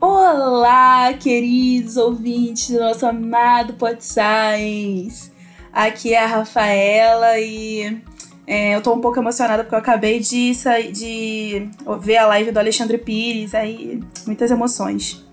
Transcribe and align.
Olá, 0.00 1.12
queridos 1.14 1.96
ouvintes 1.96 2.70
do 2.70 2.78
nosso 2.78 3.04
amado 3.04 3.74
Pod 3.74 3.98
Science. 4.00 5.32
Aqui 5.72 6.14
é 6.14 6.22
a 6.22 6.26
Rafaela 6.26 7.36
e 7.40 8.00
é, 8.46 8.76
eu 8.76 8.80
tô 8.80 8.94
um 8.94 9.00
pouco 9.00 9.18
emocionada 9.18 9.64
porque 9.64 9.74
eu 9.74 9.80
acabei 9.80 10.20
de, 10.20 10.52
de 10.92 11.68
ver 12.00 12.16
a 12.18 12.26
live 12.28 12.52
do 12.52 12.58
Alexandre 12.58 12.96
Pires, 12.96 13.56
aí 13.56 14.00
muitas 14.24 14.52
emoções. 14.52 15.26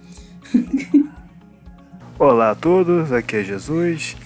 Olá 2.18 2.50
a 2.50 2.55
todos, 2.55 3.11
aqui 3.11 3.36
é 3.36 3.43
Jesus 3.43 4.18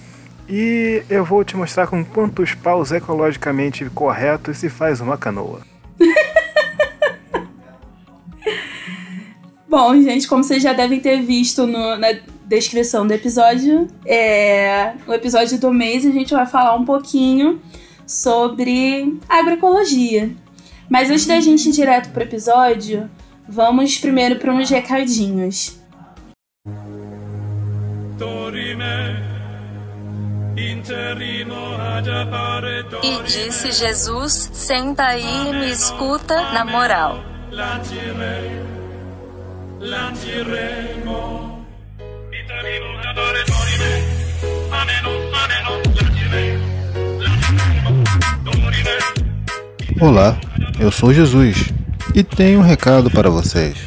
e 0.48 1.02
eu 1.10 1.22
vou 1.22 1.44
te 1.44 1.54
mostrar 1.54 1.86
com 1.86 2.02
quantos 2.02 2.54
paus 2.54 2.92
ecologicamente 2.92 3.84
corretos 3.90 4.56
se 4.56 4.70
faz 4.70 5.02
uma 5.02 5.18
canoa. 5.18 5.69
Bom, 9.70 9.94
gente, 10.02 10.26
como 10.26 10.42
vocês 10.42 10.60
já 10.60 10.72
devem 10.72 10.98
ter 10.98 11.22
visto 11.22 11.64
no, 11.64 11.96
na 11.96 12.08
descrição 12.44 13.06
do 13.06 13.14
episódio, 13.14 13.86
é, 14.04 14.94
no 15.06 15.14
episódio 15.14 15.60
do 15.60 15.72
mês 15.72 16.04
a 16.04 16.10
gente 16.10 16.34
vai 16.34 16.44
falar 16.44 16.74
um 16.74 16.84
pouquinho 16.84 17.62
sobre 18.04 19.16
agroecologia. 19.28 20.28
Mas 20.88 21.08
antes 21.08 21.24
da 21.24 21.38
gente 21.38 21.68
ir 21.68 21.72
direto 21.72 22.10
pro 22.10 22.24
episódio, 22.24 23.08
vamos 23.48 23.96
primeiro 23.96 24.40
para 24.40 24.52
uns 24.52 24.68
recadinhos. 24.68 25.78
E 33.04 33.22
disse 33.22 33.70
Jesus: 33.70 34.50
Senta 34.52 35.04
aí 35.04 35.48
e 35.48 35.52
me 35.52 35.70
escuta, 35.70 36.50
na 36.50 36.64
moral. 36.64 37.20
Olá, 49.98 50.38
eu 50.78 50.92
sou 50.92 51.14
Jesus 51.14 51.72
e 52.14 52.22
tenho 52.22 52.58
um 52.60 52.62
recado 52.62 53.10
para 53.10 53.30
vocês. 53.30 53.78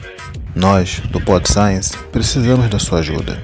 Nós, 0.55 0.99
do 1.11 1.21
Pod 1.21 1.47
Science, 1.47 1.95
precisamos 2.11 2.67
da 2.71 2.79
sua 2.79 2.99
ajuda. 2.99 3.37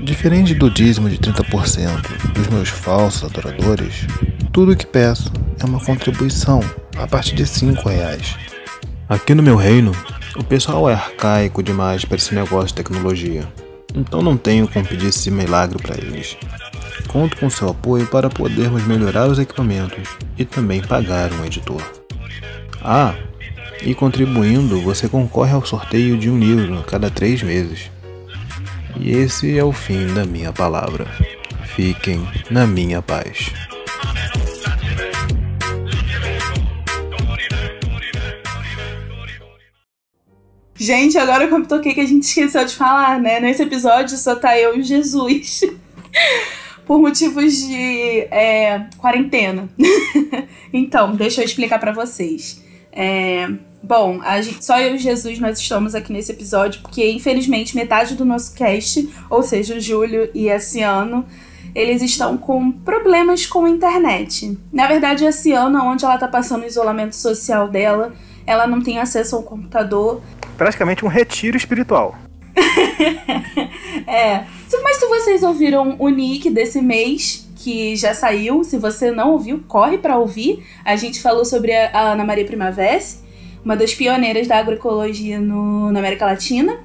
Diferente 0.00 0.54
do 0.54 0.68
dízimo 0.68 1.08
de 1.08 1.18
30% 1.18 2.32
dos 2.32 2.48
meus 2.48 2.70
falsos 2.70 3.22
adoradores, 3.22 4.04
tudo 4.52 4.72
o 4.72 4.76
que 4.76 4.84
peço 4.84 5.32
é 5.60 5.64
uma 5.64 5.78
contribuição 5.78 6.58
a 6.96 7.06
partir 7.06 7.36
de 7.36 7.46
5 7.46 7.88
reais. 7.88 8.57
Aqui 9.08 9.34
no 9.34 9.42
meu 9.42 9.56
reino, 9.56 9.92
o 10.36 10.44
pessoal 10.44 10.90
é 10.90 10.92
arcaico 10.92 11.62
demais 11.62 12.04
para 12.04 12.16
esse 12.16 12.34
negócio 12.34 12.68
de 12.68 12.74
tecnologia, 12.74 13.42
então 13.94 14.20
não 14.20 14.36
tenho 14.36 14.68
como 14.68 14.84
pedir 14.84 15.06
esse 15.06 15.30
milagre 15.30 15.82
para 15.82 15.96
eles. 15.96 16.36
Conto 17.06 17.38
com 17.38 17.48
seu 17.48 17.70
apoio 17.70 18.06
para 18.06 18.28
podermos 18.28 18.86
melhorar 18.86 19.26
os 19.26 19.38
equipamentos 19.38 20.06
e 20.36 20.44
também 20.44 20.82
pagar 20.82 21.32
um 21.32 21.42
editor. 21.42 21.82
Ah, 22.82 23.14
e 23.82 23.94
contribuindo, 23.94 24.78
você 24.82 25.08
concorre 25.08 25.52
ao 25.52 25.64
sorteio 25.64 26.18
de 26.18 26.28
um 26.28 26.38
livro 26.38 26.82
cada 26.82 27.10
três 27.10 27.42
meses. 27.42 27.90
E 28.94 29.10
esse 29.10 29.56
é 29.56 29.64
o 29.64 29.72
fim 29.72 30.06
da 30.12 30.26
minha 30.26 30.52
palavra. 30.52 31.06
Fiquem 31.64 32.28
na 32.50 32.66
minha 32.66 33.00
paz. 33.00 33.52
Gente, 40.78 41.18
agora 41.18 41.44
eu 41.44 41.66
toquei 41.66 41.92
que 41.92 42.00
a 42.00 42.06
gente 42.06 42.22
esqueceu 42.22 42.64
de 42.64 42.74
falar, 42.74 43.20
né? 43.20 43.40
Nesse 43.40 43.62
episódio 43.62 44.16
só 44.16 44.36
tá 44.36 44.56
eu 44.58 44.78
e 44.78 44.82
Jesus. 44.82 45.62
Por 46.86 47.00
motivos 47.00 47.54
de 47.54 48.20
é, 48.30 48.86
quarentena. 48.96 49.68
então, 50.72 51.14
deixa 51.14 51.40
eu 51.42 51.44
explicar 51.44 51.78
para 51.78 51.92
vocês. 51.92 52.62
É, 52.92 53.48
Bom, 53.82 54.20
gente, 54.42 54.64
só 54.64 54.78
eu 54.80 54.96
e 54.96 54.98
Jesus 54.98 55.38
nós 55.38 55.58
estamos 55.58 55.94
aqui 55.94 56.12
nesse 56.12 56.32
episódio, 56.32 56.82
porque 56.82 57.10
infelizmente 57.10 57.76
metade 57.76 58.16
do 58.16 58.24
nosso 58.24 58.54
cast, 58.54 59.08
ou 59.30 59.42
seja, 59.42 59.76
o 59.76 59.80
Júlio 59.80 60.28
e 60.34 60.48
esse 60.48 60.82
ano, 60.82 61.24
eles 61.74 62.02
estão 62.02 62.36
com 62.36 62.72
problemas 62.72 63.46
com 63.46 63.64
a 63.64 63.70
internet. 63.70 64.58
Na 64.72 64.86
verdade, 64.88 65.24
esse 65.24 65.52
ano, 65.52 65.82
onde 65.84 66.04
ela 66.04 66.18
tá 66.18 66.26
passando 66.26 66.64
o 66.64 66.66
isolamento 66.66 67.14
social 67.14 67.68
dela, 67.68 68.12
ela 68.48 68.66
não 68.66 68.80
tem 68.80 68.98
acesso 68.98 69.36
ao 69.36 69.42
computador. 69.42 70.22
Praticamente 70.56 71.04
um 71.04 71.08
retiro 71.08 71.54
espiritual. 71.54 72.16
é. 74.06 74.44
Mas 74.82 74.96
se 74.96 75.06
vocês 75.06 75.42
ouviram 75.42 75.96
o 75.98 76.08
nick 76.08 76.48
desse 76.48 76.80
mês, 76.80 77.46
que 77.56 77.94
já 77.94 78.14
saiu, 78.14 78.64
se 78.64 78.78
você 78.78 79.10
não 79.10 79.32
ouviu, 79.32 79.62
corre 79.68 79.98
para 79.98 80.16
ouvir. 80.16 80.64
A 80.82 80.96
gente 80.96 81.20
falou 81.20 81.44
sobre 81.44 81.72
a 81.74 82.12
Ana 82.12 82.24
Maria 82.24 82.46
Primavera 82.46 82.98
uma 83.62 83.76
das 83.76 83.94
pioneiras 83.94 84.46
da 84.46 84.56
agroecologia 84.56 85.38
no, 85.38 85.92
na 85.92 85.98
América 85.98 86.24
Latina. 86.24 86.78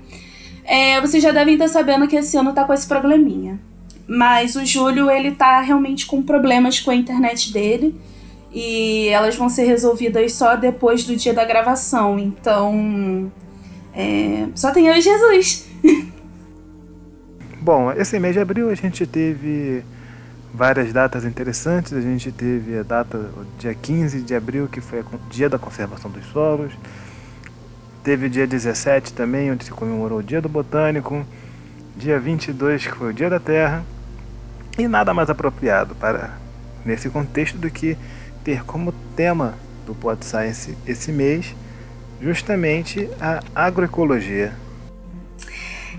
É, 0.66 1.00
vocês 1.00 1.24
já 1.24 1.32
devem 1.32 1.54
estar 1.54 1.70
sabendo 1.70 2.08
que 2.10 2.16
esse 2.18 2.36
ano 2.36 2.52
tá 2.52 2.66
com 2.66 2.74
esse 2.74 2.86
probleminha. 2.86 3.58
Mas 4.06 4.58
o 4.58 4.66
Júlio, 4.66 5.10
ele 5.10 5.32
tá 5.32 5.62
realmente 5.62 6.06
com 6.06 6.22
problemas 6.22 6.82
com 6.82 6.92
a 6.92 6.96
internet 6.96 7.54
dele. 7.54 7.96
E 8.54 9.08
elas 9.08 9.36
vão 9.36 9.50
ser 9.50 9.64
resolvidas 9.64 10.34
só 10.34 10.56
depois 10.56 11.04
do 11.06 11.16
dia 11.16 11.34
da 11.34 11.44
gravação. 11.44 12.20
Então. 12.20 13.32
É, 13.96 14.48
só 14.56 14.72
tem 14.72 14.88
eu 14.88 14.96
e 14.96 15.02
Jesus. 15.02 15.68
Bom, 17.60 17.92
esse 17.94 18.20
mês 18.20 18.34
de 18.34 18.42
abril 18.42 18.70
a 18.70 18.76
gente 18.76 19.08
teve 19.08 19.84
várias 20.54 20.94
datas 20.94 21.26
interessantes. 21.26 21.94
A 21.94 22.02
gente 22.02 22.32
teve 22.32 22.78
a 22.78 22.84
data, 22.84 23.30
dia 23.58 23.74
15 23.74 24.22
de 24.22 24.36
abril, 24.36 24.68
que 24.68 24.82
foi 24.82 25.00
o 25.00 25.06
dia 25.30 25.50
da 25.50 25.58
conservação 25.58 26.12
dos 26.12 26.26
solos. 26.28 26.74
Teve 28.04 28.26
o 28.26 28.30
dia 28.30 28.46
17 28.46 29.14
também, 29.14 29.52
onde 29.52 29.64
se 29.64 29.72
comemorou 29.72 30.20
o 30.20 30.24
dia 30.24 30.42
do 30.42 30.50
botânico. 30.50 31.26
Dia 31.96 32.20
22, 32.20 32.88
que 32.88 32.96
foi 32.96 33.12
o 33.12 33.14
dia 33.14 33.30
da 33.30 33.40
terra. 33.40 33.84
E 34.78 34.88
nada 34.88 35.14
mais 35.14 35.30
apropriado 35.30 35.96
para 35.96 36.32
nesse 36.86 37.10
contexto 37.10 37.58
do 37.58 37.70
que 37.70 37.98
ter 38.44 38.64
como 38.64 38.94
tema 39.16 39.56
do 39.86 39.94
Pod 39.96 40.24
Science 40.26 40.76
esse 40.86 41.12
mês 41.12 41.56
justamente 42.22 43.10
a 43.20 43.42
agroecologia. 43.54 44.54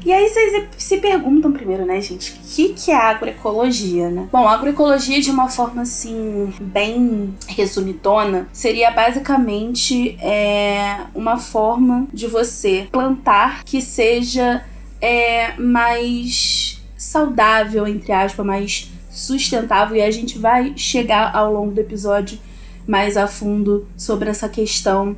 E 0.05 0.13
aí 0.13 0.29
vocês 0.29 0.69
se 0.77 0.99
perguntam 0.99 1.51
primeiro, 1.51 1.87
né, 1.87 1.99
gente, 2.01 2.33
o 2.33 2.37
que, 2.55 2.75
que 2.75 2.91
é 2.91 2.97
agroecologia, 2.97 4.11
né? 4.11 4.29
Bom, 4.31 4.47
agroecologia, 4.47 5.19
de 5.19 5.31
uma 5.31 5.49
forma 5.49 5.83
assim, 5.83 6.53
bem 6.61 7.35
resumidona, 7.49 8.47
seria 8.53 8.91
basicamente 8.91 10.19
é, 10.21 10.99
uma 11.15 11.39
forma 11.39 12.07
de 12.13 12.27
você 12.27 12.87
plantar 12.93 13.65
que 13.65 13.81
seja 13.81 14.63
é, 15.01 15.55
mais 15.59 16.83
saudável, 16.99 17.87
entre 17.87 18.13
aspas, 18.13 18.45
mais 18.45 18.91
sustentável. 19.17 19.97
E 19.97 20.03
a 20.03 20.11
gente 20.11 20.39
vai 20.39 20.73
chegar 20.77 21.35
ao 21.35 21.53
longo 21.53 21.73
do 21.73 21.81
episódio 21.81 22.39
mais 22.87 23.17
a 23.17 23.27
fundo 23.27 23.87
sobre 23.97 24.29
essa 24.29 24.49
questão 24.49 25.17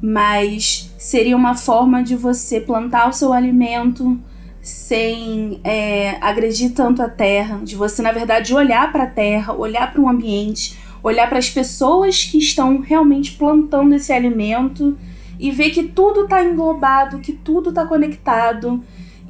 mas 0.00 0.92
seria 0.98 1.36
uma 1.36 1.54
forma 1.54 2.02
de 2.02 2.14
você 2.14 2.60
plantar 2.60 3.08
o 3.08 3.12
seu 3.12 3.32
alimento 3.32 4.18
sem 4.60 5.60
é, 5.62 6.16
agredir 6.20 6.72
tanto 6.72 7.00
a 7.00 7.08
terra, 7.08 7.60
de 7.62 7.76
você, 7.76 8.02
na 8.02 8.10
verdade, 8.10 8.52
olhar 8.52 8.90
para 8.90 9.04
a 9.04 9.08
terra, 9.08 9.52
olhar 9.52 9.92
para 9.92 10.00
o 10.00 10.08
ambiente, 10.08 10.76
olhar 11.02 11.28
para 11.28 11.38
as 11.38 11.48
pessoas 11.48 12.24
que 12.24 12.38
estão 12.38 12.80
realmente 12.80 13.32
plantando 13.32 13.94
esse 13.94 14.12
alimento 14.12 14.98
e 15.38 15.50
ver 15.52 15.70
que 15.70 15.84
tudo 15.84 16.24
está 16.24 16.42
englobado, 16.42 17.20
que 17.20 17.32
tudo 17.32 17.68
está 17.68 17.86
conectado 17.86 18.82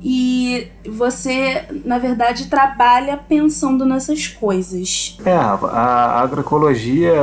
e 0.02 0.68
você, 0.88 1.64
na 1.84 1.98
verdade, 1.98 2.46
trabalha 2.46 3.16
pensando 3.16 3.84
nessas 3.84 4.26
coisas. 4.26 5.18
É, 5.24 5.32
a 5.34 6.20
agroecologia, 6.20 7.14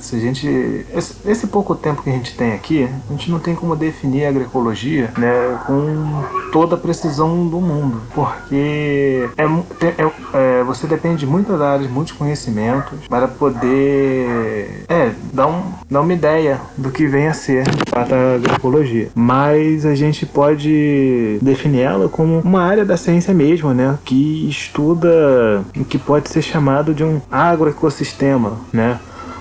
se 0.00 0.16
a 0.16 0.18
gente. 0.18 0.86
Esse, 0.94 1.16
esse, 1.28 1.46
pouco 1.46 1.74
tempo 1.74 2.02
que 2.02 2.10
a 2.10 2.12
gente 2.12 2.36
tem 2.36 2.52
aqui, 2.52 2.88
a 3.08 3.12
gente 3.12 3.30
não 3.30 3.38
tem 3.38 3.54
como 3.54 3.74
definir 3.74 4.26
a 4.26 4.28
agroecologia 4.28 5.10
né, 5.16 5.58
com 5.66 6.22
toda 6.52 6.74
a 6.74 6.78
precisão 6.78 7.46
do 7.46 7.60
mundo, 7.60 8.02
porque 8.14 9.28
é, 9.36 9.44
é, 9.44 10.10
é, 10.34 10.62
você 10.64 10.86
depende 10.86 11.20
de 11.20 11.26
muitas 11.26 11.60
áreas, 11.60 11.90
muitos 11.90 12.12
conhecimentos 12.12 13.06
para 13.08 13.28
poder 13.28 14.84
é, 14.88 15.12
dar, 15.32 15.46
um, 15.46 15.72
dar 15.90 16.00
uma 16.00 16.12
ideia 16.12 16.60
do 16.76 16.90
que 16.90 17.06
vem 17.06 17.28
a 17.28 17.34
ser 17.34 17.64
a 17.92 18.34
agroecologia. 18.34 19.08
Mas 19.14 19.86
a 19.86 19.94
gente 19.94 20.26
pode 20.26 21.38
definir 21.42 21.80
ela 21.80 22.08
como 22.08 22.40
uma 22.40 22.62
área 22.62 22.84
da 22.84 22.96
ciência 23.08 23.32
mesmo, 23.32 23.72
né? 23.72 23.98
Que 24.04 24.48
estuda 24.48 25.64
o 25.76 25.84
que 25.84 25.98
pode 25.98 26.28
ser 26.28 26.42
chamado 26.42 26.92
de 26.92 27.02
um 27.02 27.20
agroecossistema, 27.30 28.58
né? 28.72 28.98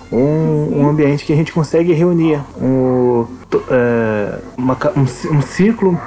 Um, 0.10 0.82
um 0.82 0.88
ambiente 0.88 1.26
que 1.26 1.34
a 1.34 1.36
gente 1.36 1.52
consegue 1.52 1.92
reunir 1.92 2.40
um, 2.62 3.26
é, 3.70 4.40
uma, 4.58 4.78
um, 4.96 5.36
um 5.38 5.42
ciclo 5.42 6.00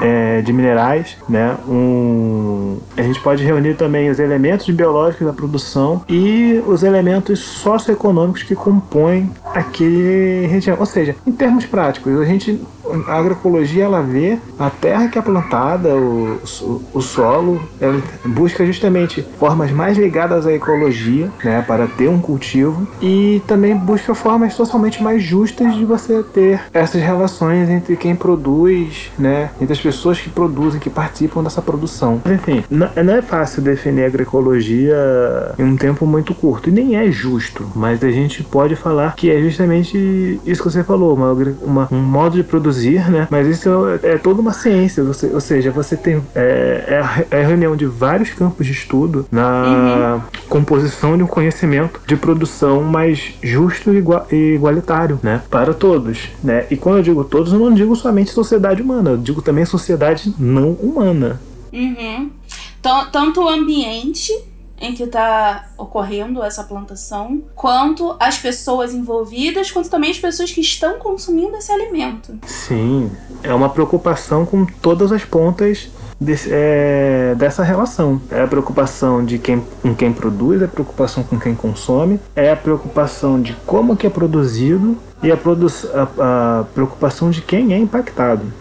é, 0.00 0.40
de 0.42 0.52
minerais, 0.52 1.16
né? 1.28 1.56
Um, 1.66 2.78
a 2.96 3.02
gente 3.02 3.20
pode 3.20 3.42
reunir 3.42 3.74
também 3.74 4.10
os 4.10 4.20
elementos 4.20 4.68
biológicos 4.70 5.26
da 5.26 5.32
produção 5.32 6.02
e 6.08 6.62
os 6.68 6.84
elementos 6.84 7.40
socioeconômicos 7.40 8.44
que 8.44 8.54
compõem 8.54 9.28
aquele 9.54 10.46
região. 10.46 10.76
Ou 10.78 10.86
seja, 10.86 11.16
em 11.26 11.32
termos 11.32 11.66
práticos, 11.66 12.20
a 12.20 12.24
gente 12.24 12.60
a 13.06 13.14
agroecologia 13.14 13.84
ela 13.84 14.02
vê 14.02 14.38
a 14.58 14.70
terra 14.70 15.08
que 15.08 15.18
é 15.18 15.22
plantada, 15.22 15.94
o, 15.94 16.38
o, 16.62 16.82
o, 16.94 17.00
solo, 17.00 17.60
ela 17.80 18.00
busca 18.24 18.64
justamente 18.64 19.22
formas 19.38 19.70
mais 19.70 19.96
ligadas 19.96 20.46
à 20.46 20.52
ecologia, 20.52 21.30
né, 21.42 21.64
para 21.66 21.86
ter 21.86 22.08
um 22.08 22.18
cultivo 22.18 22.86
e 23.00 23.42
também 23.46 23.76
busca 23.76 24.14
formas 24.14 24.54
socialmente 24.54 25.02
mais 25.02 25.22
justas 25.22 25.74
de 25.74 25.84
você 25.84 26.22
ter 26.22 26.60
essas 26.72 27.02
relações 27.02 27.68
entre 27.68 27.96
quem 27.96 28.14
produz, 28.14 29.10
né, 29.18 29.50
entre 29.60 29.72
as 29.72 29.80
pessoas 29.80 30.20
que 30.20 30.28
produzem, 30.28 30.80
que 30.80 30.90
participam 30.90 31.42
dessa 31.42 31.62
produção. 31.62 32.20
Enfim, 32.26 32.64
não, 32.70 32.88
não 33.04 33.14
é 33.14 33.22
fácil 33.22 33.62
definir 33.62 34.04
agroecologia 34.04 34.96
em 35.58 35.64
um 35.64 35.76
tempo 35.76 36.06
muito 36.06 36.34
curto 36.34 36.68
e 36.68 36.72
nem 36.72 36.96
é 36.96 37.10
justo, 37.10 37.66
mas 37.74 38.02
a 38.02 38.10
gente 38.10 38.42
pode 38.42 38.76
falar 38.76 39.14
que 39.14 39.30
é 39.30 39.40
justamente 39.40 40.40
isso 40.44 40.62
que 40.62 40.70
você 40.70 40.84
falou, 40.84 41.14
uma, 41.14 41.32
uma, 41.62 41.88
um 41.90 42.00
modo 42.00 42.36
de 42.36 42.42
produzir, 42.42 42.77
né? 43.10 43.28
Mas 43.30 43.46
isso 43.46 43.68
é, 44.02 44.18
toda 44.18 44.40
uma 44.40 44.52
ciência, 44.52 45.02
você, 45.02 45.26
ou 45.26 45.40
seja, 45.40 45.70
você 45.70 45.96
tem 45.96 46.22
é, 46.34 46.84
é, 46.86 46.98
a, 46.98 47.24
é, 47.30 47.42
a, 47.42 47.46
reunião 47.46 47.76
de 47.76 47.86
vários 47.86 48.30
campos 48.30 48.66
de 48.66 48.72
estudo 48.72 49.26
na 49.30 50.14
uhum. 50.14 50.38
composição 50.48 51.16
de 51.16 51.22
um 51.22 51.26
conhecimento 51.26 52.00
de 52.06 52.16
produção 52.16 52.82
mais 52.82 53.34
justo 53.42 53.90
e 53.92 54.54
igualitário, 54.54 55.18
né? 55.22 55.42
Para 55.50 55.74
todos, 55.74 56.28
né? 56.42 56.66
E 56.70 56.76
quando 56.76 56.98
eu 56.98 57.02
digo 57.02 57.24
todos, 57.24 57.52
eu 57.52 57.58
não 57.58 57.72
digo 57.72 57.94
somente 57.96 58.30
sociedade 58.30 58.82
humana, 58.82 59.10
eu 59.10 59.16
digo 59.16 59.42
também 59.42 59.64
sociedade 59.64 60.34
não 60.38 60.72
humana. 60.72 61.40
Uhum. 61.72 62.30
Tanto 63.12 63.42
o 63.42 63.48
ambiente 63.48 64.32
em 64.80 64.94
que 64.94 65.04
está 65.04 65.68
ocorrendo 65.76 66.42
essa 66.42 66.62
plantação, 66.64 67.42
quanto 67.54 68.16
as 68.18 68.38
pessoas 68.38 68.94
envolvidas, 68.94 69.70
quanto 69.70 69.90
também 69.90 70.10
as 70.10 70.18
pessoas 70.18 70.50
que 70.50 70.60
estão 70.60 70.98
consumindo 70.98 71.56
esse 71.56 71.72
alimento. 71.72 72.38
Sim, 72.46 73.10
é 73.42 73.52
uma 73.52 73.68
preocupação 73.68 74.46
com 74.46 74.64
todas 74.64 75.12
as 75.12 75.24
pontas 75.24 75.88
Desse, 76.20 76.50
é, 76.52 77.36
dessa 77.36 77.62
relação. 77.62 78.20
É 78.28 78.42
a 78.42 78.46
preocupação 78.48 79.24
de 79.24 79.38
quem, 79.38 79.64
com 79.80 79.94
quem 79.94 80.12
produz, 80.12 80.60
é 80.60 80.64
a 80.64 80.68
preocupação 80.68 81.22
com 81.22 81.38
quem 81.38 81.54
consome, 81.54 82.18
é 82.34 82.50
a 82.50 82.56
preocupação 82.56 83.40
de 83.40 83.52
como 83.64 83.96
que 83.96 84.04
é 84.04 84.10
produzido 84.10 84.98
e 85.22 85.30
a, 85.30 85.36
produ 85.36 85.68
a, 85.94 86.60
a 86.60 86.64
preocupação 86.74 87.30
de 87.30 87.40
quem 87.40 87.72
é 87.72 87.78
impactado. 87.78 88.52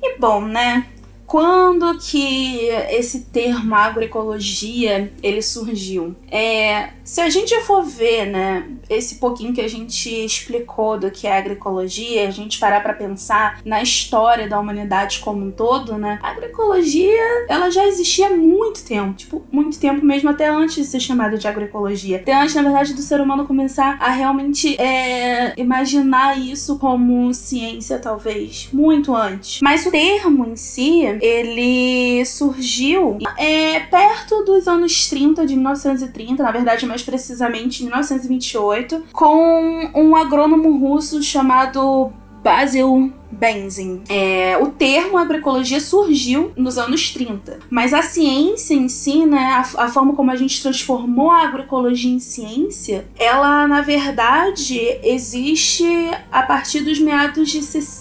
E 0.00 0.16
bom, 0.20 0.42
né? 0.42 0.86
Quando 1.28 1.98
que 1.98 2.68
esse 2.90 3.24
termo 3.26 3.74
agroecologia 3.74 5.12
ele 5.22 5.42
surgiu? 5.42 6.16
É, 6.30 6.88
se 7.04 7.20
a 7.20 7.28
gente 7.28 7.54
for 7.60 7.82
ver, 7.82 8.24
né, 8.24 8.66
esse 8.88 9.16
pouquinho 9.16 9.52
que 9.52 9.60
a 9.60 9.68
gente 9.68 10.08
explicou 10.24 10.98
do 10.98 11.10
que 11.10 11.26
é 11.26 11.36
agroecologia, 11.36 12.26
a 12.26 12.30
gente 12.30 12.58
parar 12.58 12.82
para 12.82 12.94
pensar 12.94 13.60
na 13.62 13.82
história 13.82 14.48
da 14.48 14.58
humanidade 14.58 15.18
como 15.18 15.44
um 15.44 15.50
todo, 15.50 15.98
né? 15.98 16.18
A 16.22 16.30
agroecologia, 16.30 17.46
ela 17.46 17.68
já 17.68 17.86
existia 17.86 18.28
há 18.28 18.30
muito 18.30 18.82
tempo, 18.82 19.12
tipo, 19.12 19.44
muito 19.52 19.78
tempo 19.78 20.02
mesmo 20.04 20.30
até 20.30 20.48
antes 20.48 20.76
de 20.76 20.84
ser 20.84 21.00
chamada 21.00 21.36
de 21.36 21.46
agroecologia. 21.46 22.16
Até 22.16 22.32
antes, 22.32 22.54
na 22.54 22.62
verdade, 22.62 22.94
do 22.94 23.02
ser 23.02 23.20
humano 23.20 23.46
começar 23.46 23.98
a 24.00 24.08
realmente 24.08 24.80
é, 24.80 25.52
imaginar 25.60 26.38
isso 26.38 26.78
como 26.78 27.34
ciência, 27.34 27.98
talvez, 27.98 28.70
muito 28.72 29.14
antes. 29.14 29.60
Mas 29.60 29.84
o 29.84 29.90
termo 29.90 30.46
em 30.46 30.56
si, 30.56 31.17
ele 31.20 32.24
surgiu 32.24 33.18
é, 33.36 33.80
perto 33.80 34.44
dos 34.44 34.66
anos 34.68 35.08
30, 35.08 35.46
de 35.46 35.54
1930, 35.54 36.42
na 36.42 36.50
verdade, 36.50 36.86
mais 36.86 37.02
precisamente 37.02 37.80
em 37.80 37.86
1928, 37.86 39.04
com 39.12 39.90
um 39.94 40.16
agrônomo 40.16 40.78
russo 40.78 41.22
chamado 41.22 42.12
Basil 42.42 43.12
Benzin. 43.30 44.02
É, 44.08 44.56
o 44.58 44.68
termo 44.68 45.18
agroecologia 45.18 45.80
surgiu 45.80 46.52
nos 46.56 46.78
anos 46.78 47.10
30, 47.12 47.58
mas 47.70 47.92
a 47.92 48.02
ciência 48.02 48.74
em 48.74 48.88
si, 48.88 49.26
né, 49.26 49.62
a, 49.76 49.84
a, 49.84 49.88
forma 49.88 50.14
como 50.14 50.30
a 50.30 50.36
gente 50.36 50.60
transformou 50.62 51.30
a 51.30 51.42
agroecologia 51.42 52.10
em 52.10 52.20
ciência, 52.20 53.06
ela 53.18 53.66
na 53.68 53.80
verdade 53.80 54.78
existe 55.02 55.84
a 56.32 56.42
partir 56.42 56.80
dos 56.80 56.98
meados 56.98 57.50
de, 57.50 57.60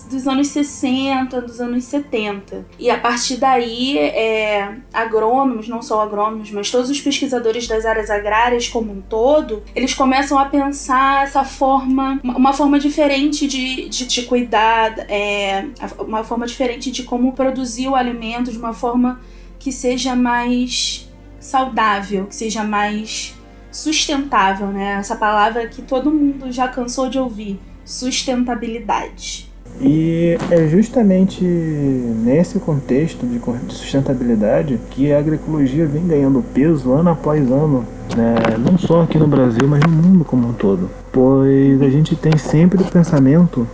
dos 0.09 0.27
anos 0.27 0.47
60, 0.47 1.41
dos 1.41 1.59
anos 1.59 1.83
70. 1.83 2.65
E 2.79 2.89
a 2.89 2.97
partir 2.97 3.37
daí, 3.37 3.97
é, 3.97 4.75
agrônomos, 4.93 5.67
não 5.67 5.81
só 5.81 6.01
agrônomos, 6.01 6.51
mas 6.51 6.71
todos 6.71 6.89
os 6.89 7.01
pesquisadores 7.01 7.67
das 7.67 7.85
áreas 7.85 8.09
agrárias 8.09 8.67
como 8.67 8.91
um 8.91 9.01
todo, 9.01 9.63
eles 9.75 9.93
começam 9.93 10.37
a 10.37 10.45
pensar 10.45 11.23
essa 11.23 11.43
forma, 11.43 12.19
uma 12.23 12.53
forma 12.53 12.79
diferente 12.79 13.47
de, 13.47 13.89
de, 13.89 14.05
de 14.05 14.23
cuidar. 14.23 14.95
É, 15.09 15.16
é, 15.17 15.65
uma 15.99 16.23
forma 16.23 16.45
diferente 16.45 16.91
de 16.91 17.03
como 17.03 17.33
produzir 17.33 17.87
o 17.87 17.95
alimento 17.95 18.51
de 18.51 18.57
uma 18.57 18.73
forma 18.73 19.19
que 19.57 19.71
seja 19.71 20.15
mais 20.15 21.09
saudável, 21.39 22.25
que 22.25 22.35
seja 22.35 22.63
mais 22.63 23.35
sustentável, 23.71 24.67
né? 24.67 24.97
Essa 24.99 25.15
palavra 25.15 25.67
que 25.67 25.81
todo 25.81 26.11
mundo 26.11 26.51
já 26.51 26.67
cansou 26.67 27.09
de 27.09 27.17
ouvir, 27.17 27.59
sustentabilidade. 27.83 29.47
E 29.79 30.37
é 30.49 30.67
justamente 30.67 31.43
nesse 31.43 32.59
contexto 32.59 33.25
de 33.25 33.39
sustentabilidade 33.73 34.79
que 34.89 35.11
a 35.11 35.19
agroecologia 35.19 35.85
vem 35.85 36.07
ganhando 36.07 36.43
peso 36.53 36.91
ano 36.93 37.11
após 37.11 37.51
ano, 37.51 37.85
né? 38.15 38.35
não 38.57 38.77
só 38.77 39.03
aqui 39.03 39.19
no 39.19 39.27
Brasil, 39.27 39.67
mas 39.67 39.81
no 39.81 39.89
mundo 39.89 40.25
como 40.25 40.47
um 40.47 40.53
todo. 40.53 40.89
Pois 41.11 41.79
a 41.81 41.89
gente 41.89 42.15
tem 42.15 42.35
sempre 42.37 42.81
o 42.81 42.85
pensamento 42.85 43.67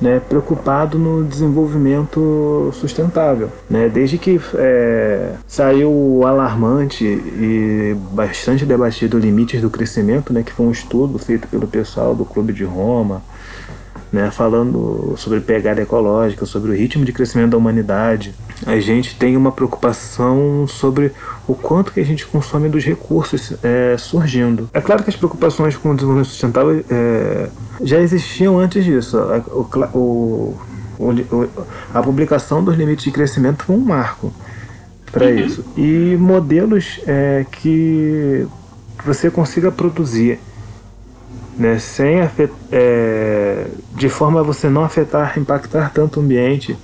né, 0.00 0.20
preocupado 0.20 0.98
no 0.98 1.24
desenvolvimento 1.24 2.70
sustentável. 2.74 3.50
Né? 3.68 3.88
Desde 3.88 4.18
que 4.18 4.40
é, 4.54 5.32
saiu 5.46 5.90
o 5.90 6.26
alarmante 6.26 7.04
e 7.04 7.96
bastante 8.12 8.64
debatido 8.64 9.18
Limites 9.18 9.60
do 9.60 9.70
Crescimento, 9.70 10.32
né, 10.32 10.42
que 10.42 10.52
foi 10.52 10.66
um 10.66 10.70
estudo 10.70 11.18
feito 11.18 11.48
pelo 11.48 11.66
pessoal 11.66 12.14
do 12.14 12.24
Clube 12.24 12.52
de 12.52 12.64
Roma, 12.64 13.22
né, 14.16 14.30
falando 14.30 15.14
sobre 15.18 15.40
pegada 15.40 15.82
ecológica, 15.82 16.46
sobre 16.46 16.70
o 16.70 16.74
ritmo 16.74 17.04
de 17.04 17.12
crescimento 17.12 17.50
da 17.50 17.58
humanidade. 17.58 18.34
A 18.64 18.80
gente 18.80 19.14
tem 19.14 19.36
uma 19.36 19.52
preocupação 19.52 20.66
sobre 20.66 21.12
o 21.46 21.54
quanto 21.54 21.92
que 21.92 22.00
a 22.00 22.04
gente 22.04 22.26
consome 22.26 22.70
dos 22.70 22.82
recursos 22.82 23.52
é, 23.62 23.94
surgindo. 23.98 24.70
É 24.72 24.80
claro 24.80 25.02
que 25.02 25.10
as 25.10 25.16
preocupações 25.16 25.76
com 25.76 25.90
o 25.90 25.94
desenvolvimento 25.94 26.30
sustentável 26.30 26.82
é, 26.90 27.50
já 27.82 28.00
existiam 28.00 28.58
antes 28.58 28.82
disso. 28.82 29.18
O, 29.18 29.68
o, 29.94 30.56
o, 30.98 31.48
a 31.92 32.02
publicação 32.02 32.64
dos 32.64 32.74
limites 32.74 33.04
de 33.04 33.10
crescimento 33.10 33.64
foi 33.64 33.76
um 33.76 33.80
marco 33.80 34.32
para 35.12 35.26
uhum. 35.26 35.36
isso. 35.36 35.62
E 35.76 36.16
modelos 36.18 37.00
é, 37.06 37.44
que 37.52 38.46
você 39.04 39.30
consiga 39.30 39.70
produzir 39.70 40.38
né, 41.56 41.78
sem 41.78 42.20
é, 42.70 43.66
de 43.94 44.08
forma 44.08 44.40
a 44.40 44.42
você 44.42 44.68
não 44.68 44.84
afetar, 44.84 45.38
impactar 45.38 45.90
tanto 45.92 46.20
o 46.20 46.22
ambiente 46.22 46.76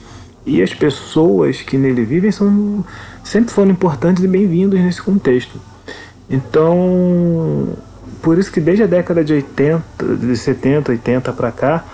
e 0.44 0.62
as 0.62 0.74
pessoas 0.74 1.60
que 1.60 1.76
nele 1.76 2.04
vivem 2.04 2.32
são 2.32 2.84
sempre 3.22 3.52
foram 3.52 3.70
importantes 3.70 4.24
e 4.24 4.28
bem-vindos 4.28 4.80
nesse 4.80 5.00
contexto. 5.00 5.60
Então, 6.28 7.68
por 8.22 8.38
isso 8.38 8.50
que 8.50 8.60
desde 8.60 8.84
a 8.84 8.86
década 8.86 9.22
de 9.22 9.34
80, 9.34 10.16
de 10.16 10.36
70, 10.36 10.92
80 10.92 11.32
para 11.32 11.52
cá, 11.52 11.84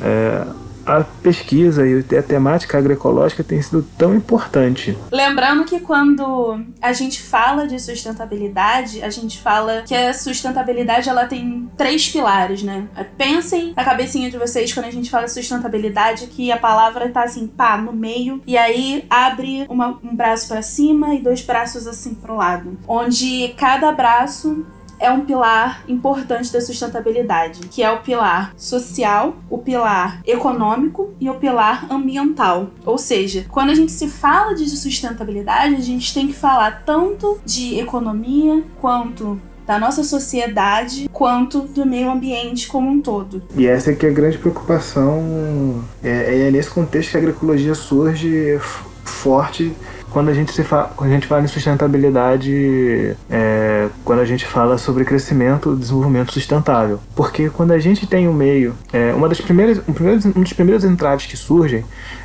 é, 0.00 0.44
a 0.88 1.04
pesquisa 1.22 1.86
e 1.86 2.16
a 2.16 2.22
temática 2.22 2.78
agroecológica 2.78 3.44
tem 3.44 3.60
sido 3.60 3.82
tão 3.96 4.14
importante. 4.14 4.96
Lembrando 5.12 5.64
que 5.64 5.80
quando 5.80 6.60
a 6.80 6.92
gente 6.92 7.22
fala 7.22 7.66
de 7.66 7.78
sustentabilidade, 7.78 9.02
a 9.02 9.10
gente 9.10 9.38
fala 9.38 9.82
que 9.82 9.94
a 9.94 10.14
sustentabilidade 10.14 11.08
ela 11.08 11.26
tem 11.26 11.70
três 11.76 12.08
pilares, 12.08 12.62
né? 12.62 12.88
Pensem 13.16 13.74
na 13.76 13.84
cabecinha 13.84 14.30
de 14.30 14.38
vocês 14.38 14.72
quando 14.72 14.86
a 14.86 14.90
gente 14.90 15.10
fala 15.10 15.28
sustentabilidade 15.28 16.26
que 16.28 16.50
a 16.50 16.56
palavra 16.56 17.08
tá 17.10 17.24
assim, 17.24 17.46
pá, 17.46 17.76
no 17.76 17.92
meio 17.92 18.40
e 18.46 18.56
aí 18.56 19.04
abre 19.10 19.66
uma, 19.68 19.98
um 20.02 20.16
braço 20.16 20.48
para 20.48 20.62
cima 20.62 21.14
e 21.14 21.20
dois 21.20 21.42
braços 21.42 21.86
assim 21.86 22.14
pro 22.14 22.36
lado, 22.36 22.78
onde 22.86 23.54
cada 23.58 23.92
braço 23.92 24.64
é 24.98 25.10
um 25.10 25.24
pilar 25.24 25.84
importante 25.88 26.52
da 26.52 26.60
sustentabilidade, 26.60 27.60
que 27.68 27.82
é 27.82 27.90
o 27.90 28.00
pilar 28.00 28.52
social, 28.56 29.36
o 29.48 29.58
pilar 29.58 30.20
econômico 30.26 31.12
e 31.20 31.28
o 31.28 31.34
pilar 31.34 31.86
ambiental. 31.90 32.70
Ou 32.84 32.98
seja, 32.98 33.46
quando 33.48 33.70
a 33.70 33.74
gente 33.74 33.92
se 33.92 34.08
fala 34.08 34.54
de 34.54 34.68
sustentabilidade, 34.68 35.74
a 35.74 35.80
gente 35.80 36.12
tem 36.12 36.26
que 36.26 36.34
falar 36.34 36.82
tanto 36.84 37.38
de 37.44 37.78
economia 37.78 38.62
quanto 38.80 39.40
da 39.66 39.78
nossa 39.78 40.02
sociedade 40.02 41.10
quanto 41.12 41.60
do 41.60 41.84
meio 41.84 42.10
ambiente 42.10 42.66
como 42.66 42.88
um 42.88 43.02
todo. 43.02 43.42
E 43.54 43.66
essa 43.66 43.90
é 43.90 43.94
que 43.94 44.06
é 44.06 44.08
a 44.08 44.12
grande 44.12 44.38
preocupação, 44.38 45.84
é, 46.02 46.46
é 46.46 46.50
nesse 46.50 46.70
contexto 46.70 47.10
que 47.10 47.16
a 47.18 47.20
agroecologia 47.20 47.74
surge 47.74 48.58
forte 49.04 49.74
quando 50.10 50.28
a 50.28 50.34
gente, 50.34 50.52
se 50.52 50.64
fa 50.64 50.90
quando 50.96 51.10
a 51.10 51.14
gente 51.14 51.26
fala 51.26 51.42
em 51.42 51.46
sustentabilidade, 51.46 53.16
é, 53.30 53.88
quando 54.04 54.20
a 54.20 54.24
gente 54.24 54.46
fala 54.46 54.78
sobre 54.78 55.04
crescimento 55.04 55.76
desenvolvimento 55.76 56.32
sustentável. 56.32 56.98
Porque 57.14 57.50
quando 57.50 57.72
a 57.72 57.78
gente 57.78 58.06
tem 58.06 58.28
um 58.28 58.32
meio, 58.32 58.74
é, 58.92 59.12
uma 59.12 59.28
das 59.28 59.40
primeiras, 59.40 59.78
um, 59.78 60.38
um 60.38 60.42
dos 60.42 60.52
primeiros 60.52 60.84
entraves 60.84 61.26
que 61.26 61.36
surgem 61.36 61.84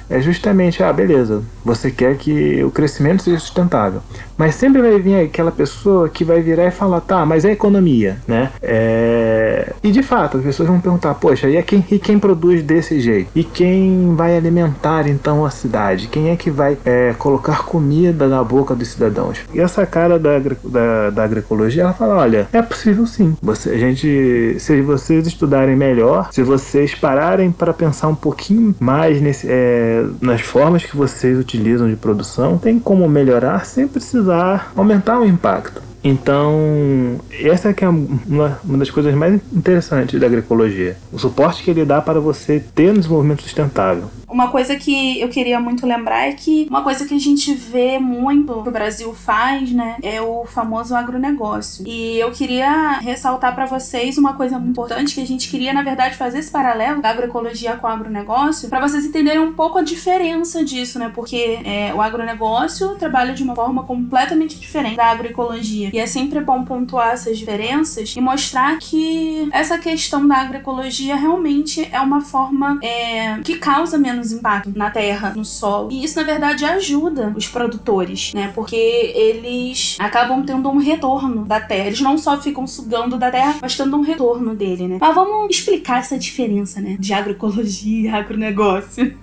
é 0.10 0.22
justamente, 0.22 0.84
ah, 0.84 0.92
beleza, 0.92 1.44
você 1.64 1.90
quer 1.92 2.18
que 2.18 2.64
o 2.64 2.72
crescimento 2.72 3.24
seja 3.24 3.40
sustentável. 3.40 4.02
Mas 4.38 4.56
sempre 4.56 4.82
vai 4.82 5.00
vir 5.00 5.16
aquela 5.16 5.52
pessoa 5.52 6.10
que 6.10 6.24
vai 6.24 6.42
virar 6.42 6.66
e 6.66 6.72
falar, 6.72 7.02
tá, 7.02 7.26
mas 7.26 7.46
é 7.46 7.52
economia, 7.52 8.18
né? 8.28 8.52
É... 8.62 9.74
E 9.84 9.92
de 9.92 10.02
fato, 10.02 10.38
as 10.38 10.44
pessoas 10.44 10.68
vão 10.68 10.80
perguntar, 10.80 11.14
poxa, 11.16 11.48
e, 11.48 11.56
é 11.56 11.62
quem, 11.62 11.86
e 11.90 12.00
quem 12.00 12.18
produz 12.18 12.64
desse 12.64 13.00
jeito? 13.00 13.30
E 13.36 13.44
quem 13.44 14.16
vai 14.16 14.36
alimentar 14.36 15.08
então 15.08 15.46
a 15.46 15.52
cidade? 15.52 16.08
Quem 16.08 16.30
é 16.30 16.36
que 16.36 16.50
vai 16.50 16.78
é, 16.84 17.14
colocar 17.18 17.64
comida 17.64 18.28
na 18.28 18.44
boca 18.44 18.76
dos 18.76 18.88
cidadãos? 18.88 19.40
E 19.54 19.60
essa 19.60 19.86
cara 19.86 20.18
da, 20.18 20.40
da, 20.40 21.10
da 21.12 21.24
agroecologia, 21.24 21.84
ela 21.84 21.94
fala, 21.94 22.16
olha, 22.16 22.48
é 22.52 22.62
possível 22.62 23.06
sim. 23.06 23.38
Você, 23.42 23.70
a 23.70 23.78
gente, 23.78 24.56
se 24.60 24.82
vocês 24.82 25.28
estudarem 25.28 25.76
melhor, 25.76 26.30
se 26.32 26.42
vocês 26.42 26.96
pararem 26.96 27.52
para 27.52 27.74
pensar 27.74 28.08
um 28.08 28.16
pouquinho 28.16 28.76
mais 28.80 29.22
nesse... 29.22 29.48
É, 29.50 29.93
nas 30.22 30.42
formas 30.42 30.84
que 30.84 30.96
vocês 30.96 31.38
utilizam 31.38 31.90
de 31.90 31.96
produção, 31.96 32.58
tem 32.58 32.80
como 32.80 33.08
melhorar 33.08 33.66
sem 33.66 33.88
precisar 33.88 34.72
aumentar 34.76 35.20
o 35.20 35.26
impacto. 35.26 35.82
Então, 36.04 37.20
essa 37.32 37.70
é, 37.70 37.76
é 37.80 37.88
uma, 37.88 38.60
uma 38.64 38.78
das 38.78 38.92
coisas 38.92 39.16
mais 39.16 39.40
interessantes 39.54 40.20
da 40.20 40.28
agroecologia. 40.28 40.98
O 41.14 41.18
suporte 41.18 41.64
que 41.64 41.72
ele 41.72 41.86
dá 41.86 42.02
para 42.02 42.20
você 42.20 42.62
ter 42.76 42.92
um 42.92 42.96
desenvolvimento 42.96 43.42
sustentável. 43.42 44.10
Uma 44.34 44.48
coisa 44.48 44.76
que 44.76 45.20
eu 45.20 45.30
queria 45.30 45.60
muito 45.60 45.86
lembrar 45.86 46.28
é 46.28 46.34
que 46.34 46.66
uma 46.68 46.82
coisa 46.82 47.06
que 47.06 47.14
a 47.14 47.20
gente 47.20 47.54
vê 47.54 48.00
muito 48.00 48.64
que 48.64 48.70
o 48.70 48.72
Brasil 48.72 49.14
faz, 49.14 49.72
né, 49.72 49.98
é 50.02 50.20
o 50.20 50.44
famoso 50.46 50.96
agronegócio. 50.96 51.88
E 51.88 52.20
eu 52.20 52.32
queria 52.32 52.94
ressaltar 52.94 53.54
para 53.54 53.68
vocês 53.68 54.18
uma 54.18 54.34
coisa 54.34 54.58
muito 54.58 54.72
importante 54.72 55.14
que 55.14 55.22
a 55.22 55.28
gente 55.28 55.50
queria, 55.50 55.72
na 55.72 55.84
verdade, 55.84 56.18
fazer 56.18 56.40
esse 56.40 56.50
paralelo 56.50 57.00
da 57.00 57.10
agroecologia 57.10 57.76
com 57.76 57.86
o 57.86 57.90
agronegócio, 57.90 58.70
para 58.70 58.82
vocês 58.82 59.06
entenderem 59.06 59.40
um 59.40 59.54
pouco 59.54 59.78
a 59.78 59.84
diferença 59.84 60.66
disso, 60.66 60.98
né? 60.98 61.12
Porque 61.14 61.60
é, 61.64 61.94
o 61.94 62.02
agronegócio 62.02 62.96
trabalha 62.96 63.34
de 63.34 63.44
uma 63.44 63.56
forma 63.56 63.84
completamente 63.84 64.60
diferente 64.60 64.98
da 64.98 65.06
agroecologia. 65.06 65.92
E 65.94 66.00
é 66.00 66.08
sempre 66.08 66.42
bom 66.42 66.64
pontuar 66.64 67.12
essas 67.12 67.38
diferenças 67.38 68.16
e 68.16 68.22
mostrar 68.22 68.80
que 68.80 69.48
essa 69.52 69.78
questão 69.78 70.28
da 70.28 70.38
agroecologia 70.38 71.16
realmente 71.16 71.88
é 71.92 72.00
uma 72.00 72.22
forma 72.22 72.80
é, 72.82 73.40
que 73.44 73.58
causa 73.58 73.98
menos 73.98 74.23
impacto 74.32 74.72
na 74.76 74.90
terra, 74.90 75.34
no 75.36 75.46
solo. 75.46 75.92
E 75.92 76.04
isso, 76.04 76.20
na 76.20 76.24
verdade, 76.24 76.66
ajuda 76.66 77.34
os 77.36 77.48
produtores, 77.48 78.34
né? 78.34 78.52
Porque 78.54 78.76
eles 78.76 79.98
acabam 80.00 80.44
tendo 80.44 80.70
um 80.70 80.78
retorno 80.78 81.46
da 81.46 81.60
terra. 81.60 81.88
Eles 81.88 82.02
não 82.02 82.18
só 82.18 82.40
ficam 82.40 82.66
sugando 82.66 83.18
da 83.18 83.30
terra, 83.30 83.56
mas 83.62 83.76
tendo 83.76 83.98
um 83.98 84.02
retorno 84.02 84.56
dele, 84.56 84.88
né? 84.88 84.98
Mas 85.00 85.16
vamos 85.16 85.56
explicar 85.56 86.00
essa 86.00 86.18
diferença, 86.18 86.80
né? 86.80 86.96
De 87.00 87.14
agroecologia 87.14 88.10
e 88.10 88.14
agronegócio. 88.14 89.18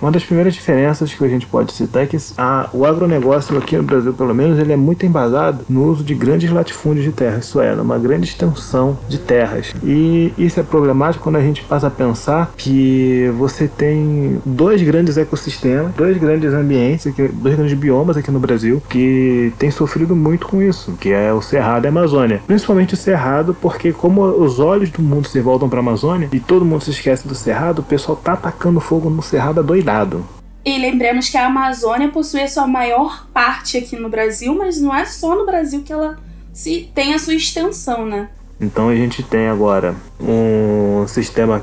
Uma 0.00 0.10
das 0.10 0.24
primeiras 0.24 0.54
diferenças 0.54 1.12
que 1.12 1.22
a 1.22 1.28
gente 1.28 1.46
pode 1.46 1.72
citar 1.72 2.04
é 2.04 2.06
que 2.06 2.16
a, 2.38 2.68
o 2.72 2.86
agronegócio 2.86 3.56
aqui 3.58 3.76
no 3.76 3.82
Brasil, 3.82 4.14
pelo 4.14 4.34
menos, 4.34 4.58
ele 4.58 4.72
é 4.72 4.76
muito 4.76 5.04
embasado 5.04 5.64
no 5.68 5.84
uso 5.84 6.02
de 6.02 6.14
grandes 6.14 6.50
latifúndios 6.50 7.04
de 7.04 7.12
terra, 7.12 7.38
isso 7.38 7.60
é, 7.60 7.74
numa 7.74 7.98
grande 7.98 8.26
extensão 8.26 8.98
de 9.08 9.18
terras. 9.18 9.74
E 9.84 10.32
isso 10.38 10.58
é 10.58 10.62
problemático 10.62 11.24
quando 11.24 11.36
a 11.36 11.42
gente 11.42 11.62
passa 11.64 11.88
a 11.88 11.90
pensar 11.90 12.52
que 12.56 13.30
você 13.36 13.68
tem 13.68 14.40
dois 14.44 14.82
grandes 14.82 15.16
ecossistemas, 15.18 15.92
dois 15.94 16.16
grandes 16.16 16.54
ambientes, 16.54 17.12
dois 17.34 17.54
grandes 17.54 17.74
biomas 17.74 18.16
aqui 18.16 18.30
no 18.30 18.40
Brasil 18.40 18.82
que 18.88 19.52
têm 19.58 19.70
sofrido 19.70 20.16
muito 20.16 20.46
com 20.46 20.62
isso, 20.62 20.92
que 20.98 21.12
é 21.12 21.32
o 21.32 21.42
Cerrado 21.42 21.84
e 21.84 21.88
a 21.88 21.90
Amazônia. 21.90 22.40
Principalmente 22.46 22.94
o 22.94 22.96
Cerrado, 22.96 23.54
porque 23.60 23.92
como 23.92 24.22
os 24.22 24.58
olhos 24.58 24.90
do 24.90 25.02
mundo 25.02 25.28
se 25.28 25.40
voltam 25.40 25.68
para 25.68 25.78
a 25.78 25.82
Amazônia 25.82 26.28
e 26.32 26.40
todo 26.40 26.64
mundo 26.64 26.82
se 26.82 26.90
esquece 26.90 27.28
do 27.28 27.34
Cerrado, 27.34 27.80
o 27.80 27.84
pessoal 27.84 28.16
tá 28.16 28.32
atacando 28.32 28.80
fogo 28.80 29.10
no 29.10 29.22
Cerrado 29.22 29.60
doidado 29.90 30.40
e 30.64 30.78
lembremos 30.78 31.28
que 31.28 31.38
a 31.38 31.46
Amazônia 31.46 32.10
possui 32.10 32.42
a 32.42 32.48
sua 32.48 32.66
maior 32.66 33.26
parte 33.32 33.78
aqui 33.78 33.96
no 33.96 34.10
Brasil, 34.10 34.54
mas 34.54 34.78
não 34.78 34.94
é 34.94 35.06
só 35.06 35.34
no 35.34 35.46
Brasil 35.46 35.82
que 35.82 35.92
ela 35.92 36.18
se 36.52 36.90
tem 36.94 37.14
a 37.14 37.18
sua 37.18 37.34
extensão, 37.34 38.04
né? 38.04 38.28
Então 38.60 38.90
a 38.90 38.94
gente 38.94 39.22
tem 39.22 39.48
agora 39.48 39.94
um 40.20 41.06
sistema 41.08 41.60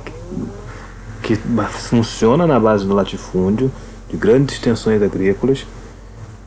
que, 1.21 1.35
que 1.35 1.41
funciona 1.69 2.47
na 2.47 2.59
base 2.59 2.87
do 2.87 2.95
latifúndio, 2.95 3.71
de 4.09 4.17
grandes 4.17 4.55
extensões 4.55 5.01
agrícolas, 5.01 5.67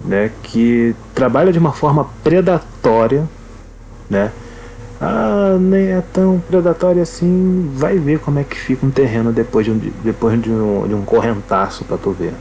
né, 0.05 0.33
que 0.43 0.97
trabalha 1.15 1.53
de 1.53 1.59
uma 1.59 1.73
forma 1.73 2.11
predatória, 2.25 3.29
né, 4.09 4.33
ah, 5.01 5.57
nem 5.59 5.93
é 5.93 6.03
tão 6.13 6.39
predatório 6.39 7.01
assim, 7.01 7.71
vai 7.75 7.97
ver 7.99 8.19
como 8.19 8.39
é 8.39 8.45
que 8.45 8.57
fica 8.57 8.85
um 8.85 8.91
terreno 8.91 9.33
depois 9.33 9.65
de 9.65 9.73
um, 9.73 9.81
depois 10.05 10.41
de 10.43 10.51
um, 10.51 10.87
de 10.87 10.95
um 10.95 11.03
correntaço 11.03 11.85
pra 11.85 11.97
tu 11.97 12.11
ver. 12.11 12.35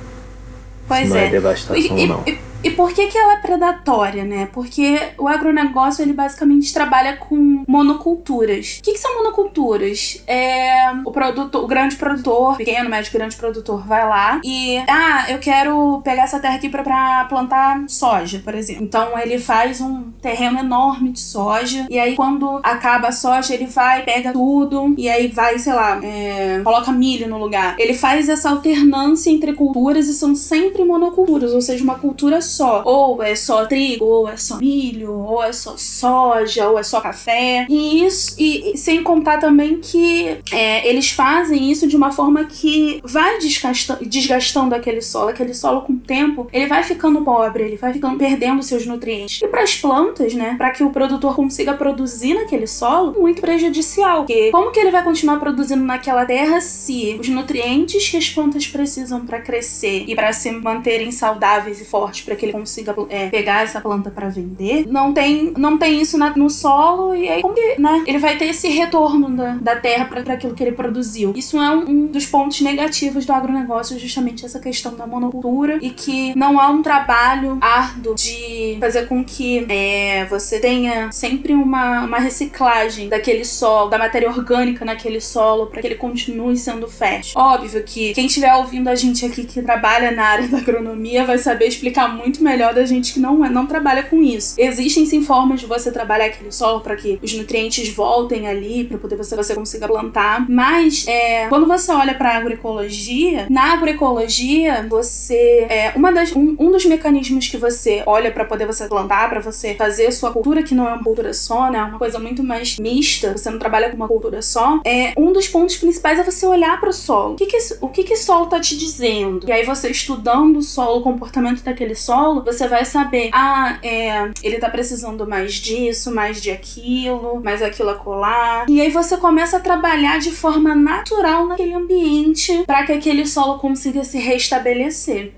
Pois 0.87 1.03
Se 1.03 1.09
não 1.09 1.17
é, 1.17 1.27
é 1.27 1.29
devastação 1.29 1.97
e, 1.97 2.07
não. 2.07 2.23
E, 2.27 2.37
e 2.63 2.69
por 2.71 2.91
que, 2.93 3.07
que 3.07 3.17
ela 3.17 3.33
é 3.33 3.37
predatória, 3.37 4.23
né? 4.25 4.49
Porque 4.51 4.99
o 5.17 5.27
agronegócio 5.27 6.03
ele 6.03 6.13
basicamente 6.13 6.73
trabalha 6.73 7.15
com 7.15 7.63
monoculturas. 7.67 8.79
O 8.79 8.83
que, 8.83 8.93
que 8.93 8.99
são 8.99 9.15
monoculturas? 9.15 10.21
É 10.27 10.91
o 11.05 11.11
produtor, 11.11 11.63
o 11.63 11.67
grande 11.67 11.95
produtor, 11.95 12.57
pequeno, 12.57 12.89
médio, 12.89 13.13
grande 13.13 13.35
produtor, 13.35 13.85
vai 13.87 14.07
lá 14.07 14.41
e 14.43 14.77
ah, 14.89 15.25
eu 15.29 15.39
quero 15.39 16.01
pegar 16.03 16.23
essa 16.23 16.39
terra 16.39 16.55
aqui 16.55 16.69
para 16.69 17.25
plantar 17.25 17.83
soja, 17.87 18.41
por 18.43 18.53
exemplo. 18.53 18.83
Então 18.83 19.17
ele 19.17 19.39
faz 19.39 19.79
um 19.79 20.11
terreno 20.21 20.59
enorme 20.59 21.11
de 21.11 21.19
soja 21.19 21.85
e 21.89 21.97
aí 21.97 22.15
quando 22.15 22.59
acaba 22.63 23.07
a 23.07 23.11
soja 23.11 23.53
ele 23.53 23.65
vai 23.65 24.03
pega 24.03 24.33
tudo 24.33 24.93
e 24.97 25.07
aí 25.09 25.27
vai, 25.27 25.57
sei 25.59 25.73
lá, 25.73 25.99
é, 26.03 26.59
coloca 26.63 26.91
milho 26.91 27.27
no 27.29 27.37
lugar. 27.37 27.75
Ele 27.79 27.93
faz 27.93 28.27
essa 28.27 28.49
alternância 28.49 29.29
entre 29.29 29.53
culturas 29.53 30.07
e 30.07 30.13
são 30.13 30.35
sempre 30.35 30.83
monoculturas, 30.83 31.53
ou 31.53 31.61
seja, 31.61 31.83
uma 31.83 31.95
cultura 31.95 32.41
só. 32.49 32.83
Ou 32.85 33.21
é 33.21 33.35
só 33.35 33.65
trigo, 33.65 34.05
ou 34.05 34.29
é 34.29 34.37
só 34.37 34.57
milho, 34.57 35.13
ou 35.13 35.43
é 35.43 35.51
só 35.53 35.75
soja, 35.77 36.69
ou 36.69 36.79
é 36.79 36.83
só 36.83 37.01
café. 37.01 37.65
E 37.69 38.05
isso, 38.05 38.35
e, 38.37 38.73
e 38.73 38.77
sem 38.77 39.03
contar 39.03 39.37
também 39.37 39.79
que 39.79 40.37
é, 40.51 40.87
eles 40.87 41.11
fazem 41.11 41.71
isso 41.71 41.87
de 41.87 41.95
uma 41.95 42.11
forma 42.11 42.45
que 42.45 42.99
vai 43.03 43.37
desgastando, 43.39 44.05
desgastando 44.05 44.75
aquele 44.75 45.01
solo. 45.01 45.29
Aquele 45.29 45.53
solo 45.53 45.81
com 45.81 45.93
o 45.93 45.99
tempo, 45.99 46.47
ele 46.51 46.67
vai 46.67 46.83
ficando 46.83 47.21
pobre, 47.21 47.63
ele 47.63 47.77
vai 47.77 47.93
ficando 47.93 48.17
perdendo 48.17 48.63
seus 48.63 48.85
nutrientes. 48.85 49.41
E 49.41 49.47
para 49.47 49.63
as 49.63 49.75
plantas, 49.75 50.33
né, 50.33 50.55
para 50.57 50.71
que 50.71 50.83
o 50.83 50.89
produtor 50.89 51.35
consiga 51.35 51.73
produzir 51.73 52.33
naquele 52.33 52.67
solo, 52.67 53.19
muito 53.19 53.41
prejudicial. 53.41 54.25
Porque 54.25 54.51
como 54.51 54.71
que 54.71 54.79
ele 54.79 54.91
vai 54.91 55.03
continuar 55.03 55.39
produzindo 55.39 55.83
naquela 55.83 56.25
terra 56.25 56.61
se 56.61 57.17
os 57.19 57.29
nutrientes 57.29 58.09
que 58.09 58.17
as 58.17 58.29
plantas 58.29 58.67
precisam 58.67 59.25
para 59.25 59.39
crescer 59.41 60.05
e 60.07 60.15
para 60.15 60.33
se 60.33 60.51
manterem 60.51 61.11
saudáveis 61.11 61.79
e 61.81 61.85
fortes 61.85 62.21
para 62.21 62.35
que 62.39 62.45
ele 62.45 62.53
consiga 62.53 62.95
é, 63.09 63.29
pegar 63.29 63.63
essa 63.63 63.81
planta 63.81 64.09
para 64.09 64.29
vender. 64.29 64.85
Não 64.87 65.13
tem, 65.13 65.53
não 65.57 65.77
tem 65.77 66.01
isso 66.01 66.17
na, 66.17 66.35
no 66.35 66.49
solo 66.49 67.15
e 67.15 67.27
aí 67.29 67.41
como 67.41 67.53
que, 67.53 67.79
né? 67.79 68.03
Ele 68.07 68.17
vai 68.17 68.37
ter 68.37 68.45
esse 68.45 68.67
retorno 68.69 69.29
da, 69.29 69.55
da 69.55 69.75
terra 69.75 70.05
para 70.05 70.33
aquilo 70.33 70.53
que 70.53 70.63
ele 70.63 70.71
produziu. 70.71 71.33
Isso 71.35 71.61
é 71.61 71.69
um, 71.69 71.89
um, 71.89 72.05
dos 72.07 72.25
pontos 72.25 72.61
negativos 72.61 73.25
do 73.25 73.33
agronegócio, 73.33 73.99
justamente 73.99 74.45
essa 74.45 74.59
questão 74.59 74.95
da 74.95 75.05
monocultura 75.05 75.77
e 75.81 75.89
que 75.89 76.37
não 76.37 76.59
há 76.59 76.69
um 76.69 76.81
trabalho 76.81 77.57
árduo 77.61 78.15
de 78.15 78.77
fazer 78.79 79.07
com 79.07 79.23
que 79.23 79.65
é, 79.69 80.25
você 80.25 80.59
tenha 80.59 81.11
sempre 81.11 81.53
uma, 81.53 82.05
uma 82.05 82.19
reciclagem 82.19 83.09
daquele 83.09 83.43
solo, 83.45 83.89
da 83.89 83.97
matéria 83.97 84.29
orgânica 84.29 84.85
naquele 84.85 85.19
solo 85.19 85.67
para 85.67 85.81
que 85.81 85.87
ele 85.87 85.95
continue 85.95 86.55
sendo 86.57 86.87
fértil. 86.87 87.39
Óbvio 87.39 87.83
que 87.83 88.13
quem 88.13 88.25
estiver 88.25 88.53
ouvindo 88.55 88.87
a 88.87 88.95
gente 88.95 89.25
aqui 89.25 89.43
que 89.43 89.61
trabalha 89.61 90.11
na 90.11 90.23
área 90.25 90.47
da 90.47 90.57
agronomia 90.57 91.25
vai 91.25 91.37
saber 91.37 91.67
explicar 91.67 92.07
muito 92.15 92.28
muito 92.29 92.43
melhor 92.43 92.75
da 92.75 92.85
gente 92.85 93.13
que 93.13 93.19
não, 93.19 93.43
é, 93.43 93.49
não 93.49 93.65
trabalha 93.65 94.03
com 94.03 94.21
isso. 94.21 94.53
Existem 94.57 95.05
sim 95.05 95.23
formas 95.23 95.59
de 95.59 95.65
você 95.65 95.91
trabalhar 95.91 96.25
aquele 96.25 96.51
solo 96.51 96.81
para 96.81 96.95
que 96.95 97.19
os 97.23 97.33
nutrientes 97.33 97.89
voltem 97.89 98.47
ali, 98.47 98.83
para 98.83 98.99
poder 98.99 99.15
você, 99.15 99.35
você 99.35 99.55
consiga 99.55 99.87
plantar. 99.87 100.45
Mas 100.47 101.07
é, 101.07 101.47
quando 101.47 101.65
você 101.65 101.91
olha 101.91 102.13
para 102.13 102.37
agroecologia, 102.37 103.47
na 103.49 103.73
agroecologia 103.73 104.85
você 104.87 105.65
é 105.69 105.93
uma 105.95 106.11
das 106.11 106.31
um, 106.35 106.55
um 106.59 106.71
dos 106.71 106.85
mecanismos 106.85 107.47
que 107.47 107.57
você 107.57 108.03
olha 108.05 108.31
para 108.31 108.45
poder 108.45 108.67
você 108.67 108.87
plantar, 108.87 109.27
para 109.29 109.39
você 109.39 109.73
fazer 109.73 110.11
sua 110.11 110.31
cultura 110.31 110.61
que 110.61 110.75
não 110.75 110.87
é 110.87 110.93
uma 110.93 111.03
cultura 111.03 111.33
só, 111.33 111.71
né? 111.71 111.79
É 111.79 111.83
uma 111.83 111.97
coisa 111.97 112.19
muito 112.19 112.43
mais 112.43 112.77
mista. 112.77 113.35
Você 113.35 113.49
não 113.49 113.57
trabalha 113.57 113.89
com 113.89 113.95
uma 113.95 114.07
cultura 114.07 114.41
só. 114.41 114.79
É 114.85 115.13
um 115.17 115.33
dos 115.33 115.47
pontos 115.47 115.77
principais 115.77 116.19
é 116.19 116.23
você 116.23 116.45
olhar 116.45 116.79
para 116.79 116.89
o 116.89 116.93
solo. 116.93 117.33
O 117.33 117.35
que 117.35 117.47
que 117.47 117.57
o 117.81 117.89
que 117.89 118.03
que 118.03 118.15
solo 118.15 118.45
tá 118.45 118.59
te 118.59 118.77
dizendo? 118.77 119.47
E 119.47 119.51
aí 119.51 119.65
você 119.65 119.89
estudando 119.89 120.57
o 120.57 120.61
solo, 120.61 120.99
o 120.99 121.01
comportamento 121.01 121.63
daquele 121.63 121.95
solo 121.95 122.18
solo, 122.19 122.43
você 122.43 122.67
vai 122.67 122.83
saber, 122.83 123.29
ah, 123.31 123.77
é, 123.81 124.29
ele 124.43 124.57
tá 124.57 124.69
precisando 124.69 125.25
mais 125.27 125.53
disso, 125.53 126.13
mais 126.13 126.41
de 126.41 126.51
aquilo, 126.51 127.41
mais 127.41 127.61
aquilo 127.61 127.89
acolá. 127.89 128.65
E 128.67 128.81
aí 128.81 128.91
você 128.91 129.17
começa 129.17 129.57
a 129.57 129.59
trabalhar 129.59 130.19
de 130.19 130.31
forma 130.31 130.75
natural 130.75 131.47
naquele 131.47 131.73
ambiente 131.73 132.63
para 132.65 132.85
que 132.85 132.91
aquele 132.91 133.25
solo 133.25 133.57
consiga 133.59 134.03
se 134.03 134.17
restabelecer. 134.17 135.33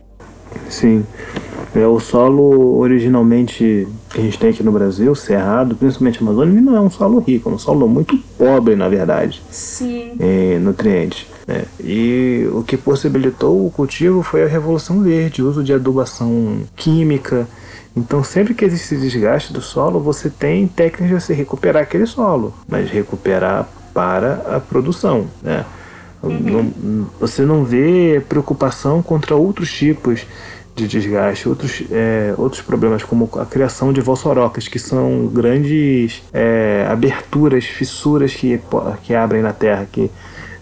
Sim. 0.69 1.05
É, 1.73 1.85
o 1.85 1.99
solo 1.99 2.79
originalmente 2.79 3.87
que 4.09 4.19
a 4.19 4.23
gente 4.23 4.37
tem 4.37 4.49
aqui 4.49 4.61
no 4.61 4.73
Brasil, 4.73 5.15
cerrado, 5.15 5.73
principalmente 5.75 6.19
Amazônia, 6.19 6.61
não 6.61 6.75
é 6.75 6.81
um 6.81 6.89
solo 6.89 7.19
rico, 7.19 7.49
é 7.49 7.53
um 7.53 7.57
solo 7.57 7.87
muito 7.87 8.17
pobre, 8.37 8.75
na 8.75 8.89
verdade, 8.89 9.41
Sim. 9.49 10.17
em 10.19 10.59
nutrientes. 10.59 11.25
Né? 11.51 11.65
E 11.83 12.47
o 12.53 12.63
que 12.63 12.77
possibilitou 12.77 13.65
o 13.65 13.69
cultivo 13.69 14.23
foi 14.23 14.43
a 14.43 14.47
Revolução 14.47 15.01
Verde, 15.01 15.43
o 15.43 15.49
uso 15.49 15.63
de 15.63 15.73
adubação 15.73 16.61
química. 16.75 17.47
Então, 17.95 18.23
sempre 18.23 18.53
que 18.53 18.63
existe 18.63 18.95
desgaste 18.95 19.51
do 19.51 19.61
solo, 19.61 19.99
você 19.99 20.29
tem 20.29 20.65
técnicas 20.65 21.07
de 21.09 21.13
você 21.13 21.33
recuperar 21.33 21.83
aquele 21.83 22.05
solo, 22.05 22.53
mas 22.67 22.89
recuperar 22.89 23.67
para 23.93 24.35
a 24.55 24.59
produção. 24.61 25.27
Né? 25.43 25.65
Não- 26.23 27.07
você 27.19 27.41
não 27.43 27.65
vê 27.65 28.21
preocupação 28.29 29.01
contra 29.01 29.35
outros 29.35 29.71
tipos 29.73 30.25
de 30.73 30.87
desgaste, 30.87 31.49
outros, 31.49 31.83
é, 31.91 32.33
outros 32.37 32.61
problemas, 32.61 33.03
como 33.03 33.29
a 33.37 33.45
criação 33.45 33.91
de 33.91 33.99
vossorocas, 33.99 34.69
que 34.69 34.79
são 34.79 35.27
grandes 35.27 36.23
é, 36.31 36.87
aberturas, 36.89 37.65
fissuras 37.65 38.33
que, 38.33 38.57
que 39.03 39.13
abrem 39.13 39.41
na 39.41 39.51
terra, 39.51 39.85
que, 39.91 40.09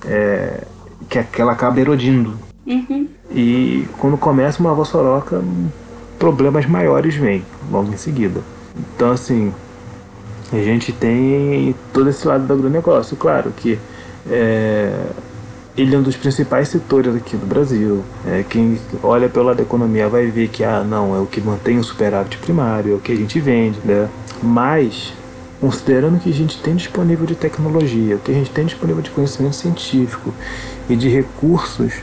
é, 0.07 0.63
que, 1.07 1.21
que 1.23 1.41
ela 1.41 1.53
acaba 1.53 1.79
erodindo. 1.79 2.33
Uhum. 2.65 3.07
E 3.31 3.87
quando 3.97 4.17
começa 4.17 4.59
uma 4.59 4.73
vossoroca, 4.73 5.41
problemas 6.17 6.65
maiores 6.65 7.15
vêm 7.15 7.43
logo 7.71 7.91
em 7.91 7.97
seguida. 7.97 8.41
Então, 8.95 9.11
assim, 9.11 9.53
a 10.51 10.57
gente 10.57 10.91
tem 10.91 11.75
todo 11.93 12.09
esse 12.09 12.27
lado 12.27 12.45
do 12.45 12.53
agronegócio. 12.53 13.15
Claro 13.15 13.51
que 13.55 13.79
é, 14.29 15.05
ele 15.77 15.95
é 15.95 15.97
um 15.97 16.01
dos 16.01 16.15
principais 16.15 16.67
setores 16.67 17.15
aqui 17.15 17.37
do 17.37 17.45
Brasil. 17.45 18.03
É, 18.25 18.43
quem 18.47 18.79
olha 19.01 19.29
pelo 19.29 19.45
lado 19.45 19.57
da 19.57 19.63
economia 19.63 20.09
vai 20.09 20.27
ver 20.27 20.49
que, 20.49 20.63
ah, 20.63 20.83
não, 20.83 21.15
é 21.15 21.19
o 21.19 21.25
que 21.25 21.39
mantém 21.39 21.77
o 21.77 21.83
superávit 21.83 22.37
primário, 22.37 22.93
é 22.93 22.95
o 22.95 22.99
que 22.99 23.11
a 23.11 23.15
gente 23.15 23.39
vende, 23.39 23.79
né? 23.85 24.09
Mas, 24.41 25.13
considerando 25.61 26.19
que 26.19 26.29
a 26.29 26.33
gente 26.33 26.61
tem 26.61 26.75
disponível 26.75 27.25
de 27.25 27.35
tecnologia, 27.35 28.15
o 28.15 28.19
que 28.19 28.31
a 28.31 28.33
gente 28.33 28.49
tem 28.51 28.65
disponível 28.65 29.01
de 29.01 29.09
conhecimento 29.11 29.55
científico 29.55 30.33
e 30.89 30.95
de 30.95 31.07
recursos, 31.07 31.93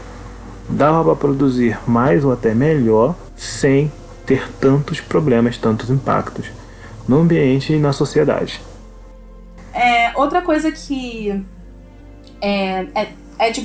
dava 0.69 1.02
para 1.05 1.16
produzir 1.16 1.78
mais 1.87 2.25
ou 2.25 2.33
até 2.33 2.55
melhor 2.55 3.14
sem 3.37 3.90
ter 4.25 4.49
tantos 4.61 5.00
problemas, 5.00 5.59
tantos 5.59 5.90
impactos 5.90 6.47
no 7.07 7.21
ambiente 7.21 7.73
e 7.73 7.78
na 7.78 7.93
sociedade. 7.93 8.61
É, 9.73 10.12
outra 10.16 10.40
coisa 10.40 10.73
que 10.73 11.45
é, 12.40 12.87
é, 12.95 13.12
é 13.38 13.50
de 13.50 13.61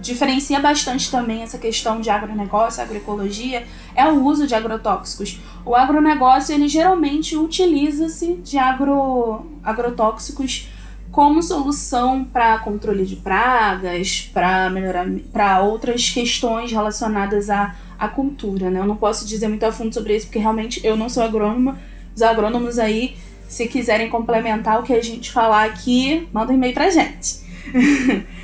diferencia 0.00 0.60
bastante 0.60 1.10
também 1.10 1.42
essa 1.42 1.58
questão 1.58 2.00
de 2.00 2.10
agronegócio, 2.10 2.82
agroecologia, 2.82 3.64
é 3.94 4.04
o 4.06 4.24
uso 4.24 4.46
de 4.46 4.54
agrotóxicos. 4.54 5.40
O 5.64 5.74
agronegócio, 5.74 6.54
ele 6.54 6.68
geralmente 6.68 7.36
utiliza-se 7.36 8.34
de 8.34 8.58
agro, 8.58 9.46
agrotóxicos 9.62 10.68
como 11.10 11.42
solução 11.42 12.24
para 12.24 12.58
controle 12.58 13.04
de 13.04 13.16
pragas, 13.16 14.30
para 14.32 14.68
melhorar 14.70 15.06
para 15.32 15.60
outras 15.62 16.10
questões 16.10 16.70
relacionadas 16.70 17.50
à, 17.50 17.74
à 17.98 18.08
cultura, 18.08 18.70
né? 18.70 18.80
Eu 18.80 18.86
não 18.86 18.96
posso 18.96 19.26
dizer 19.26 19.48
muito 19.48 19.64
a 19.64 19.72
fundo 19.72 19.92
sobre 19.92 20.16
isso 20.16 20.26
porque 20.26 20.38
realmente 20.38 20.80
eu 20.84 20.96
não 20.96 21.08
sou 21.08 21.22
agrônoma. 21.22 21.78
Os 22.14 22.22
agrônomos 22.22 22.78
aí, 22.78 23.16
se 23.48 23.66
quiserem 23.68 24.10
complementar 24.10 24.80
o 24.80 24.82
que 24.82 24.92
a 24.92 25.02
gente 25.02 25.30
falar 25.30 25.64
aqui, 25.64 26.28
manda 26.32 26.52
um 26.52 26.54
e-mail 26.54 26.74
pra 26.74 26.90
gente. 26.90 27.40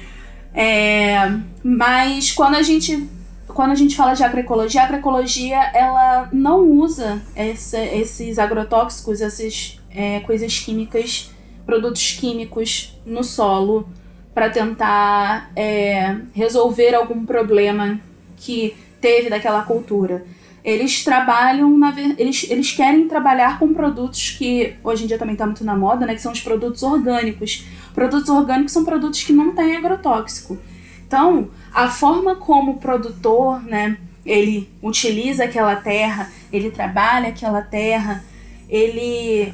É, 0.57 1.17
mas 1.65 2.31
quando 2.31 2.55
a 2.55 2.63
gente 2.63 3.09
quando 3.49 3.73
a 3.73 3.75
gente 3.75 3.97
fala 3.97 4.15
de 4.15 4.23
agroecologia, 4.23 4.83
a 4.83 4.85
agroecologia 4.85 5.61
ela 5.75 6.29
não 6.33 6.61
usa 6.61 7.21
esses 7.37 8.39
agrotóxicos, 8.39 9.21
essas 9.21 9.81
é, 9.91 10.21
coisas 10.21 10.59
químicas, 10.59 11.31
produtos 11.65 12.13
químicos 12.13 12.99
no 13.05 13.23
solo 13.25 13.89
para 14.35 14.51
tentar 14.51 15.51
é, 15.55 16.17
resolver 16.33 16.95
algum 16.95 17.25
problema 17.25 18.01
que 18.37 18.77
teve 19.01 19.31
daquela 19.31 19.63
cultura. 19.63 20.25
Eles 20.65 21.05
trabalham, 21.05 21.77
na 21.77 21.95
eles, 22.19 22.51
eles 22.51 22.73
querem 22.73 23.07
trabalhar 23.07 23.59
com 23.59 23.75
produtos 23.75 24.31
que 24.31 24.75
hoje 24.83 25.05
em 25.05 25.07
dia 25.07 25.19
também 25.19 25.35
está 25.35 25.45
muito 25.45 25.63
na 25.63 25.77
moda, 25.77 26.07
né? 26.07 26.15
Que 26.15 26.23
são 26.23 26.33
os 26.33 26.41
produtos 26.41 26.83
orgânicos. 26.83 27.67
Produtos 27.95 28.31
orgânicos 28.31 28.73
são 28.73 28.83
produtos 28.83 29.23
que 29.23 29.33
não 29.33 29.55
têm 29.55 29.77
agrotóxico. 29.77 30.59
Então, 31.07 31.51
a 31.73 31.89
forma 31.89 32.35
como 32.37 32.73
o 32.73 32.79
produtor, 32.79 33.63
né, 33.63 33.99
ele 34.25 34.69
utiliza 34.83 35.45
aquela 35.45 35.77
terra, 35.77 36.33
ele 36.51 36.71
trabalha 36.71 37.29
aquela 37.29 37.61
terra, 37.61 38.25
ele 38.69 39.53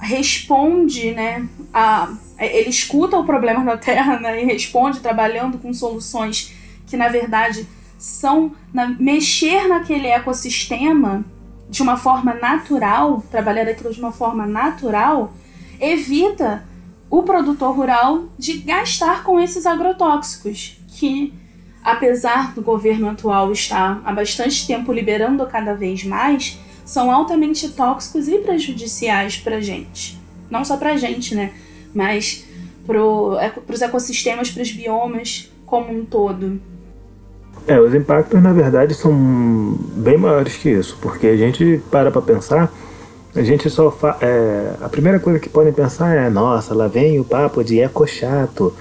responde, 0.00 1.12
né, 1.12 1.48
a, 1.72 2.12
ele 2.38 2.68
escuta 2.68 3.16
o 3.16 3.24
problema 3.24 3.64
da 3.64 3.76
terra, 3.76 4.18
né, 4.18 4.42
e 4.42 4.46
responde 4.46 5.00
trabalhando 5.00 5.58
com 5.58 5.72
soluções 5.72 6.54
que 6.86 6.96
na 6.96 7.08
verdade 7.08 7.66
são 7.98 8.52
na, 8.72 8.88
mexer 8.88 9.68
naquele 9.68 10.06
ecossistema 10.06 11.24
de 11.68 11.82
uma 11.82 11.96
forma 11.96 12.34
natural, 12.34 13.24
trabalhar 13.30 13.68
aquilo 13.68 13.92
de 13.92 13.98
uma 13.98 14.12
forma 14.12 14.46
natural, 14.46 15.32
evita 15.80 16.64
o 17.10 17.22
produtor 17.22 17.74
rural 17.74 18.24
de 18.38 18.58
gastar 18.58 19.24
com 19.24 19.40
esses 19.40 19.66
agrotóxicos, 19.66 20.78
que 20.88 21.32
apesar 21.82 22.52
do 22.54 22.62
governo 22.62 23.08
atual 23.08 23.52
estar 23.52 24.00
há 24.04 24.12
bastante 24.12 24.66
tempo 24.66 24.92
liberando 24.92 25.46
cada 25.46 25.74
vez 25.74 26.04
mais, 26.04 26.58
são 26.86 27.10
altamente 27.10 27.68
tóxicos 27.68 28.28
e 28.28 28.38
prejudiciais 28.38 29.36
para 29.36 29.60
gente. 29.60 30.18
Não 30.48 30.64
só 30.64 30.76
para 30.76 30.96
gente, 30.96 31.34
né? 31.34 31.52
Mas 31.92 32.46
para 32.86 33.02
os 33.02 33.82
ecossistemas, 33.82 34.50
para 34.50 34.62
os 34.62 34.70
biomas 34.70 35.50
como 35.66 35.92
um 35.92 36.04
todo. 36.04 36.60
É, 37.66 37.80
os 37.80 37.92
impactos 37.94 38.40
na 38.40 38.52
verdade 38.52 38.94
são 38.94 39.12
bem 39.96 40.16
maiores 40.16 40.56
que 40.56 40.70
isso, 40.70 40.96
porque 41.02 41.26
a 41.26 41.36
gente 41.36 41.82
para 41.90 42.12
para 42.12 42.22
pensar, 42.22 42.72
a 43.34 43.42
gente 43.42 43.68
só 43.68 43.90
fa 43.90 44.16
é, 44.20 44.74
a 44.80 44.88
primeira 44.88 45.18
coisa 45.18 45.40
que 45.40 45.48
podem 45.48 45.72
pensar 45.72 46.14
é, 46.16 46.30
nossa, 46.30 46.72
lá 46.72 46.86
vem 46.86 47.18
o 47.18 47.24
papo 47.24 47.64
de 47.64 47.80
eco 47.80 48.06
chato. 48.06 48.72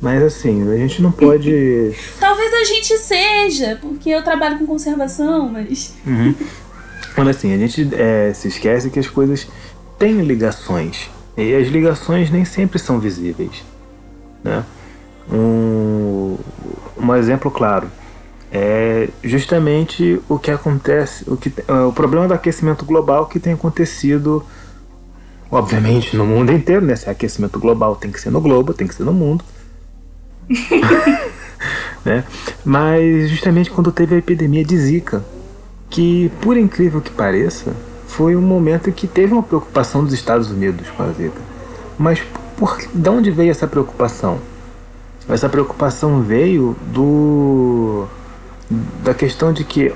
Mas 0.00 0.22
assim, 0.22 0.70
a 0.70 0.76
gente 0.76 1.00
não 1.00 1.10
pode. 1.10 1.96
Talvez 2.20 2.52
a 2.52 2.64
gente 2.64 2.98
seja, 2.98 3.78
porque 3.80 4.10
eu 4.10 4.22
trabalho 4.22 4.58
com 4.58 4.66
conservação, 4.66 5.48
mas. 5.48 5.94
Uhum. 6.06 6.34
Mas 7.16 7.28
assim, 7.28 7.52
a 7.52 7.58
gente 7.58 7.88
é, 7.94 8.32
se 8.34 8.48
esquece 8.48 8.90
que 8.90 8.98
as 8.98 9.06
coisas 9.06 9.48
têm 9.98 10.20
ligações. 10.22 11.10
E 11.36 11.54
as 11.54 11.68
ligações 11.68 12.30
nem 12.30 12.44
sempre 12.44 12.78
são 12.78 12.98
visíveis. 12.98 13.64
Né? 14.42 14.64
Um, 15.30 16.36
um 16.98 17.14
exemplo 17.14 17.50
claro 17.50 17.88
é 18.52 19.08
justamente 19.22 20.20
o 20.28 20.38
que 20.38 20.50
acontece, 20.50 21.24
o, 21.28 21.36
que, 21.36 21.52
o 21.88 21.92
problema 21.92 22.28
do 22.28 22.34
aquecimento 22.34 22.84
global 22.84 23.26
que 23.26 23.40
tem 23.40 23.54
acontecido, 23.54 24.44
obviamente, 25.50 26.16
no 26.16 26.24
mundo 26.24 26.52
inteiro, 26.52 26.84
né? 26.84 26.94
Se 26.94 27.08
é 27.08 27.10
aquecimento 27.10 27.58
global 27.58 27.96
tem 27.96 28.12
que 28.12 28.20
ser 28.20 28.30
no 28.30 28.40
globo, 28.40 28.72
tem 28.72 28.86
que 28.86 28.94
ser 28.94 29.02
no 29.02 29.12
mundo. 29.12 29.44
né? 32.04 32.24
Mas 32.64 33.30
justamente 33.30 33.70
quando 33.70 33.92
teve 33.92 34.14
a 34.14 34.18
epidemia 34.18 34.64
de 34.64 34.76
Zika, 34.76 35.24
que 35.94 36.28
por 36.40 36.56
incrível 36.56 37.00
que 37.00 37.12
pareça, 37.12 37.72
foi 38.08 38.34
um 38.34 38.40
momento 38.40 38.90
que 38.90 39.06
teve 39.06 39.32
uma 39.32 39.44
preocupação 39.44 40.02
dos 40.02 40.12
Estados 40.12 40.50
Unidos 40.50 40.90
com 40.90 41.04
a 41.04 41.12
Zika. 41.12 41.40
Mas 41.96 42.20
por, 42.56 42.76
de 42.92 43.08
onde 43.08 43.30
veio 43.30 43.52
essa 43.52 43.68
preocupação? 43.68 44.38
Essa 45.28 45.48
preocupação 45.48 46.20
veio 46.20 46.76
do 46.92 48.06
da 49.04 49.14
questão 49.14 49.52
de 49.52 49.62
que 49.62 49.94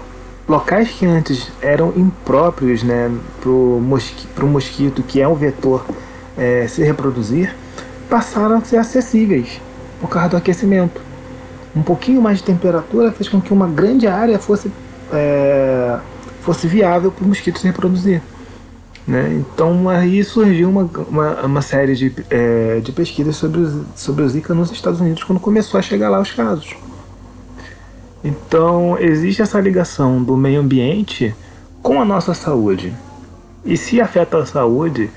locais 0.49 0.89
que 0.89 1.05
antes 1.05 1.51
eram 1.61 1.93
impróprios 1.97 2.85
né, 2.85 3.11
para 3.41 3.51
o 3.51 3.81
mosqui, 3.83 4.29
mosquito, 4.41 5.03
que 5.03 5.21
é 5.21 5.27
um 5.27 5.35
vetor, 5.35 5.85
é, 6.37 6.69
se 6.69 6.81
reproduzir, 6.85 7.53
passaram 8.09 8.59
a 8.59 8.61
ser 8.61 8.77
acessíveis 8.77 9.61
por 10.01 10.09
causa 10.09 10.29
do 10.29 10.37
aquecimento. 10.37 11.01
Um 11.75 11.83
pouquinho 11.83 12.23
mais 12.23 12.39
de 12.39 12.45
temperatura 12.45 13.11
fez 13.11 13.29
com 13.29 13.41
que 13.41 13.53
uma 13.53 13.67
grande 13.67 14.07
área 14.07 14.39
fosse, 14.39 14.71
é, 15.13 15.99
fosse 16.43 16.67
viável 16.67 17.11
para 17.11 17.25
o 17.25 17.29
mosquito 17.29 17.59
se 17.59 17.67
reproduzir. 17.67 18.23
Né? 19.07 19.41
Então 19.41 19.89
aí 19.89 20.23
surgiu 20.23 20.69
uma, 20.69 20.91
uma, 21.09 21.47
uma 21.47 21.63
série 21.63 21.95
de, 21.95 22.13
é, 22.29 22.81
de 22.81 22.93
pesquisas 22.93 23.37
sobre, 23.37 23.67
sobre 23.97 24.23
o 24.23 24.29
Zika 24.29 24.53
nos 24.53 24.71
Estados 24.71 25.01
Unidos 25.01 25.25
quando 25.25 25.41
começou 25.41 25.79
a 25.79 25.83
chegar 25.83 26.11
lá 26.11 26.21
os 26.21 26.31
casos. 26.31 26.75
Então 28.23 28.99
existe 28.99 29.41
essa 29.41 29.59
ligação 29.61 30.23
do 30.23 30.37
meio 30.37 30.61
ambiente 30.61 31.35
com 31.83 32.01
a 32.01 32.05
nossa 32.05 32.35
saúde. 32.35 32.93
E 33.65 33.77
se 33.77 34.01
afeta 34.01 34.39
a 34.39 34.47
saúde, 34.47 35.11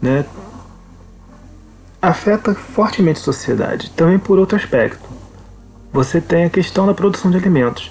né, 0.00 0.24
afeta 2.00 2.54
fortemente 2.54 3.20
a 3.20 3.22
sociedade. 3.22 3.90
Também 3.90 4.18
por 4.18 4.38
outro 4.38 4.56
aspecto. 4.56 5.08
Você 5.92 6.20
tem 6.20 6.44
a 6.44 6.50
questão 6.50 6.86
da 6.86 6.92
produção 6.92 7.30
de 7.30 7.36
alimentos. 7.36 7.90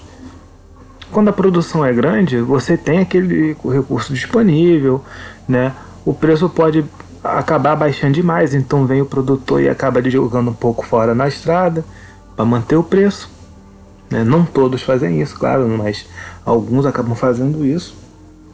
Quando 1.13 1.29
a 1.29 1.33
produção 1.33 1.85
é 1.85 1.93
grande, 1.93 2.41
você 2.41 2.75
tem 2.75 2.99
aquele 2.99 3.55
recurso 3.63 4.13
disponível, 4.13 5.01
né? 5.47 5.73
O 6.03 6.13
preço 6.13 6.49
pode 6.49 6.83
acabar 7.23 7.75
baixando 7.75 8.13
demais, 8.13 8.53
então 8.53 8.85
vem 8.85 9.01
o 9.01 9.05
produtor 9.05 9.61
e 9.61 9.69
acaba 9.69 10.01
jogando 10.09 10.49
um 10.49 10.53
pouco 10.53 10.85
fora 10.85 11.15
na 11.15 11.27
estrada 11.27 11.85
para 12.35 12.43
manter 12.43 12.75
o 12.75 12.83
preço. 12.83 13.29
Né? 14.09 14.23
Não 14.23 14.43
todos 14.43 14.81
fazem 14.81 15.21
isso, 15.21 15.37
claro, 15.37 15.67
mas 15.69 16.05
alguns 16.45 16.85
acabam 16.85 17.15
fazendo 17.15 17.65
isso 17.65 17.95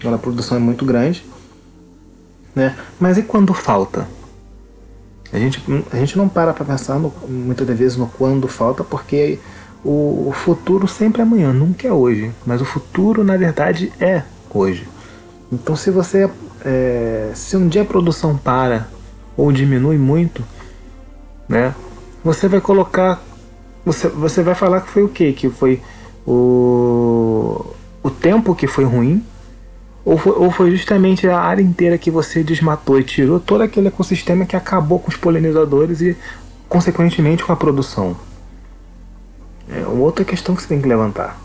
quando 0.01 0.13
a 0.13 0.19
produção 0.19 0.57
é 0.57 0.59
muito 0.59 0.85
grande. 0.85 1.25
Né? 2.55 2.75
Mas 2.99 3.17
e 3.17 3.23
quando 3.23 3.53
falta? 3.53 4.07
A 5.31 5.37
gente, 5.37 5.63
a 5.91 5.95
gente 5.97 6.17
não 6.17 6.27
para 6.27 6.53
para 6.53 6.65
pensar 6.65 6.97
no, 6.99 7.13
muitas 7.27 7.67
vezes 7.67 7.97
no 7.97 8.07
quando 8.07 8.47
falta, 8.47 8.83
porque 8.83 9.39
o, 9.83 10.31
futuro 10.33 10.87
sempre 10.87 11.21
é 11.21 11.23
amanhã, 11.23 11.53
nunca 11.53 11.87
é 11.87 11.91
hoje. 11.91 12.31
Mas 12.45 12.61
o 12.61 12.65
futuro, 12.65 13.23
na 13.23 13.37
verdade, 13.37 13.91
é 13.99 14.23
hoje. 14.53 14.87
Então, 15.51 15.75
se 15.75 15.89
você. 15.89 16.29
É, 16.63 17.31
se 17.33 17.55
um 17.55 17.67
dia 17.67 17.83
a 17.83 17.85
produção 17.85 18.37
para 18.37 18.89
ou 19.37 19.51
diminui 19.51 19.97
muito, 19.97 20.43
né? 21.47 21.73
Você 22.23 22.47
vai 22.47 22.59
colocar. 22.59 23.21
Você, 23.85 24.09
você 24.09 24.43
vai 24.43 24.53
falar 24.53 24.81
que 24.81 24.89
foi 24.89 25.03
o 25.03 25.09
quê? 25.09 25.31
Que 25.31 25.49
foi 25.49 25.81
o, 26.27 27.65
o 28.03 28.09
tempo 28.09 28.53
que 28.53 28.67
foi 28.67 28.83
ruim, 28.83 29.23
ou 30.03 30.17
foi, 30.17 30.33
ou 30.33 30.51
foi 30.51 30.71
justamente 30.71 31.27
a 31.27 31.39
área 31.39 31.61
inteira 31.61 31.97
que 31.97 32.11
você 32.11 32.43
desmatou 32.43 32.99
e 32.99 33.03
tirou 33.03 33.39
todo 33.39 33.61
aquele 33.61 33.87
ecossistema 33.87 34.45
que 34.45 34.55
acabou 34.55 34.99
com 34.99 35.09
os 35.09 35.15
polinizadores 35.15 36.01
e, 36.01 36.17
consequentemente, 36.67 37.43
com 37.43 37.53
a 37.53 37.55
produção? 37.55 38.15
É 39.71 39.85
outra 39.85 40.25
questão 40.25 40.55
que 40.55 40.61
você 40.61 40.67
tem 40.67 40.81
que 40.81 40.87
levantar. 40.87 41.39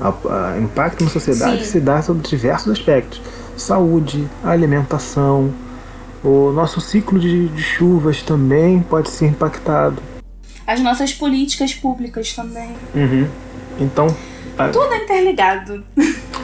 O 0.00 0.60
impacto 0.60 1.04
na 1.04 1.10
sociedade 1.10 1.64
Sim. 1.64 1.70
se 1.70 1.80
dá 1.80 2.02
sobre 2.02 2.26
diversos 2.26 2.72
aspectos: 2.72 3.20
saúde, 3.56 4.28
alimentação, 4.42 5.52
o 6.24 6.50
nosso 6.52 6.80
ciclo 6.80 7.18
de, 7.18 7.48
de 7.48 7.62
chuvas 7.62 8.22
também 8.22 8.80
pode 8.80 9.10
ser 9.10 9.26
impactado. 9.26 10.02
As 10.66 10.80
nossas 10.80 11.12
políticas 11.12 11.74
públicas 11.74 12.32
também. 12.32 12.70
Uhum. 12.94 13.28
Então. 13.78 14.06
Tudo 14.72 14.92
é 14.92 15.04
interligado. 15.04 15.82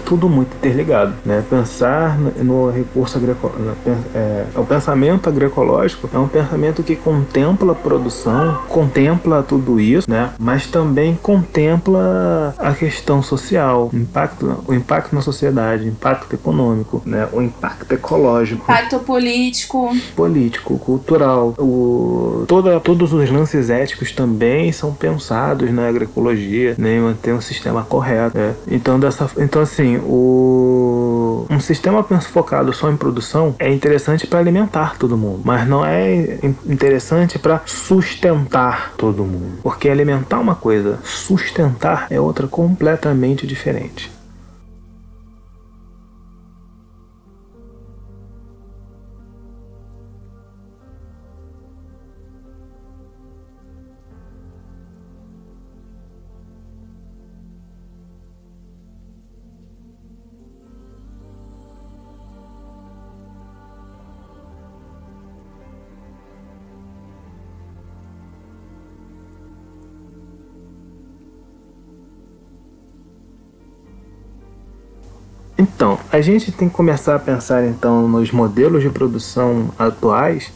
tudo 0.08 0.26
muito 0.26 0.54
interligado, 0.56 1.12
né? 1.24 1.44
Pensar 1.50 2.18
no 2.18 2.70
recurso 2.70 3.18
agroecológico, 3.18 3.90
é, 4.14 4.46
o 4.54 4.64
pensamento 4.64 5.28
agroecológico 5.28 6.08
é 6.12 6.18
um 6.18 6.26
pensamento 6.26 6.82
que 6.82 6.96
contempla 6.96 7.72
a 7.72 7.74
produção, 7.74 8.62
contempla 8.68 9.42
tudo 9.42 9.78
isso, 9.78 10.10
né? 10.10 10.30
Mas 10.38 10.66
também 10.66 11.18
contempla 11.22 12.54
a 12.58 12.72
questão 12.72 13.22
social, 13.22 13.90
impacto, 13.92 14.64
o 14.66 14.72
impacto 14.72 15.14
na 15.14 15.20
sociedade, 15.20 15.86
impacto 15.86 16.32
econômico, 16.32 17.02
né? 17.04 17.28
O 17.30 17.42
impacto 17.42 17.92
ecológico, 17.92 18.62
impacto 18.62 19.00
político, 19.00 19.94
político, 20.16 20.78
cultural, 20.78 21.54
o 21.58 22.44
toda 22.48 22.80
todos 22.80 23.12
os 23.12 23.30
lances 23.30 23.68
éticos 23.68 24.12
também 24.12 24.72
são 24.72 24.94
pensados 24.94 25.70
na 25.70 25.86
agroecologia, 25.86 26.74
né? 26.78 26.98
Manter 26.98 27.34
um 27.34 27.42
sistema 27.42 27.82
né? 28.34 28.54
Então 28.66 28.98
dessa, 28.98 29.30
então 29.38 29.62
assim 29.62 29.96
o 29.98 31.46
um 31.50 31.60
sistema 31.60 32.02
focado 32.02 32.72
só 32.72 32.90
em 32.90 32.96
produção 32.96 33.54
é 33.58 33.72
interessante 33.72 34.26
para 34.26 34.38
alimentar 34.38 34.96
todo 34.98 35.16
mundo, 35.16 35.40
mas 35.44 35.66
não 35.66 35.84
é 35.84 36.38
interessante 36.66 37.38
para 37.38 37.62
sustentar 37.66 38.94
todo 38.96 39.24
mundo, 39.24 39.58
porque 39.62 39.88
alimentar 39.88 40.38
uma 40.38 40.54
coisa, 40.54 40.98
sustentar 41.02 42.06
é 42.10 42.20
outra 42.20 42.46
completamente 42.46 43.46
diferente. 43.46 44.17
Então, 75.58 75.98
a 76.12 76.20
gente 76.20 76.52
tem 76.52 76.68
que 76.68 76.74
começar 76.74 77.16
a 77.16 77.18
pensar 77.18 77.66
então 77.66 78.06
nos 78.06 78.30
modelos 78.30 78.80
de 78.80 78.88
produção 78.90 79.70
atuais 79.76 80.52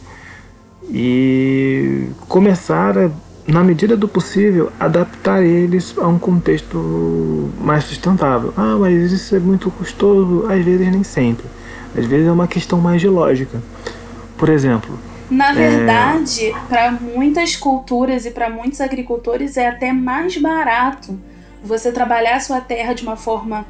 e 0.89 2.07
começar 2.29 2.97
a, 2.97 3.11
na 3.45 3.65
medida 3.65 3.97
do 3.97 4.07
possível, 4.07 4.71
adaptar 4.79 5.43
eles 5.43 5.93
a 5.97 6.07
um 6.07 6.17
contexto 6.17 7.51
mais 7.59 7.83
sustentável. 7.83 8.53
Ah, 8.55 8.77
mas 8.79 9.11
isso 9.11 9.35
é 9.35 9.39
muito 9.39 9.69
custoso? 9.71 10.45
Às 10.49 10.63
vezes 10.63 10.89
nem 10.89 11.03
sempre. 11.03 11.45
Às 11.97 12.05
vezes 12.05 12.25
é 12.25 12.31
uma 12.31 12.47
questão 12.47 12.79
mais 12.79 13.01
de 13.01 13.09
lógica. 13.09 13.61
Por 14.37 14.47
exemplo, 14.47 14.97
na 15.29 15.49
é. 15.49 15.53
verdade, 15.53 16.45
é... 16.47 16.53
para 16.69 16.91
muitas 16.91 17.57
culturas 17.57 18.25
e 18.25 18.31
para 18.31 18.49
muitos 18.49 18.79
agricultores 18.79 19.57
é 19.57 19.67
até 19.67 19.91
mais 19.91 20.37
barato 20.37 21.19
você 21.61 21.91
trabalhar 21.91 22.35
a 22.35 22.39
sua 22.39 22.61
terra 22.61 22.93
de 22.93 23.03
uma 23.03 23.15
forma 23.15 23.65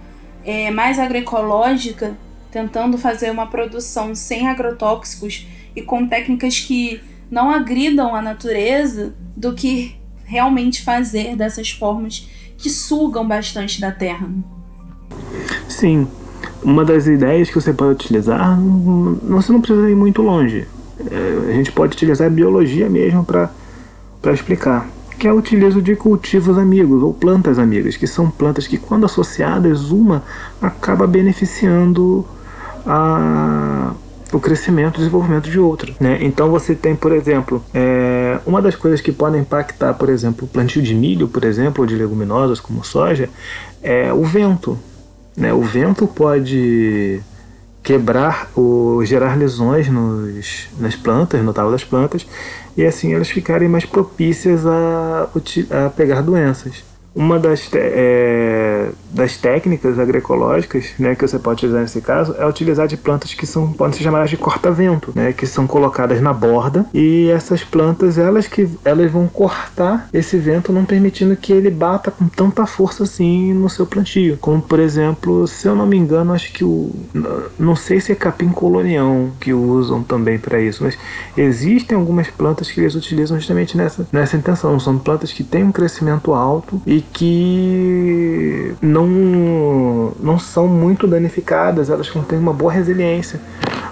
é, 0.45 0.71
mais 0.71 0.99
agroecológica, 0.99 2.15
tentando 2.51 2.97
fazer 2.97 3.31
uma 3.31 3.47
produção 3.47 4.13
sem 4.13 4.47
agrotóxicos 4.47 5.47
e 5.75 5.81
com 5.81 6.07
técnicas 6.07 6.59
que 6.59 7.01
não 7.31 7.49
agridam 7.49 8.15
a 8.15 8.21
natureza, 8.21 9.13
do 9.35 9.53
que 9.53 9.95
realmente 10.25 10.83
fazer 10.83 11.35
dessas 11.35 11.71
formas 11.71 12.29
que 12.57 12.69
sugam 12.69 13.27
bastante 13.27 13.81
da 13.81 13.91
terra. 13.91 14.29
Sim, 15.67 16.07
uma 16.63 16.85
das 16.85 17.07
ideias 17.07 17.49
que 17.49 17.55
você 17.55 17.73
pode 17.73 17.91
utilizar, 17.91 18.57
você 19.23 19.51
não 19.51 19.59
precisa 19.59 19.89
ir 19.89 19.95
muito 19.95 20.21
longe. 20.21 20.67
É, 21.11 21.49
a 21.49 21.53
gente 21.53 21.71
pode 21.71 21.93
utilizar 21.93 22.27
a 22.27 22.29
biologia 22.29 22.89
mesmo 22.89 23.25
para 23.25 23.51
explicar 24.31 24.87
que 25.23 25.27
é 25.29 25.31
utilizo 25.31 25.81
de 25.81 25.95
cultivos 25.95 26.57
amigos 26.57 27.01
ou 27.01 27.13
plantas 27.13 27.57
amigas, 27.57 27.95
que 27.95 28.05
são 28.05 28.29
plantas 28.29 28.67
que, 28.67 28.77
quando 28.77 29.05
associadas, 29.05 29.89
uma 29.89 30.21
acaba 30.61 31.07
beneficiando 31.07 32.25
a, 32.85 33.93
o 34.33 34.39
crescimento 34.41 34.95
e 34.95 34.97
desenvolvimento 34.97 35.49
de 35.49 35.57
outra. 35.57 35.93
Né? 35.97 36.17
Então 36.19 36.49
você 36.51 36.75
tem, 36.75 36.93
por 36.93 37.13
exemplo, 37.13 37.63
é, 37.73 38.37
uma 38.45 38.61
das 38.61 38.75
coisas 38.75 38.99
que 38.99 39.13
podem 39.13 39.39
impactar, 39.39 39.93
por 39.93 40.09
exemplo, 40.09 40.43
o 40.43 40.47
plantio 40.49 40.81
de 40.81 40.93
milho, 40.93 41.29
por 41.29 41.45
exemplo, 41.45 41.83
ou 41.83 41.87
de 41.87 41.95
leguminosas 41.95 42.59
como 42.59 42.83
soja, 42.83 43.29
é 43.81 44.11
o 44.11 44.25
vento. 44.25 44.77
Né? 45.37 45.53
O 45.53 45.61
vento 45.61 46.05
pode 46.05 47.21
quebrar 47.81 48.49
ou 48.55 49.05
gerar 49.05 49.37
lesões 49.37 49.87
nos, 49.87 50.67
nas 50.77 50.97
plantas, 50.97 51.41
no 51.41 51.53
talo 51.53 51.71
das 51.71 51.85
plantas, 51.85 52.25
e 52.75 52.85
assim 52.85 53.13
elas 53.13 53.29
ficarem 53.29 53.69
mais 53.69 53.85
propícias 53.85 54.65
a, 54.65 55.29
a 55.85 55.89
pegar 55.89 56.21
doenças. 56.21 56.83
Uma 57.15 57.39
das, 57.39 57.69
é, 57.73 58.89
das 59.13 59.37
técnicas 59.37 59.99
agroecológicas 59.99 60.93
né, 60.97 61.15
que 61.15 61.27
você 61.27 61.39
pode 61.39 61.59
utilizar 61.59 61.81
nesse 61.81 62.01
caso 62.01 62.35
é 62.37 62.45
utilizar 62.45 62.87
de 62.87 62.97
plantas 62.97 63.33
que 63.33 63.45
são, 63.45 63.71
podem 63.71 63.97
ser 63.97 64.03
chamadas 64.03 64.29
de 64.29 64.37
corta-vento, 64.37 65.11
né, 65.15 65.31
que 65.33 65.45
são 65.45 65.67
colocadas 65.67 66.21
na 66.21 66.33
borda 66.33 66.85
e 66.93 67.29
essas 67.29 67.63
plantas 67.63 68.17
elas 68.17 68.47
que 68.47 68.67
elas 68.83 69.11
vão 69.11 69.27
cortar 69.27 70.07
esse 70.13 70.37
vento, 70.37 70.71
não 70.71 70.85
permitindo 70.85 71.35
que 71.35 71.53
ele 71.53 71.69
bata 71.69 72.11
com 72.11 72.27
tanta 72.27 72.65
força 72.65 73.03
assim 73.03 73.53
no 73.53 73.69
seu 73.69 73.85
plantio. 73.85 74.37
Como 74.39 74.61
por 74.61 74.79
exemplo, 74.79 75.47
se 75.47 75.67
eu 75.67 75.75
não 75.75 75.85
me 75.85 75.97
engano, 75.97 76.33
acho 76.33 76.51
que 76.51 76.63
o 76.63 76.91
não 77.59 77.75
sei 77.75 77.99
se 77.99 78.11
é 78.11 78.15
capim 78.15 78.49
colonião 78.49 79.31
que 79.39 79.53
usam 79.53 80.03
também 80.03 80.37
para 80.37 80.59
isso, 80.59 80.83
mas 80.83 80.97
existem 81.37 81.97
algumas 81.97 82.27
plantas 82.29 82.71
que 82.71 82.79
eles 82.79 82.95
utilizam 82.95 83.37
justamente 83.37 83.77
nessa 83.77 84.07
nessa 84.11 84.37
intenção. 84.37 84.79
São 84.79 84.97
plantas 84.97 85.31
que 85.31 85.43
têm 85.43 85.63
um 85.63 85.71
crescimento 85.71 86.33
alto 86.33 86.81
e 86.85 87.01
que 87.01 88.73
não, 88.81 89.02
não 89.05 90.37
são 90.39 90.67
muito 90.67 91.07
danificadas, 91.07 91.89
elas 91.89 92.09
têm 92.27 92.39
uma 92.39 92.53
boa 92.53 92.71
resiliência 92.71 93.39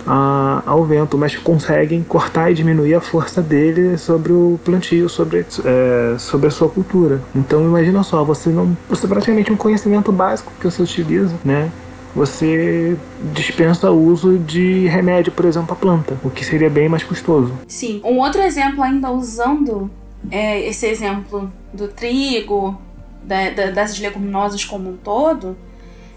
a, 0.05 0.63
ao 0.65 0.83
vento, 0.85 1.17
mas 1.17 1.35
conseguem 1.35 2.03
cortar 2.03 2.51
e 2.51 2.53
diminuir 2.53 2.95
a 2.95 3.01
força 3.01 3.41
dele 3.41 3.97
sobre 3.97 4.31
o 4.31 4.59
plantio, 4.63 5.07
sobre, 5.09 5.45
é, 5.65 6.15
sobre 6.17 6.47
a 6.47 6.51
sua 6.51 6.69
cultura. 6.69 7.21
Então 7.35 7.63
imagina 7.63 8.03
só, 8.03 8.23
você 8.23 8.49
não. 8.49 8.75
Você 8.89 9.07
praticamente 9.07 9.51
um 9.51 9.57
conhecimento 9.57 10.11
básico 10.11 10.51
que 10.59 10.65
você 10.65 10.81
utiliza, 10.81 11.35
né? 11.43 11.71
você 12.13 12.97
dispensa 13.33 13.89
o 13.89 14.05
uso 14.05 14.37
de 14.37 14.85
remédio, 14.87 15.31
por 15.31 15.45
exemplo, 15.45 15.73
à 15.73 15.75
planta, 15.75 16.17
o 16.23 16.29
que 16.29 16.45
seria 16.45 16.69
bem 16.69 16.89
mais 16.89 17.03
custoso. 17.03 17.53
Sim. 17.67 18.01
Um 18.03 18.19
outro 18.19 18.41
exemplo, 18.41 18.83
ainda 18.83 19.09
usando 19.09 19.89
é, 20.29 20.67
esse 20.67 20.85
exemplo 20.87 21.51
do 21.73 21.87
trigo, 21.87 22.77
da, 23.23 23.49
da, 23.49 23.71
das 23.71 23.99
leguminosas 23.99 24.65
como 24.65 24.89
um 24.89 24.97
todo, 24.97 25.57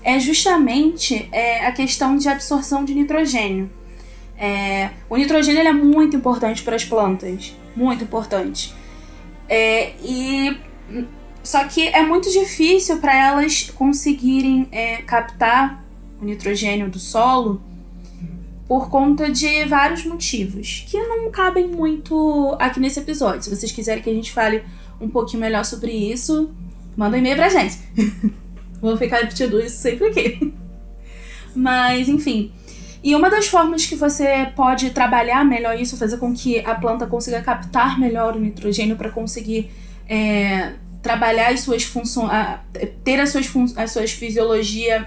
é 0.03 0.19
justamente 0.21 1.29
é, 1.33 1.67
a 1.67 1.73
questão 1.73 2.17
de 2.17 2.29
absorção 2.29 2.85
de 2.85 2.95
nitrogênio. 2.95 3.71
É, 4.37 4.91
o 5.09 5.17
nitrogênio 5.17 5.61
é 5.61 5.73
muito 5.73 6.17
importante 6.17 6.63
para 6.63 6.77
as 6.77 6.85
plantas, 6.85 7.55
muito 7.75 8.05
importante. 8.05 8.75
É, 9.49 9.93
e 10.03 10.57
só 11.43 11.65
que 11.65 11.89
é 11.89 12.03
muito 12.03 12.31
difícil 12.31 12.99
para 12.99 13.15
elas 13.15 13.71
conseguirem 13.71 14.69
é, 14.73 14.99
captar 15.03 15.85
o 16.21 16.25
nitrogênio 16.25 16.89
do 16.89 16.99
solo 16.99 17.61
por 18.67 18.89
conta 18.89 19.31
de 19.31 19.65
vários 19.67 20.05
motivos 20.05 20.85
que 20.89 20.99
não 20.99 21.31
cabem 21.31 21.69
muito 21.69 22.57
aqui 22.59 22.81
nesse 22.81 22.99
episódio. 22.99 23.43
Se 23.43 23.51
vocês 23.55 23.71
quiserem 23.71 24.03
que 24.03 24.09
a 24.09 24.15
gente 24.15 24.33
fale 24.33 24.63
um 25.01 25.09
pouquinho 25.09 25.43
melhor 25.43 25.65
sobre 25.65 25.93
isso, 25.93 26.51
manda 26.97 27.17
um 27.17 27.21
e-mail 27.21 27.37
pra 27.37 27.49
gente. 27.49 27.79
Vou 28.81 28.97
ficar 28.97 29.19
repetindo 29.19 29.61
isso 29.61 29.77
sempre 29.77 30.09
aqui. 30.09 30.53
Mas, 31.55 32.09
enfim. 32.09 32.53
E 33.03 33.15
uma 33.15 33.29
das 33.29 33.47
formas 33.47 33.85
que 33.85 33.95
você 33.95 34.51
pode 34.57 34.91
trabalhar 34.91 35.45
melhor 35.45 35.79
isso, 35.79 35.97
fazer 35.97 36.17
com 36.17 36.33
que 36.35 36.61
a 36.61 36.75
planta 36.75 37.07
consiga 37.07 37.43
captar 37.43 37.99
melhor 38.01 38.35
o 38.35 38.41
nitrogênio 38.41 38.97
para 38.97 39.11
conseguir 39.11 39.71
é, 40.09 40.73
trabalhar 41.03 41.53
as 41.53 41.61
suas 41.61 41.83
funções, 41.83 42.31
ter 43.05 43.21
as 43.21 43.31
suas, 43.31 43.77
as 43.77 43.91
suas 43.91 44.11
fisiologia 44.11 45.07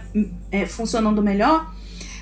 é, 0.51 0.67
funcionando 0.67 1.23
melhor, 1.23 1.73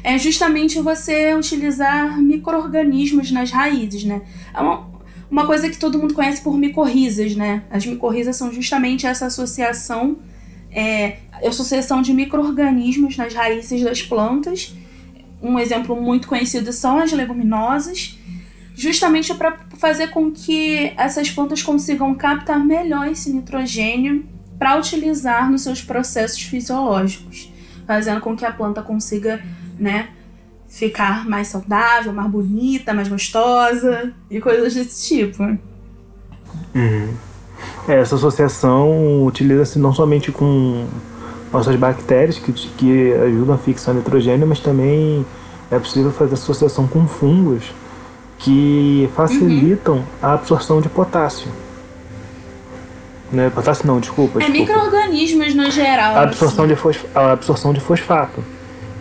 é 0.01 0.17
justamente 0.17 0.79
você 0.79 1.35
utilizar 1.35 2.21
micro-organismos 2.21 3.31
nas 3.31 3.51
raízes, 3.51 4.05
né? 4.05 4.21
É 4.53 4.61
uma, 4.61 4.87
uma 5.35 5.45
coisa 5.45 5.69
que 5.69 5.77
todo 5.77 5.99
mundo 5.99 6.13
conhece 6.13 6.41
por 6.41 6.57
micorrizas, 6.57 7.35
né? 7.35 7.63
As 7.69 7.85
micorrizas 7.85 8.37
são 8.37 8.53
justamente 8.53 9.05
essa 9.05 9.25
associação, 9.25 10.17
é, 10.71 11.17
associação 11.45 12.01
de 12.01 12.13
micro-organismos 12.13 13.17
nas 13.17 13.33
raízes 13.33 13.83
das 13.83 14.01
plantas. 14.01 14.73
Um 15.41 15.59
exemplo 15.59 16.01
muito 16.01 16.29
conhecido 16.29 16.71
são 16.71 16.99
as 16.99 17.11
leguminosas, 17.11 18.17
justamente 18.75 19.33
para 19.33 19.59
fazer 19.77 20.07
com 20.07 20.31
que 20.31 20.93
essas 20.95 21.29
plantas 21.29 21.61
consigam 21.61 22.15
captar 22.15 22.65
melhor 22.65 23.05
esse 23.09 23.29
nitrogênio 23.33 24.25
para 24.57 24.77
utilizar 24.77 25.51
nos 25.51 25.63
seus 25.63 25.81
processos 25.81 26.43
fisiológicos, 26.43 27.51
fazendo 27.85 28.21
com 28.21 28.37
que 28.37 28.45
a 28.45 28.53
planta 28.53 28.81
consiga, 28.81 29.43
né, 29.77 30.07
ficar 30.75 31.25
mais 31.25 31.47
saudável, 31.47 32.11
mais 32.11 32.29
bonita, 32.29 32.93
mais 32.93 33.07
gostosa 33.07 34.11
e 34.29 34.41
coisas 34.41 34.73
desse 34.73 35.07
tipo. 35.07 35.41
Uhum. 35.41 37.13
É, 37.87 38.01
essa 38.01 38.15
associação 38.15 39.25
utiliza-se 39.25 39.79
não 39.79 39.93
somente 39.93 40.33
com 40.33 40.85
nossas 41.51 41.77
bactérias 41.77 42.37
que, 42.37 42.51
que 42.51 43.13
ajudam 43.13 43.55
a 43.55 43.57
fixar 43.57 43.95
nitrogênio, 43.95 44.45
mas 44.45 44.59
também 44.59 45.25
é 45.71 45.79
possível 45.79 46.11
fazer 46.11 46.33
associação 46.33 46.85
com 46.85 47.07
fungos 47.07 47.63
que 48.37 49.09
facilitam 49.15 49.95
uhum. 49.95 50.03
a 50.21 50.33
absorção 50.33 50.81
de 50.81 50.89
potássio. 50.89 51.47
Né? 53.31 53.49
Potássio 53.49 53.87
não, 53.87 54.01
desculpa. 54.01 54.43
É 54.43 54.49
micro-organismos 54.49 55.55
no 55.55 55.71
geral. 55.71 56.17
A 56.17 56.23
absorção, 56.23 56.65
assim. 56.65 56.73
de 56.73 56.79
fosf... 56.79 57.05
a 57.15 57.31
absorção 57.31 57.71
de 57.71 57.79
fosfato. 57.79 58.43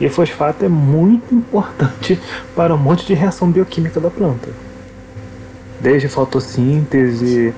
E 0.00 0.08
fosfato 0.08 0.64
é 0.64 0.68
muito 0.68 1.34
importante 1.34 2.20
para 2.54 2.74
um 2.74 2.78
monte 2.78 3.06
de 3.06 3.14
reação 3.14 3.50
bioquímica 3.50 4.00
da 4.00 4.10
planta. 4.10 4.48
Desde 5.80 6.08
fotossíntese, 6.08 7.54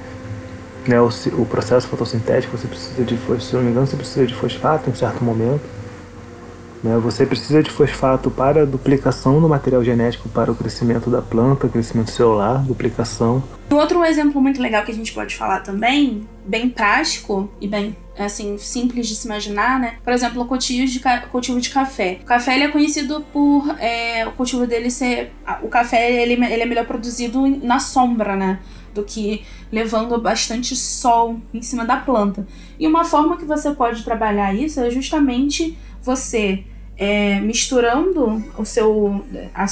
né, 0.86 1.00
o, 1.00 1.08
o 1.38 1.46
processo 1.46 1.88
fotossintético, 1.88 2.56
você 2.56 2.66
precisa 2.66 3.04
de, 3.04 3.18
se 3.40 3.54
não 3.54 3.62
me 3.62 3.70
engano, 3.70 3.86
você 3.86 3.96
precisa 3.96 4.26
de 4.26 4.34
fosfato 4.34 4.90
em 4.90 4.94
certo 4.94 5.24
momento. 5.24 5.62
Né? 6.82 6.98
Você 6.98 7.24
precisa 7.24 7.62
de 7.62 7.70
fosfato 7.70 8.30
para 8.30 8.62
a 8.62 8.64
duplicação 8.64 9.40
do 9.40 9.48
material 9.48 9.82
genético 9.82 10.28
para 10.28 10.52
o 10.52 10.54
crescimento 10.54 11.08
da 11.08 11.22
planta, 11.22 11.68
crescimento 11.68 12.10
celular, 12.10 12.58
duplicação. 12.58 13.42
Um 13.70 13.76
outro 13.76 14.04
exemplo 14.04 14.40
muito 14.40 14.60
legal 14.60 14.84
que 14.84 14.92
a 14.92 14.94
gente 14.94 15.12
pode 15.12 15.34
falar 15.34 15.60
também, 15.60 16.28
bem 16.44 16.68
prático 16.68 17.50
e 17.60 17.66
bem 17.66 17.96
assim 18.18 18.56
simples 18.58 19.06
de 19.08 19.14
se 19.14 19.26
imaginar, 19.26 19.78
né? 19.78 19.96
Por 20.02 20.12
exemplo, 20.12 20.42
o 20.42 20.46
cultivo 20.46 20.86
de, 20.86 21.00
cultivo 21.30 21.60
de 21.60 21.70
café. 21.70 22.18
O 22.22 22.24
café 22.24 22.54
ele 22.54 22.64
é 22.64 22.68
conhecido 22.68 23.24
por 23.32 23.68
é, 23.78 24.26
o 24.26 24.32
cultivo 24.32 24.66
dele 24.66 24.90
ser, 24.90 25.32
o 25.62 25.68
café 25.68 26.22
ele, 26.22 26.32
ele 26.32 26.62
é 26.62 26.66
melhor 26.66 26.86
produzido 26.86 27.46
na 27.46 27.78
sombra, 27.78 28.36
né? 28.36 28.58
do 28.96 29.04
que 29.04 29.44
levando 29.70 30.18
bastante 30.18 30.74
sol 30.74 31.38
em 31.52 31.60
cima 31.60 31.84
da 31.84 31.98
planta. 31.98 32.46
E 32.80 32.86
uma 32.86 33.04
forma 33.04 33.36
que 33.36 33.44
você 33.44 33.70
pode 33.72 34.02
trabalhar 34.02 34.54
isso 34.54 34.80
é 34.80 34.90
justamente 34.90 35.76
você 36.02 36.64
é, 36.96 37.38
misturando 37.40 38.42
o 38.58 38.64
seu. 38.64 39.22
A 39.54 39.66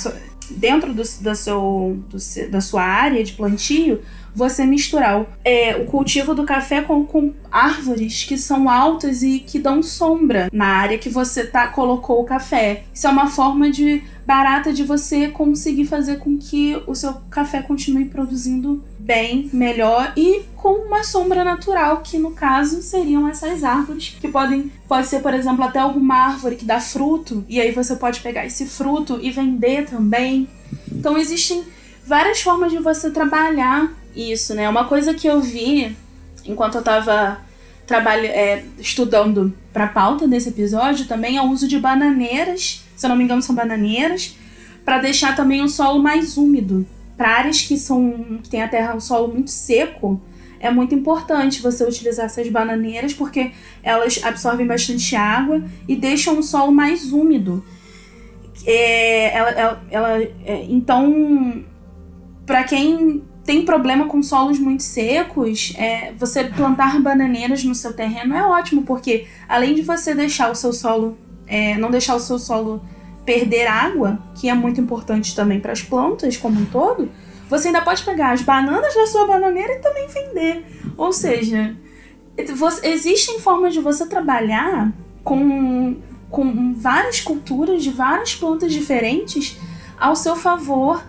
dentro 0.50 0.92
do, 0.92 1.02
do 1.02 1.34
seu, 1.34 1.98
do, 2.10 2.50
da 2.50 2.60
sua 2.60 2.82
área 2.82 3.24
de 3.24 3.32
plantio, 3.32 4.02
você 4.34 4.66
misturar 4.66 5.22
o, 5.22 5.26
é, 5.44 5.76
o 5.76 5.86
cultivo 5.86 6.34
do 6.34 6.44
café 6.44 6.82
com, 6.82 7.06
com 7.06 7.32
árvores 7.50 8.24
que 8.24 8.36
são 8.36 8.68
altas 8.68 9.22
e 9.22 9.38
que 9.38 9.58
dão 9.58 9.82
sombra 9.82 10.50
na 10.52 10.66
área 10.66 10.98
que 10.98 11.08
você 11.08 11.46
tá, 11.46 11.68
colocou 11.68 12.20
o 12.20 12.24
café. 12.24 12.84
Isso 12.92 13.06
é 13.06 13.10
uma 13.10 13.28
forma 13.28 13.70
de 13.70 14.02
barata 14.26 14.72
de 14.72 14.82
você 14.82 15.28
conseguir 15.28 15.84
fazer 15.84 16.18
com 16.18 16.36
que 16.36 16.82
o 16.86 16.94
seu 16.94 17.14
café 17.30 17.62
continue 17.62 18.06
produzindo 18.06 18.82
bem, 18.98 19.50
melhor 19.52 20.12
e 20.16 20.42
com 20.56 20.86
uma 20.86 21.04
sombra 21.04 21.44
natural, 21.44 22.00
que 22.02 22.18
no 22.18 22.30
caso 22.30 22.80
seriam 22.82 23.28
essas 23.28 23.62
árvores, 23.62 24.16
que 24.18 24.28
podem 24.28 24.72
pode 24.88 25.06
ser, 25.06 25.20
por 25.20 25.34
exemplo, 25.34 25.62
até 25.62 25.78
alguma 25.78 26.14
árvore 26.14 26.56
que 26.56 26.64
dá 26.64 26.80
fruto, 26.80 27.44
e 27.48 27.60
aí 27.60 27.70
você 27.70 27.94
pode 27.96 28.20
pegar 28.20 28.46
esse 28.46 28.64
fruto 28.64 29.18
e 29.20 29.30
vender 29.30 29.84
também. 29.84 30.48
Então 30.90 31.18
existem 31.18 31.64
várias 32.06 32.40
formas 32.40 32.72
de 32.72 32.78
você 32.78 33.10
trabalhar 33.10 33.92
isso, 34.14 34.54
né? 34.54 34.68
Uma 34.68 34.84
coisa 34.86 35.14
que 35.14 35.26
eu 35.26 35.40
vi 35.40 35.96
enquanto 36.44 36.76
eu 36.76 36.82
tava 36.82 37.38
trabalho, 37.86 38.26
é, 38.26 38.64
estudando 38.78 39.52
para 39.72 39.86
pauta 39.86 40.26
desse 40.26 40.48
episódio 40.48 41.06
também 41.06 41.36
é 41.36 41.42
o 41.42 41.50
uso 41.50 41.68
de 41.68 41.78
bananeiras, 41.78 42.84
se 42.96 43.06
eu 43.06 43.08
não 43.08 43.16
me 43.16 43.24
engano 43.24 43.42
são 43.42 43.54
bananeiras, 43.54 44.36
para 44.84 44.98
deixar 44.98 45.34
também 45.34 45.62
o 45.62 45.68
solo 45.68 46.02
mais 46.02 46.36
úmido. 46.36 46.86
Para 47.16 47.30
áreas 47.30 47.62
que 47.62 47.76
são 47.76 48.40
que 48.42 48.48
tem 48.48 48.62
a 48.62 48.68
terra, 48.68 48.94
o 48.94 49.00
solo 49.00 49.28
muito 49.32 49.50
seco, 49.50 50.20
é 50.58 50.70
muito 50.70 50.94
importante 50.94 51.62
você 51.62 51.84
utilizar 51.84 52.26
essas 52.26 52.48
bananeiras 52.48 53.12
porque 53.12 53.52
elas 53.82 54.20
absorvem 54.22 54.66
bastante 54.66 55.14
água 55.14 55.62
e 55.86 55.94
deixam 55.94 56.38
o 56.38 56.42
solo 56.42 56.72
mais 56.72 57.12
úmido. 57.12 57.64
É, 58.66 59.36
ela, 59.36 59.50
ela, 59.50 59.84
ela 59.90 60.22
é, 60.22 60.66
então, 60.68 61.64
para 62.46 62.64
quem 62.64 63.22
tem 63.44 63.64
problema 63.64 64.06
com 64.06 64.22
solos 64.22 64.58
muito 64.58 64.82
secos, 64.82 65.74
é, 65.76 66.12
você 66.18 66.44
plantar 66.44 67.00
bananeiras 67.00 67.62
no 67.62 67.74
seu 67.74 67.92
terreno 67.92 68.34
é 68.34 68.42
ótimo, 68.42 68.82
porque 68.82 69.26
além 69.46 69.74
de 69.74 69.82
você 69.82 70.14
deixar 70.14 70.50
o 70.50 70.54
seu 70.54 70.72
solo, 70.72 71.18
é, 71.46 71.76
não 71.76 71.90
deixar 71.90 72.14
o 72.14 72.20
seu 72.20 72.38
solo 72.38 72.82
perder 73.24 73.66
água, 73.66 74.18
que 74.34 74.48
é 74.48 74.54
muito 74.54 74.80
importante 74.80 75.36
também 75.36 75.60
para 75.60 75.72
as 75.72 75.82
plantas 75.82 76.36
como 76.36 76.58
um 76.58 76.64
todo, 76.64 77.10
você 77.48 77.68
ainda 77.68 77.82
pode 77.82 78.02
pegar 78.02 78.32
as 78.32 78.40
bananas 78.40 78.94
da 78.94 79.06
sua 79.06 79.26
bananeira 79.26 79.74
e 79.74 79.78
também 79.78 80.08
vender. 80.08 80.64
Ou 80.96 81.12
seja, 81.12 81.76
você, 82.56 82.88
existem 82.88 83.38
formas 83.40 83.74
de 83.74 83.80
você 83.80 84.06
trabalhar 84.06 84.90
com, 85.22 85.96
com 86.30 86.74
várias 86.74 87.20
culturas 87.20 87.82
de 87.82 87.90
várias 87.90 88.34
plantas 88.34 88.72
diferentes 88.72 89.58
ao 89.98 90.16
seu 90.16 90.34
favor 90.34 91.02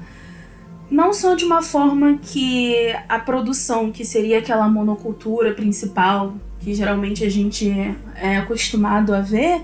não 0.90 1.14
só 1.14 1.34
de 1.36 1.46
uma 1.46 1.62
forma 1.62 2.20
que 2.22 2.94
a 3.10 3.20
produção, 3.20 3.92
que 3.92 4.06
seria 4.06 4.40
aquela 4.40 4.68
monocultura 4.68 5.54
principal, 5.54 6.36
que 6.60 6.74
geralmente 6.74 7.24
a 7.24 7.30
gente 7.30 7.70
é 8.16 8.38
acostumado 8.38 9.14
a 9.14 9.22
ver, 9.22 9.62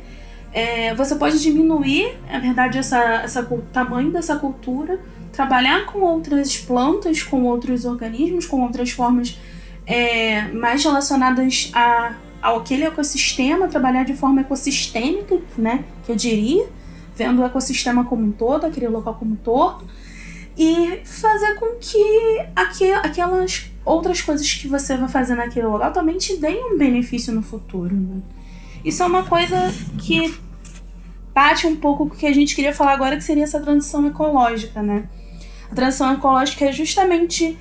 é, 0.53 0.93
você 0.95 1.15
pode 1.15 1.41
diminuir, 1.41 2.17
na 2.29 2.39
verdade, 2.39 2.77
essa, 2.77 2.99
essa, 3.23 3.41
o 3.41 3.61
tamanho 3.73 4.11
dessa 4.11 4.35
cultura, 4.35 4.99
trabalhar 5.31 5.85
com 5.85 5.99
outras 5.99 6.57
plantas, 6.57 7.23
com 7.23 7.43
outros 7.43 7.85
organismos, 7.85 8.45
com 8.45 8.61
outras 8.61 8.91
formas 8.91 9.39
é, 9.87 10.49
mais 10.49 10.83
relacionadas 10.83 11.71
a, 11.73 12.15
ao 12.41 12.57
aquele 12.59 12.83
ecossistema, 12.83 13.67
trabalhar 13.67 14.03
de 14.03 14.13
forma 14.13 14.41
ecossistêmica, 14.41 15.39
né, 15.57 15.85
que 16.05 16.11
eu 16.11 16.15
diria, 16.15 16.67
vendo 17.15 17.41
o 17.41 17.45
ecossistema 17.45 18.03
como 18.03 18.25
um 18.25 18.31
todo, 18.31 18.65
aquele 18.65 18.89
local 18.89 19.15
como 19.15 19.33
um 19.33 19.37
todo, 19.37 19.85
e 20.63 21.01
fazer 21.03 21.55
com 21.55 21.75
que 21.79 22.45
aquelas 23.03 23.71
outras 23.83 24.21
coisas 24.21 24.53
que 24.53 24.67
você 24.67 24.95
vai 24.95 25.09
fazer 25.09 25.33
naquele 25.33 25.65
lugar 25.65 25.91
também 25.91 26.19
te 26.19 26.37
deem 26.37 26.71
um 26.71 26.77
benefício 26.77 27.33
no 27.33 27.41
futuro. 27.41 27.95
Né? 27.95 28.21
Isso 28.85 29.01
é 29.01 29.07
uma 29.07 29.23
coisa 29.23 29.73
que 29.97 30.31
bate 31.33 31.65
um 31.65 31.75
pouco 31.75 32.07
com 32.07 32.13
o 32.13 32.17
que 32.17 32.27
a 32.27 32.33
gente 32.33 32.53
queria 32.53 32.75
falar 32.75 32.93
agora, 32.93 33.17
que 33.17 33.23
seria 33.23 33.43
essa 33.43 33.59
transição 33.59 34.05
ecológica, 34.05 34.83
né? 34.83 35.09
A 35.71 35.73
transição 35.73 36.13
ecológica 36.13 36.65
é 36.65 36.71
justamente 36.71 37.57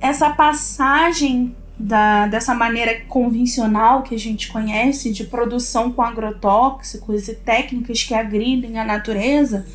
essa 0.00 0.30
passagem 0.30 1.54
da, 1.78 2.26
dessa 2.26 2.54
maneira 2.54 3.02
convencional 3.06 4.02
que 4.02 4.14
a 4.14 4.18
gente 4.18 4.48
conhece 4.48 5.12
de 5.12 5.24
produção 5.24 5.92
com 5.92 6.00
agrotóxicos 6.00 7.28
e 7.28 7.34
técnicas 7.34 8.02
que 8.02 8.14
agridem 8.14 8.78
a 8.78 8.84
natureza 8.84 9.66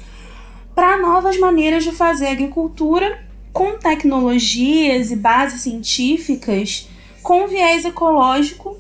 para 0.76 0.98
novas 0.98 1.40
maneiras 1.40 1.86
de 1.86 1.94
fazer 1.94 2.28
agricultura 2.28 3.24
com 3.54 3.78
tecnologias 3.78 5.10
e 5.10 5.16
bases 5.16 5.62
científicas 5.62 6.90
com 7.24 7.48
viés 7.48 7.86
ecológico, 7.86 8.78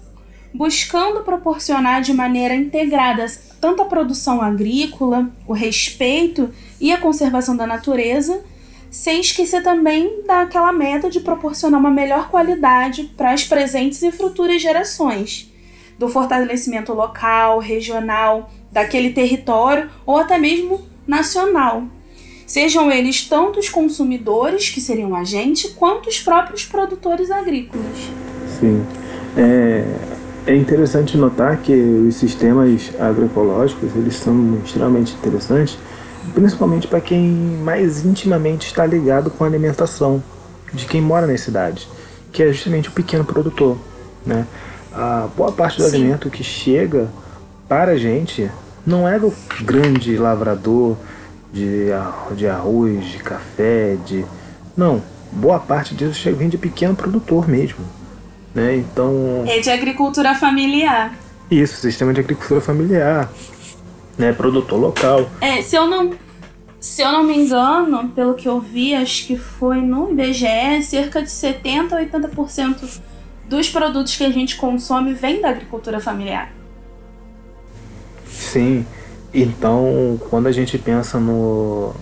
buscando 0.54 1.22
proporcionar 1.22 2.02
de 2.02 2.14
maneira 2.14 2.54
integrada 2.54 3.26
tanto 3.62 3.82
a 3.82 3.86
produção 3.86 4.42
agrícola, 4.42 5.32
o 5.48 5.54
respeito 5.54 6.54
e 6.80 6.92
a 6.92 6.98
conservação 7.00 7.56
da 7.56 7.66
natureza, 7.66 8.44
sem 8.92 9.22
esquecer 9.22 9.64
também 9.64 10.22
daquela 10.28 10.72
meta 10.72 11.10
de 11.10 11.22
proporcionar 11.22 11.80
uma 11.80 11.90
melhor 11.90 12.30
qualidade 12.30 13.06
para 13.18 13.32
as 13.32 13.44
presentes 13.44 14.04
e 14.04 14.12
futuras 14.12 14.62
gerações, 14.62 15.52
do 15.98 16.10
fortalecimento 16.10 16.94
local, 16.94 17.60
regional, 17.60 18.52
daquele 18.72 19.12
território 19.12 19.90
ou 20.06 20.18
até 20.18 20.38
mesmo 20.38 20.95
nacional. 21.08 21.84
Sejam 22.46 22.92
eles 22.92 23.28
tanto 23.28 23.60
os 23.60 23.70
consumidores, 23.70 24.70
que 24.70 24.80
seriam 24.80 25.16
a 25.16 25.24
gente, 25.24 25.70
quanto 25.70 26.10
os 26.10 26.20
próprios 26.20 26.64
produtores 26.64 27.32
agrícolas. 27.32 27.98
Sim. 28.60 28.86
É, 29.36 29.84
é 30.48 30.56
interessante 30.56 31.18
notar 31.18 31.58
que 31.58 31.74
os 31.74 32.16
sistemas 32.16 32.92
agroecológicos 33.00 33.96
eles 33.96 34.16
são 34.16 34.60
extremamente 34.64 35.14
interessantes 35.14 35.78
principalmente 36.34 36.88
para 36.88 37.02
quem 37.02 37.22
mais 37.64 38.06
intimamente 38.06 38.68
está 38.68 38.86
ligado 38.86 39.30
com 39.30 39.44
a 39.44 39.48
alimentação 39.48 40.24
de 40.74 40.86
quem 40.86 41.02
mora 41.02 41.28
nas 41.28 41.42
cidades, 41.42 41.88
que 42.32 42.42
é 42.42 42.52
justamente 42.52 42.90
o 42.90 42.92
pequeno 42.92 43.24
produtor. 43.24 43.78
Né? 44.26 44.46
A 44.92 45.28
boa 45.36 45.52
parte 45.52 45.78
do 45.78 45.84
Sim. 45.84 45.98
alimento 45.98 46.30
que 46.30 46.44
chega 46.44 47.10
para 47.68 47.94
a 47.94 47.98
gente 47.98 48.50
não 48.86 49.08
é 49.08 49.20
do 49.20 49.34
grande 49.62 50.18
lavrador 50.18 50.98
de, 51.52 51.88
de 52.36 52.48
arroz, 52.48 53.06
de 53.06 53.18
café, 53.20 53.98
de. 54.06 54.26
Não, 54.76 55.02
boa 55.32 55.60
parte 55.60 55.96
disso 55.96 56.32
vem 56.36 56.50
de 56.50 56.58
pequeno 56.58 56.96
produtor 56.96 57.48
mesmo. 57.48 57.86
Né? 58.54 58.78
Então. 58.78 59.44
É 59.48 59.60
de 59.60 59.70
agricultura 59.70 60.36
familiar. 60.36 61.14
Isso, 61.50 61.78
sistema 61.78 62.14
de 62.14 62.22
agricultura 62.22 62.62
familiar 62.62 63.30
né, 64.18 64.34
produtor 64.34 64.80
local. 64.80 65.30
É, 65.42 65.62
se 65.62 65.76
eu 65.76 65.88
não 65.88 66.14
se 66.80 67.02
eu 67.02 67.12
não 67.12 67.24
me 67.24 67.36
engano, 67.36 68.10
pelo 68.10 68.36
que 68.36 68.48
eu 68.48 68.60
vi, 68.60 68.94
acho 68.94 69.26
que 69.26 69.36
foi 69.36 69.82
no 69.82 70.12
IBGE, 70.12 70.84
cerca 70.84 71.20
de 71.20 71.32
70 71.32 71.98
a 71.98 72.06
80% 72.06 73.02
dos 73.50 73.70
produtos 73.70 74.16
que 74.16 74.24
a 74.24 74.30
gente 74.30 74.56
consome 74.56 75.12
vem 75.12 75.42
da 75.42 75.50
agricultura 75.50 76.00
familiar. 76.00 76.52
Sim. 78.56 78.86
Então, 79.34 80.18
quando 80.30 80.48
a 80.48 80.52
gente 80.54 80.78
pensa 80.78 81.20
no, 81.20 81.94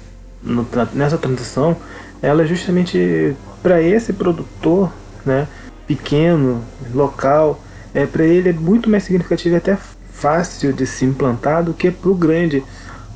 no 0.44 0.68
nessa 0.94 1.18
transição, 1.18 1.76
ela 2.22 2.44
é 2.44 2.46
justamente 2.46 3.36
para 3.64 3.82
esse 3.82 4.14
produtor, 4.14 4.94
né, 5.26 5.48
pequeno, 5.88 6.62
local, 6.94 7.60
é 7.92 8.06
para 8.06 8.24
ele 8.24 8.50
é 8.50 8.54
muito 8.54 8.88
mais 8.88 9.04
significativo 9.04 9.56
e 9.56 9.58
até 9.58 9.76
fácil 10.12 10.72
de 10.72 10.86
se 10.86 11.06
implantar 11.06 11.64
do 11.64 11.74
que 11.74 11.90
para 11.90 12.12
o 12.12 12.14
grande 12.14 12.64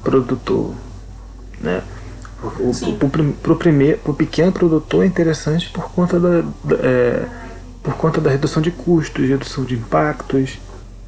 produtor. 0.04 0.74
Né? 1.62 1.84
Para 3.40 3.54
o 3.54 3.56
primeiro, 3.56 4.00
pro 4.00 4.16
pequeno 4.16 4.52
produtor 4.52 5.04
é 5.04 5.06
interessante 5.06 5.70
por 5.70 5.92
conta 5.92 6.20
da, 6.20 6.42
da 6.64 6.76
é, 6.82 7.26
por 7.84 7.96
conta 7.98 8.20
da 8.20 8.32
redução 8.32 8.64
de 8.64 8.72
custos, 8.72 9.30
redução 9.30 9.64
de 9.64 9.76
impactos, 9.76 10.58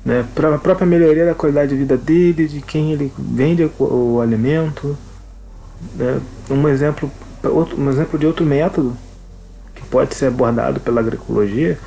né? 0.03 0.25
para 0.33 0.55
a 0.55 0.57
própria 0.57 0.87
melhoria 0.87 1.25
da 1.25 1.35
qualidade 1.35 1.69
de 1.69 1.75
vida 1.75 1.97
dele, 1.97 2.47
de 2.47 2.61
quem 2.61 2.93
ele 2.93 3.11
vende 3.17 3.69
o, 3.79 3.83
o 3.83 4.21
alimento. 4.21 4.97
Né? 5.95 6.19
Um, 6.49 6.67
exemplo, 6.67 7.11
outro, 7.43 7.79
um 7.79 7.89
exemplo 7.89 8.17
de 8.17 8.25
outro 8.25 8.45
método 8.45 8.95
que 9.75 9.83
pode 9.85 10.15
ser 10.15 10.27
abordado 10.27 10.79
pela 10.79 11.01
agroecologia 11.01 11.77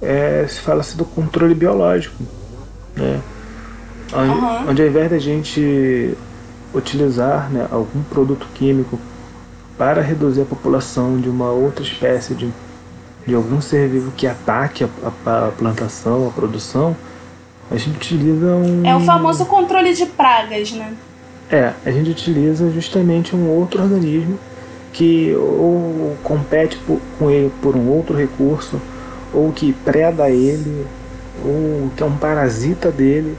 é, 0.00 0.46
se 0.48 0.60
fala-se 0.60 0.96
do 0.96 1.04
controle 1.04 1.54
biológico. 1.54 2.22
Né? 2.96 3.20
Onde, 4.12 4.30
uhum. 4.30 4.70
onde 4.70 4.82
ao 4.82 4.88
invés 4.88 5.10
da 5.10 5.18
gente 5.18 6.14
utilizar 6.72 7.50
né, 7.50 7.66
algum 7.70 8.02
produto 8.02 8.46
químico 8.54 8.98
para 9.78 10.00
reduzir 10.02 10.42
a 10.42 10.44
população 10.44 11.18
de 11.18 11.28
uma 11.28 11.50
outra 11.50 11.82
espécie 11.82 12.34
de, 12.34 12.52
de 13.26 13.34
algum 13.34 13.60
ser 13.60 13.88
vivo 13.88 14.12
que 14.12 14.26
ataque 14.26 14.84
a, 14.84 14.88
a, 15.26 15.48
a 15.48 15.52
plantação, 15.52 16.28
a 16.28 16.30
produção, 16.30 16.96
a 17.70 17.76
gente 17.76 17.96
utiliza 17.96 18.46
um. 18.46 18.86
É 18.86 18.94
o 18.94 19.00
famoso 19.00 19.46
controle 19.46 19.94
de 19.94 20.06
pragas, 20.06 20.72
né? 20.72 20.92
É, 21.50 21.72
a 21.84 21.90
gente 21.90 22.10
utiliza 22.10 22.70
justamente 22.70 23.34
um 23.36 23.48
outro 23.48 23.82
organismo 23.82 24.38
que 24.92 25.34
ou 25.36 26.16
compete 26.22 26.76
por, 26.78 27.00
com 27.18 27.30
ele 27.30 27.52
por 27.60 27.76
um 27.76 27.88
outro 27.88 28.16
recurso, 28.16 28.80
ou 29.32 29.52
que 29.52 29.72
preda 29.72 30.30
ele, 30.30 30.86
ou 31.44 31.90
que 31.96 32.02
é 32.02 32.06
um 32.06 32.16
parasita 32.16 32.90
dele 32.90 33.36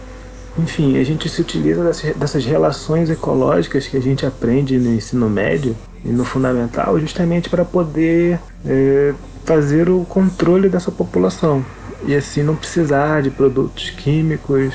enfim, 0.58 0.98
a 0.98 1.04
gente 1.04 1.28
se 1.28 1.42
utiliza 1.42 1.84
dessas 2.16 2.46
relações 2.46 3.10
ecológicas 3.10 3.88
que 3.88 3.98
a 3.98 4.02
gente 4.02 4.26
aprende 4.26 4.78
no 4.78 4.94
ensino 4.94 5.30
médio 5.30 5.76
e 6.04 6.10
no 6.10 6.24
fundamental 6.24 6.98
justamente 7.00 7.50
para 7.50 7.66
poder 7.66 8.40
é, 8.66 9.14
fazer 9.44 9.90
o 9.90 10.06
controle 10.06 10.70
dessa 10.70 10.92
população 10.92 11.64
e 12.06 12.16
assim 12.16 12.44
não 12.44 12.56
precisar 12.56 13.22
de 13.22 13.30
produtos 13.30 13.90
químicos, 13.90 14.74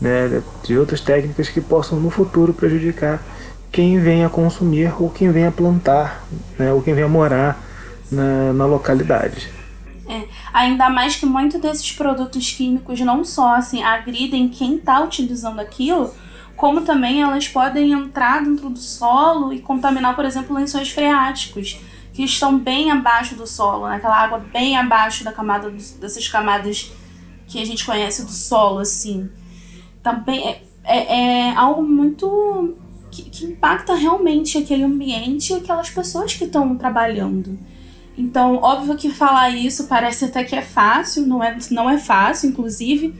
né, 0.00 0.42
de 0.64 0.78
outras 0.78 1.00
técnicas 1.00 1.48
que 1.48 1.60
possam 1.60 1.98
no 1.98 2.10
futuro 2.10 2.52
prejudicar 2.52 3.20
quem 3.70 3.98
venha 3.98 4.28
consumir 4.28 4.92
ou 4.98 5.10
quem 5.10 5.30
venha 5.30 5.50
plantar, 5.50 6.24
né, 6.58 6.72
ou 6.72 6.80
quem 6.82 6.94
venha 6.94 7.08
morar 7.08 7.60
na, 8.10 8.52
na 8.52 8.66
localidade. 8.66 9.50
É, 10.08 10.24
ainda 10.54 10.88
mais 10.88 11.16
que 11.16 11.26
muitos 11.26 11.60
desses 11.60 11.92
produtos 11.92 12.50
químicos 12.52 12.98
não 13.00 13.22
só 13.24 13.56
assim 13.56 13.82
agridem 13.82 14.48
quem 14.48 14.76
está 14.76 15.00
utilizando 15.00 15.60
aquilo, 15.60 16.14
como 16.56 16.80
também 16.80 17.22
elas 17.22 17.46
podem 17.46 17.92
entrar 17.92 18.42
dentro 18.42 18.70
do 18.70 18.78
solo 18.78 19.52
e 19.52 19.60
contaminar, 19.60 20.16
por 20.16 20.24
exemplo, 20.24 20.56
lençóis 20.56 20.90
freáticos, 20.90 21.78
que 22.18 22.24
estão 22.24 22.58
bem 22.58 22.90
abaixo 22.90 23.36
do 23.36 23.46
solo, 23.46 23.86
né? 23.86 23.94
aquela 23.94 24.16
água 24.16 24.44
bem 24.52 24.76
abaixo 24.76 25.22
da 25.22 25.30
camada 25.30 25.70
dessas 25.70 26.26
camadas 26.26 26.90
que 27.46 27.62
a 27.62 27.64
gente 27.64 27.86
conhece 27.86 28.24
do 28.24 28.32
solo, 28.32 28.80
assim. 28.80 29.30
Também 30.02 30.44
é, 30.48 30.62
é, 30.82 31.46
é 31.46 31.54
algo 31.54 31.80
muito 31.80 32.74
que, 33.08 33.22
que 33.22 33.44
impacta 33.44 33.94
realmente 33.94 34.58
aquele 34.58 34.82
ambiente 34.82 35.52
e 35.52 35.56
aquelas 35.58 35.90
pessoas 35.90 36.34
que 36.34 36.42
estão 36.42 36.76
trabalhando. 36.76 37.56
Então, 38.16 38.56
óbvio 38.56 38.96
que 38.96 39.10
falar 39.10 39.50
isso 39.50 39.86
parece 39.86 40.24
até 40.24 40.42
que 40.42 40.56
é 40.56 40.62
fácil, 40.62 41.24
não 41.24 41.40
é, 41.40 41.56
não 41.70 41.88
é 41.88 41.98
fácil, 41.98 42.50
inclusive. 42.50 43.14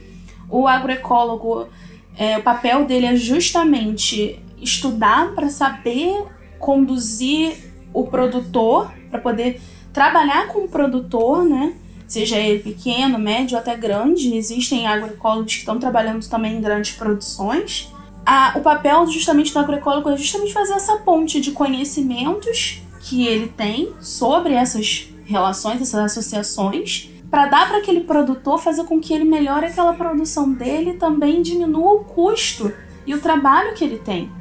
O 0.49 0.67
agroecólogo, 0.67 1.69
é, 2.17 2.37
o 2.37 2.43
papel 2.43 2.83
dele 2.83 3.05
é 3.05 3.15
justamente 3.15 4.43
estudar 4.61 5.33
para 5.35 5.47
saber 5.47 6.25
conduzir 6.59 7.68
o 7.93 8.07
produtor, 8.07 8.91
para 9.09 9.19
poder 9.19 9.61
trabalhar 9.91 10.47
com 10.47 10.65
o 10.65 10.67
produtor, 10.67 11.43
né? 11.43 11.73
Seja 12.07 12.37
ele 12.37 12.59
pequeno, 12.59 13.19
médio 13.19 13.57
até 13.57 13.75
grande. 13.75 14.35
Existem 14.35 14.87
agroecólogos 14.87 15.53
que 15.53 15.59
estão 15.59 15.79
trabalhando 15.79 16.27
também 16.27 16.57
em 16.57 16.61
grandes 16.61 16.93
produções. 16.93 17.93
Ah, 18.25 18.53
o 18.55 18.61
papel 18.61 19.05
justamente 19.07 19.53
do 19.53 19.59
agroecólogo 19.59 20.09
é 20.09 20.17
justamente 20.17 20.53
fazer 20.53 20.73
essa 20.73 20.97
ponte 20.97 21.39
de 21.39 21.51
conhecimentos 21.51 22.81
que 23.01 23.27
ele 23.27 23.47
tem 23.47 23.93
sobre 24.01 24.53
essas 24.53 25.07
relações, 25.25 25.81
essas 25.81 26.11
associações, 26.11 27.09
para 27.29 27.45
dar 27.45 27.67
para 27.67 27.77
aquele 27.77 28.01
produtor 28.01 28.59
fazer 28.59 28.83
com 28.85 28.99
que 28.99 29.13
ele 29.13 29.23
melhore 29.23 29.67
aquela 29.67 29.93
produção 29.93 30.51
dele 30.51 30.91
e 30.91 30.97
também 30.97 31.41
diminua 31.41 31.93
o 31.93 32.03
custo 32.03 32.73
e 33.05 33.13
o 33.13 33.21
trabalho 33.21 33.73
que 33.75 33.83
ele 33.83 33.99
tem. 33.99 34.31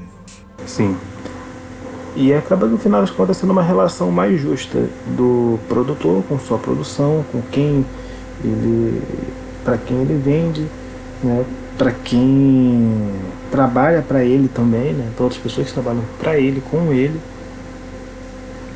Sim. 0.67 0.97
E 2.17 2.33
acaba 2.33 2.67
no 2.67 2.79
final 2.79 3.01
das 3.01 3.11
contas 3.11 3.37
sendo 3.37 3.51
uma 3.51 3.63
relação 3.63 4.11
mais 4.11 4.41
justa 4.41 4.89
do 5.17 5.59
produtor 5.69 6.23
com 6.29 6.39
sua 6.39 6.59
produção, 6.59 7.25
com 7.31 7.41
quem 7.53 7.85
ele 8.45 9.03
para 9.65 9.77
quem 9.77 10.01
ele 10.01 10.15
vende, 10.15 10.67
né? 11.23 11.45
Para 11.77 11.93
quem 11.93 13.13
trabalha 13.51 14.03
para 14.03 14.25
ele 14.25 14.49
também, 14.49 14.95
né? 14.95 15.11
Todas 15.17 15.37
as 15.37 15.43
pessoas 15.43 15.69
que 15.69 15.75
trabalham 15.75 16.03
para 16.19 16.39
ele, 16.39 16.63
com 16.71 16.93
ele 16.93 17.21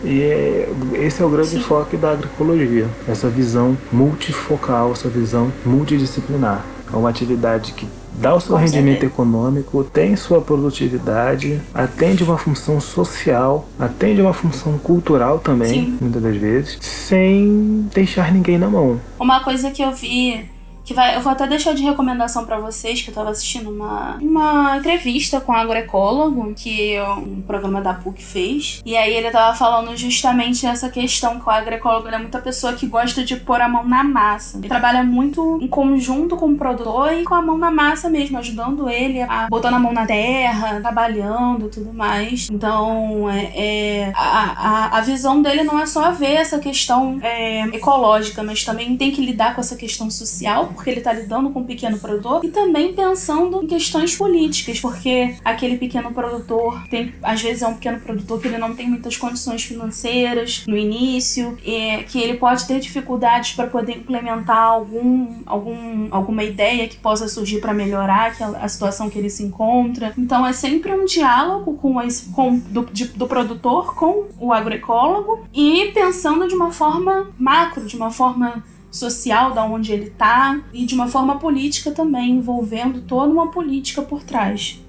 e 0.05 0.20
é, 0.20 0.68
esse 0.95 1.22
é 1.22 1.24
o 1.24 1.28
grande 1.28 1.51
Sim. 1.51 1.61
foco 1.61 1.97
da 1.97 2.11
agroecologia, 2.11 2.89
essa 3.07 3.28
visão 3.28 3.76
multifocal, 3.93 4.93
essa 4.93 5.09
visão 5.09 5.53
multidisciplinar. 5.64 6.64
É 6.93 6.97
uma 6.97 7.09
atividade 7.09 7.72
que 7.72 7.87
dá 8.19 8.35
o 8.35 8.41
seu 8.41 8.53
Com 8.57 8.61
rendimento 8.63 9.01
certeza. 9.01 9.13
econômico, 9.13 9.85
tem 9.85 10.17
sua 10.17 10.41
produtividade, 10.41 11.61
atende 11.75 12.23
uma 12.23 12.39
função 12.39 12.81
social, 12.81 13.67
atende 13.79 14.21
uma 14.21 14.33
função 14.33 14.79
cultural 14.79 15.39
também, 15.39 15.69
Sim. 15.69 15.99
muitas 16.01 16.23
das 16.23 16.37
vezes, 16.37 16.79
sem 16.81 17.87
deixar 17.95 18.33
ninguém 18.33 18.59
na 18.59 18.69
mão. 18.69 19.01
Uma 19.19 19.43
coisa 19.43 19.71
que 19.71 19.83
eu 19.83 19.93
vi 19.93 20.45
que 20.93 20.97
vai, 20.97 21.16
eu 21.16 21.20
vou 21.22 21.32
até 21.32 21.47
deixar 21.47 21.74
de 21.74 21.82
recomendação 21.82 22.45
pra 22.45 22.59
vocês 22.59 23.01
que 23.01 23.09
eu 23.11 23.14
tava 23.14 23.30
assistindo 23.30 23.70
uma, 23.70 24.18
uma 24.20 24.76
entrevista 24.76 25.40
com 25.40 25.53
um 25.53 25.57
agroecólogo 25.57 26.53
que 26.55 27.01
um 27.18 27.40
programa 27.43 27.80
da 27.80 27.95
PUC 27.95 28.22
fez. 28.22 28.80
E 28.84 28.95
aí 28.97 29.14
ele 29.14 29.30
tava 29.30 29.57
falando 29.57 29.97
justamente 29.97 30.66
essa 30.66 30.90
questão 30.90 31.40
que 31.40 31.47
o 31.47 31.51
agroecólogo 31.51 32.09
é 32.09 32.18
muita 32.18 32.38
pessoa 32.40 32.74
que 32.74 32.86
gosta 32.86 33.24
de 33.24 33.36
pôr 33.36 33.61
a 33.61 33.68
mão 33.68 33.84
na 33.86 34.05
massa. 34.05 34.59
Ele 34.59 34.68
trabalha 34.68 35.03
muito 35.03 35.59
em 35.62 35.68
conjunto 35.68 36.36
com 36.36 36.51
o 36.51 36.57
produtor 36.57 37.12
e 37.14 37.24
com 37.24 37.34
a 37.34 37.40
mão 37.43 37.57
na 37.57 37.70
massa 37.70 38.11
mesmo, 38.11 38.36
ajudando 38.38 38.88
ele 38.88 39.22
a 39.22 39.49
botando 39.49 39.74
a 39.74 39.78
mão 39.78 39.93
na 39.93 40.07
terra, 40.07 40.80
trabalhando 40.80 41.68
tudo 41.68 41.93
mais. 41.93 42.49
Então, 42.51 43.28
é, 43.30 43.53
é- 43.55 44.12
a, 44.14 44.90
a, 44.90 44.99
a 44.99 45.01
visão 45.01 45.40
dele 45.40 45.62
não 45.62 45.80
é 45.80 45.86
só 45.86 46.11
ver 46.12 46.34
essa 46.34 46.59
questão 46.59 47.18
é, 47.22 47.62
ecológica, 47.68 48.43
mas 48.43 48.62
também 48.64 48.97
tem 48.97 49.11
que 49.11 49.24
lidar 49.24 49.55
com 49.55 49.61
essa 49.61 49.76
questão 49.76 50.11
social, 50.11 50.68
porque 50.83 50.91
ele 50.91 50.99
está 50.99 51.12
lidando 51.12 51.51
com 51.51 51.61
um 51.61 51.64
pequeno 51.64 51.97
produtor, 51.97 52.45
e 52.45 52.49
também 52.49 52.93
pensando 52.93 53.62
em 53.62 53.66
questões 53.68 54.16
políticas, 54.16 54.80
porque 54.80 55.37
aquele 55.45 55.78
pequeno 55.78 56.12
produtor 56.12 56.83
tem, 56.91 57.14
às 57.22 57.41
vezes 57.41 57.62
é 57.62 57.68
um 57.68 57.74
pequeno 57.74 58.01
produtor 58.01 58.41
que 58.41 58.49
ele 58.49 58.59
não 58.59 58.74
tem 58.74 58.89
muitas 58.89 59.16
condições 59.16 59.62
financeiras 59.62 60.64
no 60.66 60.76
início, 60.76 61.57
e 61.64 62.03
que 62.09 62.18
ele 62.20 62.35
pode 62.37 62.66
ter 62.66 62.80
dificuldades 62.80 63.53
para 63.53 63.68
poder 63.68 63.97
implementar 63.99 64.57
algum, 64.57 65.43
algum, 65.47 66.09
alguma 66.11 66.43
ideia 66.43 66.89
que 66.89 66.97
possa 66.97 67.28
surgir 67.28 67.61
para 67.61 67.72
melhorar 67.72 68.35
a 68.61 68.66
situação 68.66 69.09
que 69.09 69.18
ele 69.18 69.30
se 69.30 69.45
encontra. 69.45 70.12
Então 70.18 70.45
é 70.45 70.53
sempre 70.53 70.93
um 70.93 71.05
diálogo 71.05 71.74
com, 71.74 72.03
esse, 72.03 72.30
com 72.30 72.59
do, 72.59 72.85
de- 72.93 73.07
do 73.09 73.26
produtor 73.28 73.95
com 73.95 74.24
o 74.41 74.53
agroecólogo 74.53 75.47
e 75.55 75.93
pensando 75.95 76.49
de 76.49 76.55
uma 76.55 76.72
forma 76.72 77.28
macro, 77.39 77.87
de 77.87 77.95
uma 77.97 78.11
forma 78.11 78.64
social 78.93 79.53
da 79.53 79.64
onde 79.64 79.90
ele 79.90 80.11
tá 80.11 80.61
e 80.72 80.84
de 80.84 80.95
uma 80.95 81.09
forma 81.09 81.38
política 81.38 81.90
também, 81.90 82.32
envolvendo 82.32 83.01
toda 83.01 83.32
uma 83.32 83.51
política 83.51 84.03
por 84.03 84.22
trás. 84.22 84.82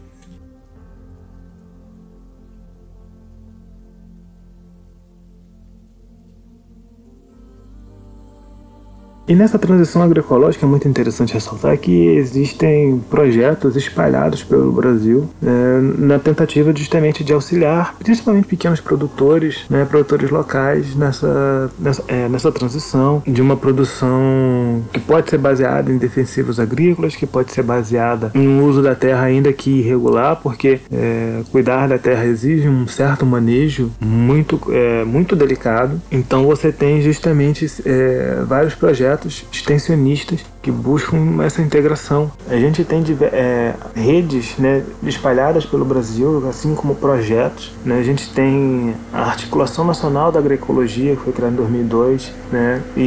E 9.27 9.33
nessa 9.35 9.57
transição 9.57 10.01
agroecológica 10.01 10.65
é 10.65 10.69
muito 10.69 10.87
interessante 10.87 11.33
ressaltar 11.33 11.77
que 11.77 12.07
existem 12.07 12.99
projetos 13.09 13.77
espalhados 13.77 14.43
pelo 14.43 14.71
Brasil 14.71 15.29
né, 15.41 15.79
na 15.97 16.19
tentativa 16.19 16.75
justamente 16.75 17.23
de 17.23 17.31
auxiliar, 17.31 17.95
principalmente 17.99 18.47
pequenos 18.47 18.81
produtores, 18.81 19.63
né, 19.69 19.85
produtores 19.85 20.29
locais 20.29 20.93
nessa, 20.93 21.71
nessa, 21.79 22.03
é, 22.09 22.27
nessa 22.27 22.51
transição 22.51 23.23
de 23.25 23.41
uma 23.41 23.55
produção 23.55 24.83
que 24.91 24.99
pode 24.99 25.29
ser 25.29 25.37
baseada 25.37 25.89
em 25.89 25.97
defensivos 25.97 26.59
agrícolas, 26.59 27.15
que 27.15 27.25
pode 27.25 27.53
ser 27.53 27.63
baseada 27.63 28.29
em 28.35 28.45
um 28.45 28.65
uso 28.65 28.81
da 28.81 28.93
terra 28.93 29.23
ainda 29.23 29.53
que 29.53 29.79
irregular, 29.79 30.35
porque 30.43 30.81
é, 30.91 31.41
cuidar 31.49 31.87
da 31.87 31.97
terra 31.97 32.25
exige 32.25 32.67
um 32.67 32.85
certo 32.87 33.25
manejo 33.25 33.89
muito, 34.01 34.59
é, 34.69 35.05
muito 35.05 35.33
delicado. 35.33 36.01
Então 36.11 36.45
você 36.45 36.73
tem 36.73 37.01
justamente 37.01 37.65
é, 37.85 38.43
vários 38.45 38.75
projetos 38.75 39.12
extensionistas 39.51 40.39
que 40.61 40.71
buscam 40.71 41.43
essa 41.43 41.61
integração. 41.61 42.31
A 42.49 42.55
gente 42.55 42.83
tem 42.83 43.03
é, 43.21 43.73
redes 43.95 44.57
né, 44.57 44.83
espalhadas 45.03 45.65
pelo 45.65 45.85
Brasil, 45.85 46.47
assim 46.49 46.73
como 46.75 46.95
projetos. 46.95 47.71
né? 47.85 47.99
A 47.99 48.03
gente 48.03 48.29
tem 48.33 48.95
a 49.11 49.23
Articulação 49.23 49.85
Nacional 49.85 50.31
da 50.31 50.39
Agroecologia, 50.39 51.15
que 51.15 51.21
foi 51.21 51.33
criada 51.33 51.53
em 51.53 51.57
2002, 51.57 52.31
né? 52.51 52.81
e 52.95 53.01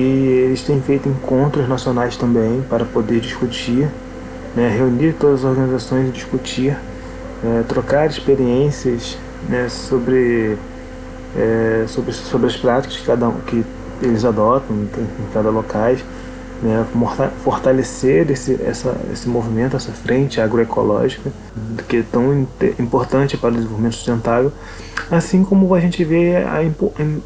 eles 0.47 0.63
têm 0.63 0.81
feito 0.81 1.09
encontros 1.09 1.69
nacionais 1.69 2.17
também 2.17 2.63
para 2.69 2.85
poder 2.85 3.21
discutir, 3.21 3.89
né? 4.55 4.69
reunir 4.77 5.15
todas 5.15 5.45
as 5.45 5.51
organizações 5.51 6.09
e 6.09 6.13
discutir, 6.13 6.77
é, 7.45 7.63
trocar 7.69 8.07
experiências 8.09 9.17
né, 9.49 9.69
sobre, 9.69 10.57
é, 11.37 11.85
sobre, 11.87 12.13
sobre 12.13 12.47
as 12.47 12.57
práticas 12.57 12.97
que, 12.97 13.07
cada, 13.07 13.29
um- 13.29 13.41
que 13.47 13.65
eles 14.03 14.25
adotam 14.25 14.75
em, 14.77 14.89
cada 15.33 15.51
locais, 15.51 16.05
né, 16.63 16.87
fortalecer 17.45 18.31
esse, 18.31 18.59
essa, 18.65 18.97
esse 19.13 19.29
movimento, 19.29 19.77
essa 19.77 19.93
frente 19.93 20.41
agroecológica, 20.41 21.31
que 21.87 21.99
é 21.99 22.05
tão 22.11 22.47
importante 22.79 23.37
para 23.37 23.51
o 23.51 23.53
desenvolvimento 23.53 23.95
sustentável, 23.95 24.51
assim 25.11 25.45
como 25.45 25.75
a 25.75 25.81
gente 25.81 26.03
vê 26.03 26.37
a, 26.37 26.63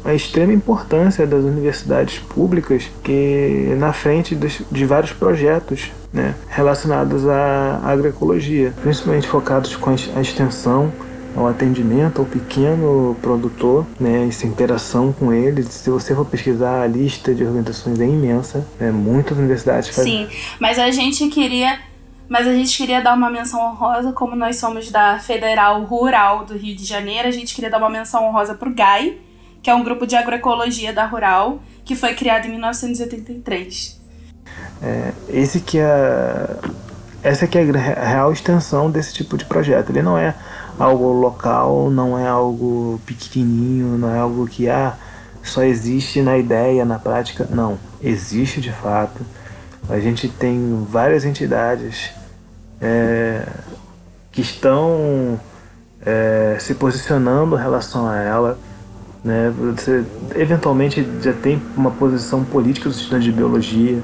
a 0.03 0.13
extrema 0.13 0.51
importância 0.53 1.25
das 1.25 1.43
universidades 1.45 2.19
públicas 2.19 2.83
que 3.03 3.73
na 3.79 3.93
frente 3.93 4.35
dos- 4.35 4.61
de 4.69 4.85
vários 4.85 5.13
projetos 5.13 5.91
né, 6.13 6.35
relacionados 6.49 7.25
à 7.27 7.79
agroecologia, 7.85 8.73
principalmente 8.81 9.27
focados 9.27 9.75
com 9.77 9.91
a 9.91 10.21
extensão 10.21 10.91
ao 11.35 11.47
atendimento 11.47 12.19
ao 12.19 12.25
pequeno 12.25 13.15
produtor, 13.21 13.85
né, 13.99 14.27
essa 14.27 14.45
interação 14.45 15.13
com 15.13 15.33
eles. 15.33 15.67
Se 15.67 15.89
você 15.89 16.13
for 16.13 16.25
pesquisar 16.25 16.81
a 16.81 16.87
lista 16.87 17.33
de 17.33 17.43
organizações 17.43 17.99
é 17.99 18.05
imensa, 18.05 18.65
né, 18.79 18.91
muitas 18.91 19.37
universidades 19.37 19.89
fazem. 19.89 20.27
Sim, 20.27 20.37
mas 20.59 20.77
a 20.79 20.91
gente 20.91 21.27
queria. 21.27 21.79
Mas 22.27 22.47
a 22.47 22.53
gente 22.53 22.77
queria 22.77 23.01
dar 23.01 23.13
uma 23.13 23.29
menção 23.29 23.59
honrosa, 23.59 24.13
como 24.13 24.37
nós 24.37 24.55
somos 24.55 24.89
da 24.89 25.19
Federal 25.19 25.83
Rural 25.83 26.45
do 26.45 26.57
Rio 26.57 26.73
de 26.73 26.85
Janeiro, 26.85 27.27
a 27.27 27.31
gente 27.31 27.53
queria 27.53 27.69
dar 27.69 27.77
uma 27.77 27.89
menção 27.89 28.25
honrosa 28.25 28.55
pro 28.55 28.73
GAI, 28.73 29.17
que 29.61 29.69
é 29.69 29.75
um 29.75 29.83
grupo 29.83 30.07
de 30.07 30.15
agroecologia 30.15 30.93
da 30.93 31.05
Rural, 31.05 31.59
que 31.83 31.93
foi 31.93 32.13
criado 32.13 32.45
em 32.45 32.51
1983. 32.51 33.99
É, 34.81 35.11
esse 35.27 35.59
que 35.59 35.77
é 35.77 36.55
essa 37.23 37.45
que 37.47 37.57
é 37.57 37.61
a 37.61 38.05
real 38.05 38.31
extensão 38.31 38.89
desse 38.89 39.13
tipo 39.13 39.37
de 39.37 39.45
projeto. 39.45 39.89
Ele 39.91 40.01
não 40.01 40.17
é 40.17 40.33
algo 40.79 41.11
local, 41.11 41.89
não 41.89 42.17
é 42.17 42.27
algo 42.27 42.99
pequenininho, 43.05 43.97
não 43.97 44.13
é 44.13 44.19
algo 44.19 44.47
que 44.47 44.69
ah, 44.69 44.95
só 45.43 45.63
existe 45.63 46.21
na 46.21 46.37
ideia, 46.37 46.85
na 46.85 46.99
prática. 46.99 47.47
Não, 47.49 47.77
existe 48.01 48.61
de 48.61 48.71
fato. 48.71 49.21
A 49.89 49.99
gente 49.99 50.27
tem 50.27 50.85
várias 50.89 51.25
entidades 51.25 52.11
é, 52.79 53.45
que 54.31 54.41
estão 54.41 55.39
é, 56.05 56.57
se 56.59 56.73
posicionando 56.75 57.55
em 57.55 57.59
relação 57.59 58.07
a 58.07 58.17
ela. 58.17 58.59
Né? 59.23 59.53
Você 59.75 60.03
eventualmente 60.35 61.07
já 61.21 61.33
tem 61.33 61.61
uma 61.77 61.91
posição 61.91 62.43
política 62.43 62.89
dos 62.89 62.97
estudantes 62.97 63.25
de 63.25 63.31
biologia, 63.31 63.99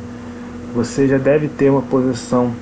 você 0.76 1.07
já 1.07 1.18
deve 1.18 1.47
ter 1.47 1.72
uma 1.72 1.82
posição, 1.82 2.53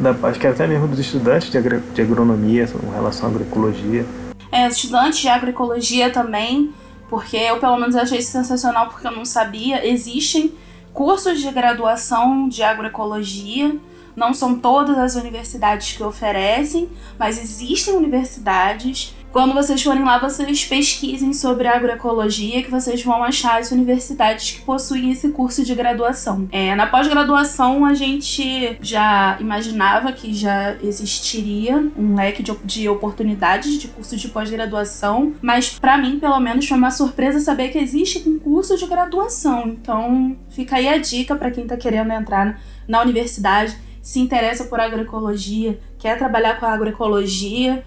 da, 0.00 0.28
acho 0.28 0.40
que 0.40 0.46
até 0.46 0.66
mesmo 0.66 0.88
dos 0.88 0.98
estudantes 0.98 1.50
de, 1.50 1.60
de 1.60 2.02
agronomia 2.02 2.66
com 2.66 2.90
relação 2.90 3.26
à 3.26 3.30
agroecologia. 3.30 4.04
É, 4.50 4.66
estudantes 4.66 5.20
de 5.20 5.28
agroecologia 5.28 6.10
também, 6.10 6.72
porque 7.08 7.36
eu 7.36 7.58
pelo 7.58 7.76
menos 7.76 7.94
achei 7.94 8.18
isso 8.18 8.32
sensacional 8.32 8.88
porque 8.88 9.06
eu 9.06 9.12
não 9.12 9.24
sabia. 9.24 9.86
Existem 9.86 10.52
cursos 10.92 11.40
de 11.40 11.50
graduação 11.50 12.48
de 12.48 12.62
agroecologia, 12.62 13.76
não 14.16 14.34
são 14.34 14.58
todas 14.58 14.98
as 14.98 15.14
universidades 15.14 15.96
que 15.96 16.02
oferecem, 16.02 16.88
mas 17.18 17.40
existem 17.40 17.94
universidades. 17.94 19.14
Quando 19.32 19.54
vocês 19.54 19.80
forem 19.80 20.02
lá, 20.02 20.18
vocês 20.18 20.64
pesquisem 20.64 21.32
sobre 21.32 21.68
agroecologia, 21.68 22.64
que 22.64 22.70
vocês 22.70 23.02
vão 23.02 23.22
achar 23.22 23.60
as 23.60 23.70
universidades 23.70 24.50
que 24.52 24.62
possuem 24.62 25.12
esse 25.12 25.28
curso 25.30 25.64
de 25.64 25.72
graduação. 25.72 26.48
É, 26.50 26.74
na 26.74 26.88
pós-graduação, 26.88 27.84
a 27.84 27.94
gente 27.94 28.76
já 28.82 29.36
imaginava 29.40 30.10
que 30.10 30.34
já 30.34 30.76
existiria 30.82 31.76
um 31.96 32.16
leque 32.16 32.42
de, 32.42 32.52
de 32.64 32.88
oportunidades 32.88 33.78
de 33.78 33.86
cursos 33.86 34.20
de 34.20 34.28
pós-graduação, 34.28 35.32
mas 35.40 35.78
para 35.78 35.96
mim, 35.96 36.18
pelo 36.18 36.40
menos, 36.40 36.66
foi 36.66 36.76
uma 36.76 36.90
surpresa 36.90 37.38
saber 37.38 37.68
que 37.68 37.78
existe 37.78 38.28
um 38.28 38.36
curso 38.36 38.76
de 38.76 38.86
graduação. 38.86 39.68
Então, 39.68 40.36
fica 40.48 40.76
aí 40.76 40.88
a 40.88 40.98
dica 40.98 41.36
para 41.36 41.52
quem 41.52 41.62
está 41.62 41.76
querendo 41.76 42.12
entrar 42.12 42.60
na 42.88 43.00
universidade, 43.00 43.76
se 44.02 44.18
interessa 44.18 44.64
por 44.64 44.80
agroecologia, 44.80 45.78
quer 45.98 46.18
trabalhar 46.18 46.58
com 46.58 46.66
agroecologia. 46.66 47.84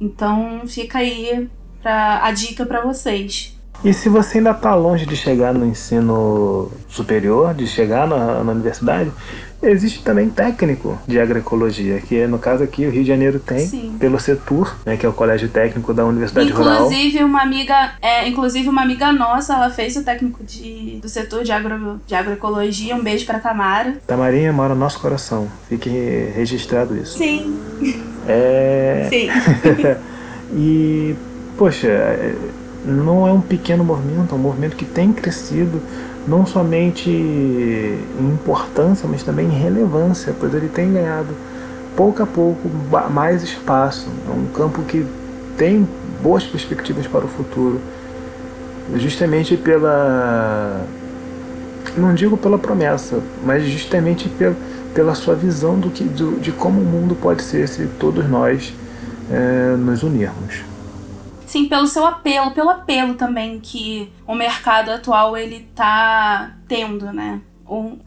Então, 0.00 0.62
fica 0.66 0.98
aí 0.98 1.48
pra, 1.82 2.24
a 2.24 2.32
dica 2.32 2.64
para 2.64 2.82
vocês. 2.82 3.56
E 3.82 3.94
se 3.94 4.08
você 4.08 4.38
ainda 4.38 4.50
está 4.50 4.74
longe 4.74 5.06
de 5.06 5.16
chegar 5.16 5.54
no 5.54 5.64
ensino 5.64 6.70
superior, 6.88 7.54
de 7.54 7.66
chegar 7.66 8.06
na, 8.06 8.44
na, 8.44 8.52
universidade, 8.52 9.10
existe 9.62 10.02
também 10.02 10.28
técnico 10.28 10.98
de 11.06 11.20
agroecologia, 11.20 12.00
que 12.00 12.26
no 12.26 12.38
caso 12.38 12.64
aqui 12.64 12.86
o 12.86 12.90
Rio 12.90 13.02
de 13.02 13.08
Janeiro 13.08 13.38
tem, 13.38 13.66
Sim. 13.66 13.96
pelo 13.98 14.18
CETUR, 14.18 14.74
né, 14.84 14.96
que 14.96 15.04
é 15.04 15.08
o 15.08 15.12
Colégio 15.12 15.48
Técnico 15.48 15.92
da 15.92 16.04
Universidade 16.04 16.48
inclusive, 16.48 16.74
Rural. 16.74 16.90
Inclusive 16.90 17.24
uma 17.24 17.42
amiga, 17.42 17.92
é, 18.00 18.26
inclusive 18.28 18.68
uma 18.68 18.82
amiga 18.82 19.12
nossa, 19.12 19.54
ela 19.54 19.70
fez 19.70 19.96
o 19.96 20.04
técnico 20.04 20.42
de, 20.44 20.98
do 21.02 21.08
setor 21.08 21.44
de, 21.44 21.52
agro, 21.52 22.00
de 22.06 22.14
agroecologia. 22.14 22.96
Um 22.96 23.02
beijo 23.02 23.26
para 23.26 23.38
Tamara. 23.38 23.96
Tamarinha 24.06 24.52
mora 24.52 24.74
no 24.74 24.80
nosso 24.80 25.00
coração. 25.00 25.48
Fique 25.68 25.90
registrado 26.34 26.96
isso. 26.96 27.18
Sim. 27.18 27.58
É. 28.26 29.08
Sim. 29.10 29.28
e 30.56 31.14
poxa, 31.56 31.88
não 32.84 33.26
é 33.26 33.32
um 33.32 33.40
pequeno 33.40 33.84
movimento, 33.84 34.34
é 34.34 34.34
um 34.34 34.40
movimento 34.40 34.76
que 34.76 34.84
tem 34.84 35.12
crescido 35.12 35.82
não 36.26 36.46
somente 36.46 37.10
em 37.10 38.32
importância, 38.32 39.08
mas 39.08 39.22
também 39.22 39.46
em 39.46 39.58
relevância, 39.58 40.34
pois 40.38 40.54
ele 40.54 40.68
tem 40.68 40.92
ganhado 40.92 41.34
pouco 41.96 42.22
a 42.22 42.26
pouco 42.26 42.68
mais 43.10 43.42
espaço. 43.42 44.08
É 44.28 44.32
um 44.32 44.46
campo 44.46 44.82
que 44.82 45.06
tem 45.56 45.86
boas 46.22 46.44
perspectivas 46.44 47.06
para 47.06 47.24
o 47.24 47.28
futuro, 47.28 47.80
justamente 48.96 49.56
pela. 49.56 50.84
Não 51.96 52.14
digo 52.14 52.36
pela 52.36 52.58
promessa, 52.58 53.20
mas 53.44 53.64
justamente 53.64 54.28
pela, 54.28 54.56
pela 54.94 55.14
sua 55.14 55.34
visão 55.34 55.78
do 55.78 55.90
que, 55.90 56.04
do, 56.04 56.38
de 56.40 56.52
como 56.52 56.80
o 56.80 56.84
mundo 56.84 57.16
pode 57.16 57.42
ser 57.42 57.68
se 57.68 57.86
todos 57.98 58.28
nós 58.28 58.72
é, 59.30 59.76
nos 59.76 60.02
unirmos. 60.02 60.69
Sim, 61.50 61.66
pelo 61.66 61.88
seu 61.88 62.06
apelo, 62.06 62.52
pelo 62.52 62.70
apelo 62.70 63.14
também 63.14 63.58
que 63.58 64.08
o 64.24 64.36
mercado 64.36 64.92
atual 64.92 65.36
ele 65.36 65.68
tá 65.74 66.54
tendo, 66.68 67.12
né? 67.12 67.40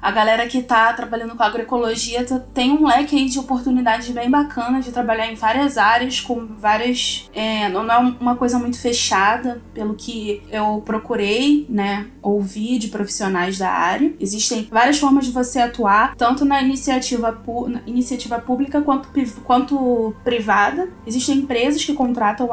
a 0.02 0.12
galera 0.12 0.46
que 0.46 0.58
está 0.58 0.92
trabalhando 0.92 1.36
com 1.36 1.44
agroecologia 1.44 2.26
tá, 2.26 2.38
tem 2.54 2.72
um 2.72 2.86
leque 2.86 3.16
aí 3.16 3.30
de 3.30 3.40
oportunidades 3.40 4.10
bem 4.10 4.30
bacana 4.30 4.82
de 4.82 4.92
trabalhar 4.92 5.32
em 5.32 5.36
várias 5.36 5.78
áreas, 5.78 6.20
com 6.20 6.48
várias. 6.58 7.30
É, 7.34 7.70
não 7.70 7.90
é 7.90 7.98
uma 7.98 8.36
coisa 8.36 8.60
muito 8.60 8.78
fechada, 8.78 9.62
pelo 9.74 9.96
que 9.96 10.44
eu 10.52 10.82
procurei, 10.86 11.66
né? 11.70 12.08
Ouvir 12.22 12.78
de 12.78 12.90
profissionais 12.90 13.58
da 13.58 13.70
área. 13.70 14.14
Existem 14.20 14.68
várias 14.70 15.00
formas 15.00 15.26
de 15.26 15.32
você 15.32 15.60
atuar, 15.60 16.14
tanto 16.16 16.44
na 16.44 16.62
iniciativa, 16.62 17.32
na 17.70 17.82
iniciativa 17.88 18.40
pública 18.40 18.82
quanto, 18.82 19.10
quanto 19.46 20.14
privada. 20.26 20.90
Existem 21.08 21.38
empresas 21.38 21.84
que 21.84 21.94
contratam 21.94 22.48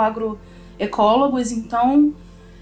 agroecólogos, 0.84 1.52
então 1.52 2.14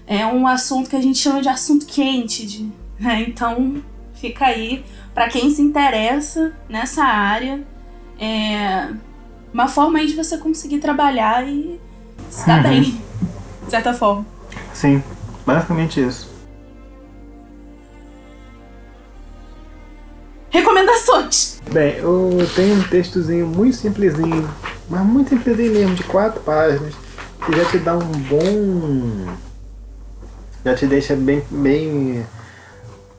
é 0.05 0.25
um 0.25 0.45
assunto 0.45 0.89
que 0.89 0.95
a 0.95 1.01
gente 1.01 1.17
chama 1.17 1.41
de 1.41 1.49
assunto 1.49 1.85
quente. 1.85 2.45
De, 2.45 2.69
né? 2.99 3.25
Então 3.27 3.81
Fica 4.19 4.47
aí 4.47 4.83
para 5.13 5.29
quem 5.29 5.49
se 5.49 5.61
interessa 5.61 6.51
nessa 6.67 7.03
área. 7.03 7.63
É 8.19 8.89
uma 9.53 9.67
forma 9.67 9.99
aí 9.99 10.07
de 10.07 10.13
você 10.13 10.37
conseguir 10.37 10.79
trabalhar 10.79 11.47
e 11.47 11.79
se 12.29 12.45
dar 12.45 12.57
uhum. 12.57 12.69
bem, 12.69 13.01
de 13.63 13.71
certa 13.71 13.93
forma. 13.93 14.25
Sim, 14.73 15.01
basicamente 15.45 16.05
isso. 16.05 16.29
Recomendações! 20.49 21.61
Bem, 21.71 21.95
eu 21.97 22.45
tenho 22.55 22.75
um 22.75 22.83
textozinho 22.83 23.47
muito 23.47 23.77
simplesinho, 23.77 24.49
mas 24.89 25.05
muito 25.05 25.29
simplesinho 25.29 25.71
mesmo, 25.71 25.95
de 25.95 26.03
quatro 26.03 26.41
páginas, 26.41 26.93
que 27.45 27.55
já 27.57 27.65
te 27.65 27.77
dá 27.79 27.97
um 27.97 28.11
bom. 28.29 29.33
Já 30.65 30.75
te 30.75 30.85
deixa 30.85 31.15
bem, 31.15 31.41
bem 31.49 32.25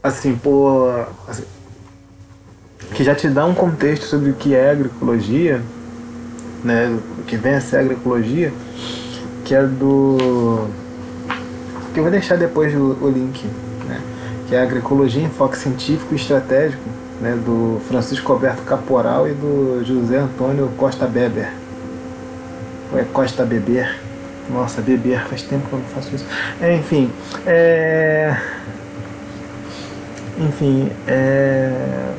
assim, 0.03 0.37
por. 0.37 1.09
Assim, 1.27 1.45
que 2.95 3.05
já 3.05 3.15
te 3.15 3.29
dá 3.29 3.47
um 3.47 3.55
contexto 3.55 4.05
sobre 4.05 4.31
o 4.31 4.35
que 4.35 4.55
é 4.55 4.71
agroecologia, 4.71 5.63
né? 6.65 6.99
O 7.19 7.23
que 7.23 7.37
vem 7.37 7.55
a 7.55 7.61
ser 7.61 7.79
agroecologia, 7.79 8.53
que 9.45 9.55
é 9.55 9.63
do. 9.65 10.69
que 11.95 12.01
eu 12.01 12.03
vou 12.03 12.11
deixar 12.11 12.37
depois 12.37 12.75
o, 12.75 12.97
o 13.01 13.11
link, 13.11 13.47
né? 13.87 14.01
Que 14.49 14.55
é 14.55 14.63
Agroecologia 14.63 15.23
em 15.23 15.31
Foco 15.31 15.57
Científico 15.57 16.13
e 16.13 16.17
Estratégico, 16.17 16.83
né? 17.21 17.39
Do 17.45 17.81
Francisco 17.89 18.33
Alberto 18.33 18.63
Caporal 18.63 19.29
e 19.29 19.33
do 19.33 19.83
José 19.85 20.19
Antônio 20.19 20.69
Costa 20.77 21.07
Beber. 21.07 21.53
Ou 22.93 22.99
é 22.99 23.05
Costa 23.05 23.45
Beber? 23.45 24.10
Nossa, 24.53 24.81
beber, 24.81 25.25
faz 25.27 25.43
tempo 25.43 25.69
que 25.69 25.73
eu 25.73 25.79
não 25.79 25.87
faço 25.87 26.15
isso. 26.15 26.27
É, 26.61 26.75
enfim, 26.75 27.11
é 27.47 28.37
enfim, 30.41 30.91
é, 31.07 32.13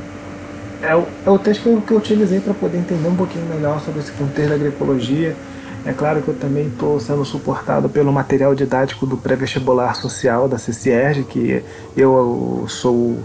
é, 0.84 0.95
o, 0.95 1.05
é 1.25 1.29
o 1.29 1.39
texto 1.39 1.63
que 1.63 1.69
eu, 1.69 1.82
que 1.82 1.91
eu 1.91 1.97
utilizei 1.97 2.39
para 2.39 2.53
poder 2.53 2.77
entender 2.77 3.07
um 3.07 3.15
pouquinho 3.15 3.45
melhor 3.45 3.82
sobre 3.82 3.99
esse 3.99 4.11
contexto 4.11 4.49
da 4.49 4.55
agroecologia. 4.55 5.36
É 5.84 5.91
claro 5.91 6.21
que 6.21 6.27
eu 6.27 6.36
também 6.36 6.67
estou 6.67 6.99
sendo 6.99 7.25
suportado 7.25 7.89
pelo 7.89 8.13
material 8.13 8.53
didático 8.53 9.07
do 9.07 9.17
pré-vestibular 9.17 9.95
social 9.95 10.47
da 10.47 10.59
CCERG, 10.59 11.23
que 11.23 11.63
eu 11.97 12.65
sou 12.67 13.17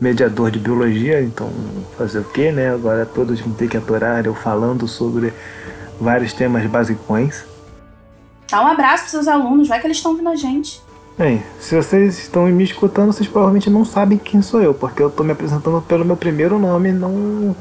mediador 0.00 0.52
de 0.52 0.60
biologia, 0.60 1.20
então 1.20 1.50
fazer 1.98 2.20
o 2.20 2.24
quê, 2.24 2.52
né? 2.52 2.72
Agora 2.72 3.04
todos 3.04 3.40
vão 3.40 3.52
ter 3.52 3.68
que 3.68 3.76
aturar 3.76 4.24
eu 4.26 4.34
falando 4.34 4.86
sobre 4.86 5.32
vários 6.00 6.32
temas 6.32 6.64
basicões. 6.66 7.44
Dá 8.54 8.62
um 8.62 8.68
abraço 8.68 9.02
para 9.02 9.10
seus 9.10 9.26
alunos, 9.26 9.66
vai 9.66 9.80
que 9.80 9.86
eles 9.88 9.96
estão 9.96 10.12
ouvindo 10.12 10.28
a 10.28 10.36
gente. 10.36 10.80
Bem, 11.18 11.42
se 11.58 11.74
vocês 11.74 12.20
estão 12.20 12.46
me 12.46 12.62
escutando, 12.62 13.12
vocês 13.12 13.28
provavelmente 13.28 13.68
não 13.68 13.84
sabem 13.84 14.16
quem 14.16 14.40
sou 14.42 14.62
eu, 14.62 14.72
porque 14.72 15.02
eu 15.02 15.08
estou 15.08 15.26
me 15.26 15.32
apresentando 15.32 15.82
pelo 15.82 16.04
meu 16.04 16.16
primeiro 16.16 16.56
nome, 16.56 16.92
não. 16.92 17.56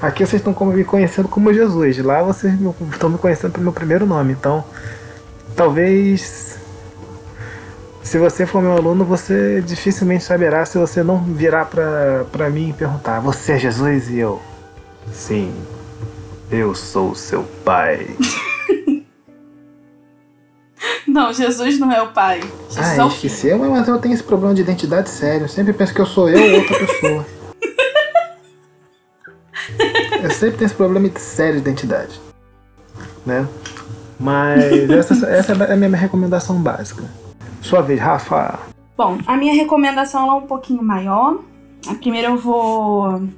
Aqui 0.00 0.24
vocês 0.24 0.40
estão 0.40 0.54
me 0.66 0.84
conhecendo 0.84 1.26
como 1.26 1.52
Jesus, 1.52 1.98
lá 1.98 2.22
vocês 2.22 2.54
estão 2.92 3.10
me 3.10 3.18
conhecendo 3.18 3.50
pelo 3.50 3.64
meu 3.64 3.72
primeiro 3.72 4.06
nome, 4.06 4.34
então 4.34 4.64
talvez 5.56 6.60
se 8.00 8.16
você 8.16 8.46
for 8.46 8.62
meu 8.62 8.74
aluno, 8.74 9.04
você 9.04 9.60
dificilmente 9.66 10.22
saberá 10.22 10.64
se 10.64 10.78
você 10.78 11.02
não 11.02 11.18
virar 11.24 11.64
pra, 11.64 12.24
pra 12.30 12.48
mim 12.50 12.68
e 12.68 12.72
perguntar: 12.72 13.18
Você 13.18 13.54
é 13.54 13.58
Jesus? 13.58 14.08
E 14.10 14.20
eu: 14.20 14.40
Sim, 15.12 15.52
eu 16.52 16.72
sou 16.72 17.16
seu 17.16 17.42
pai. 17.64 18.16
Não, 21.08 21.32
Jesus 21.32 21.78
não 21.78 21.92
é 21.92 22.02
o 22.02 22.08
pai. 22.08 22.40
Jesus 22.68 22.86
ah, 22.86 22.96
é 22.96 23.04
o 23.04 23.08
esqueci. 23.08 23.48
Eu, 23.48 23.58
mas 23.58 23.86
eu 23.86 23.98
tenho 23.98 24.14
esse 24.14 24.22
problema 24.22 24.54
de 24.54 24.62
identidade 24.62 25.10
sério. 25.10 25.44
Eu 25.44 25.48
sempre 25.48 25.72
penso 25.72 25.92
que 25.92 26.00
eu 26.00 26.06
sou 26.06 26.28
eu 26.28 26.52
ou 26.52 26.60
outra 26.60 26.78
pessoa. 26.78 27.26
eu 30.22 30.30
sempre 30.30 30.58
tenho 30.58 30.66
esse 30.66 30.74
problema 30.74 31.10
sério 31.18 31.54
de 31.54 31.60
identidade. 31.60 32.20
Né? 33.26 33.46
Mas 34.18 34.90
essa, 34.90 35.26
essa 35.26 35.52
é 35.52 35.72
a 35.72 35.76
minha 35.76 35.96
recomendação 35.96 36.56
básica. 36.56 37.04
Sua 37.60 37.82
vez, 37.82 38.00
Rafa. 38.00 38.58
Bom, 38.96 39.18
a 39.26 39.36
minha 39.36 39.54
recomendação 39.54 40.30
é 40.30 40.34
um 40.34 40.46
pouquinho 40.46 40.82
maior. 40.82 41.38
Primeiro 42.00 42.28
eu 42.28 42.36
vou 42.38 43.28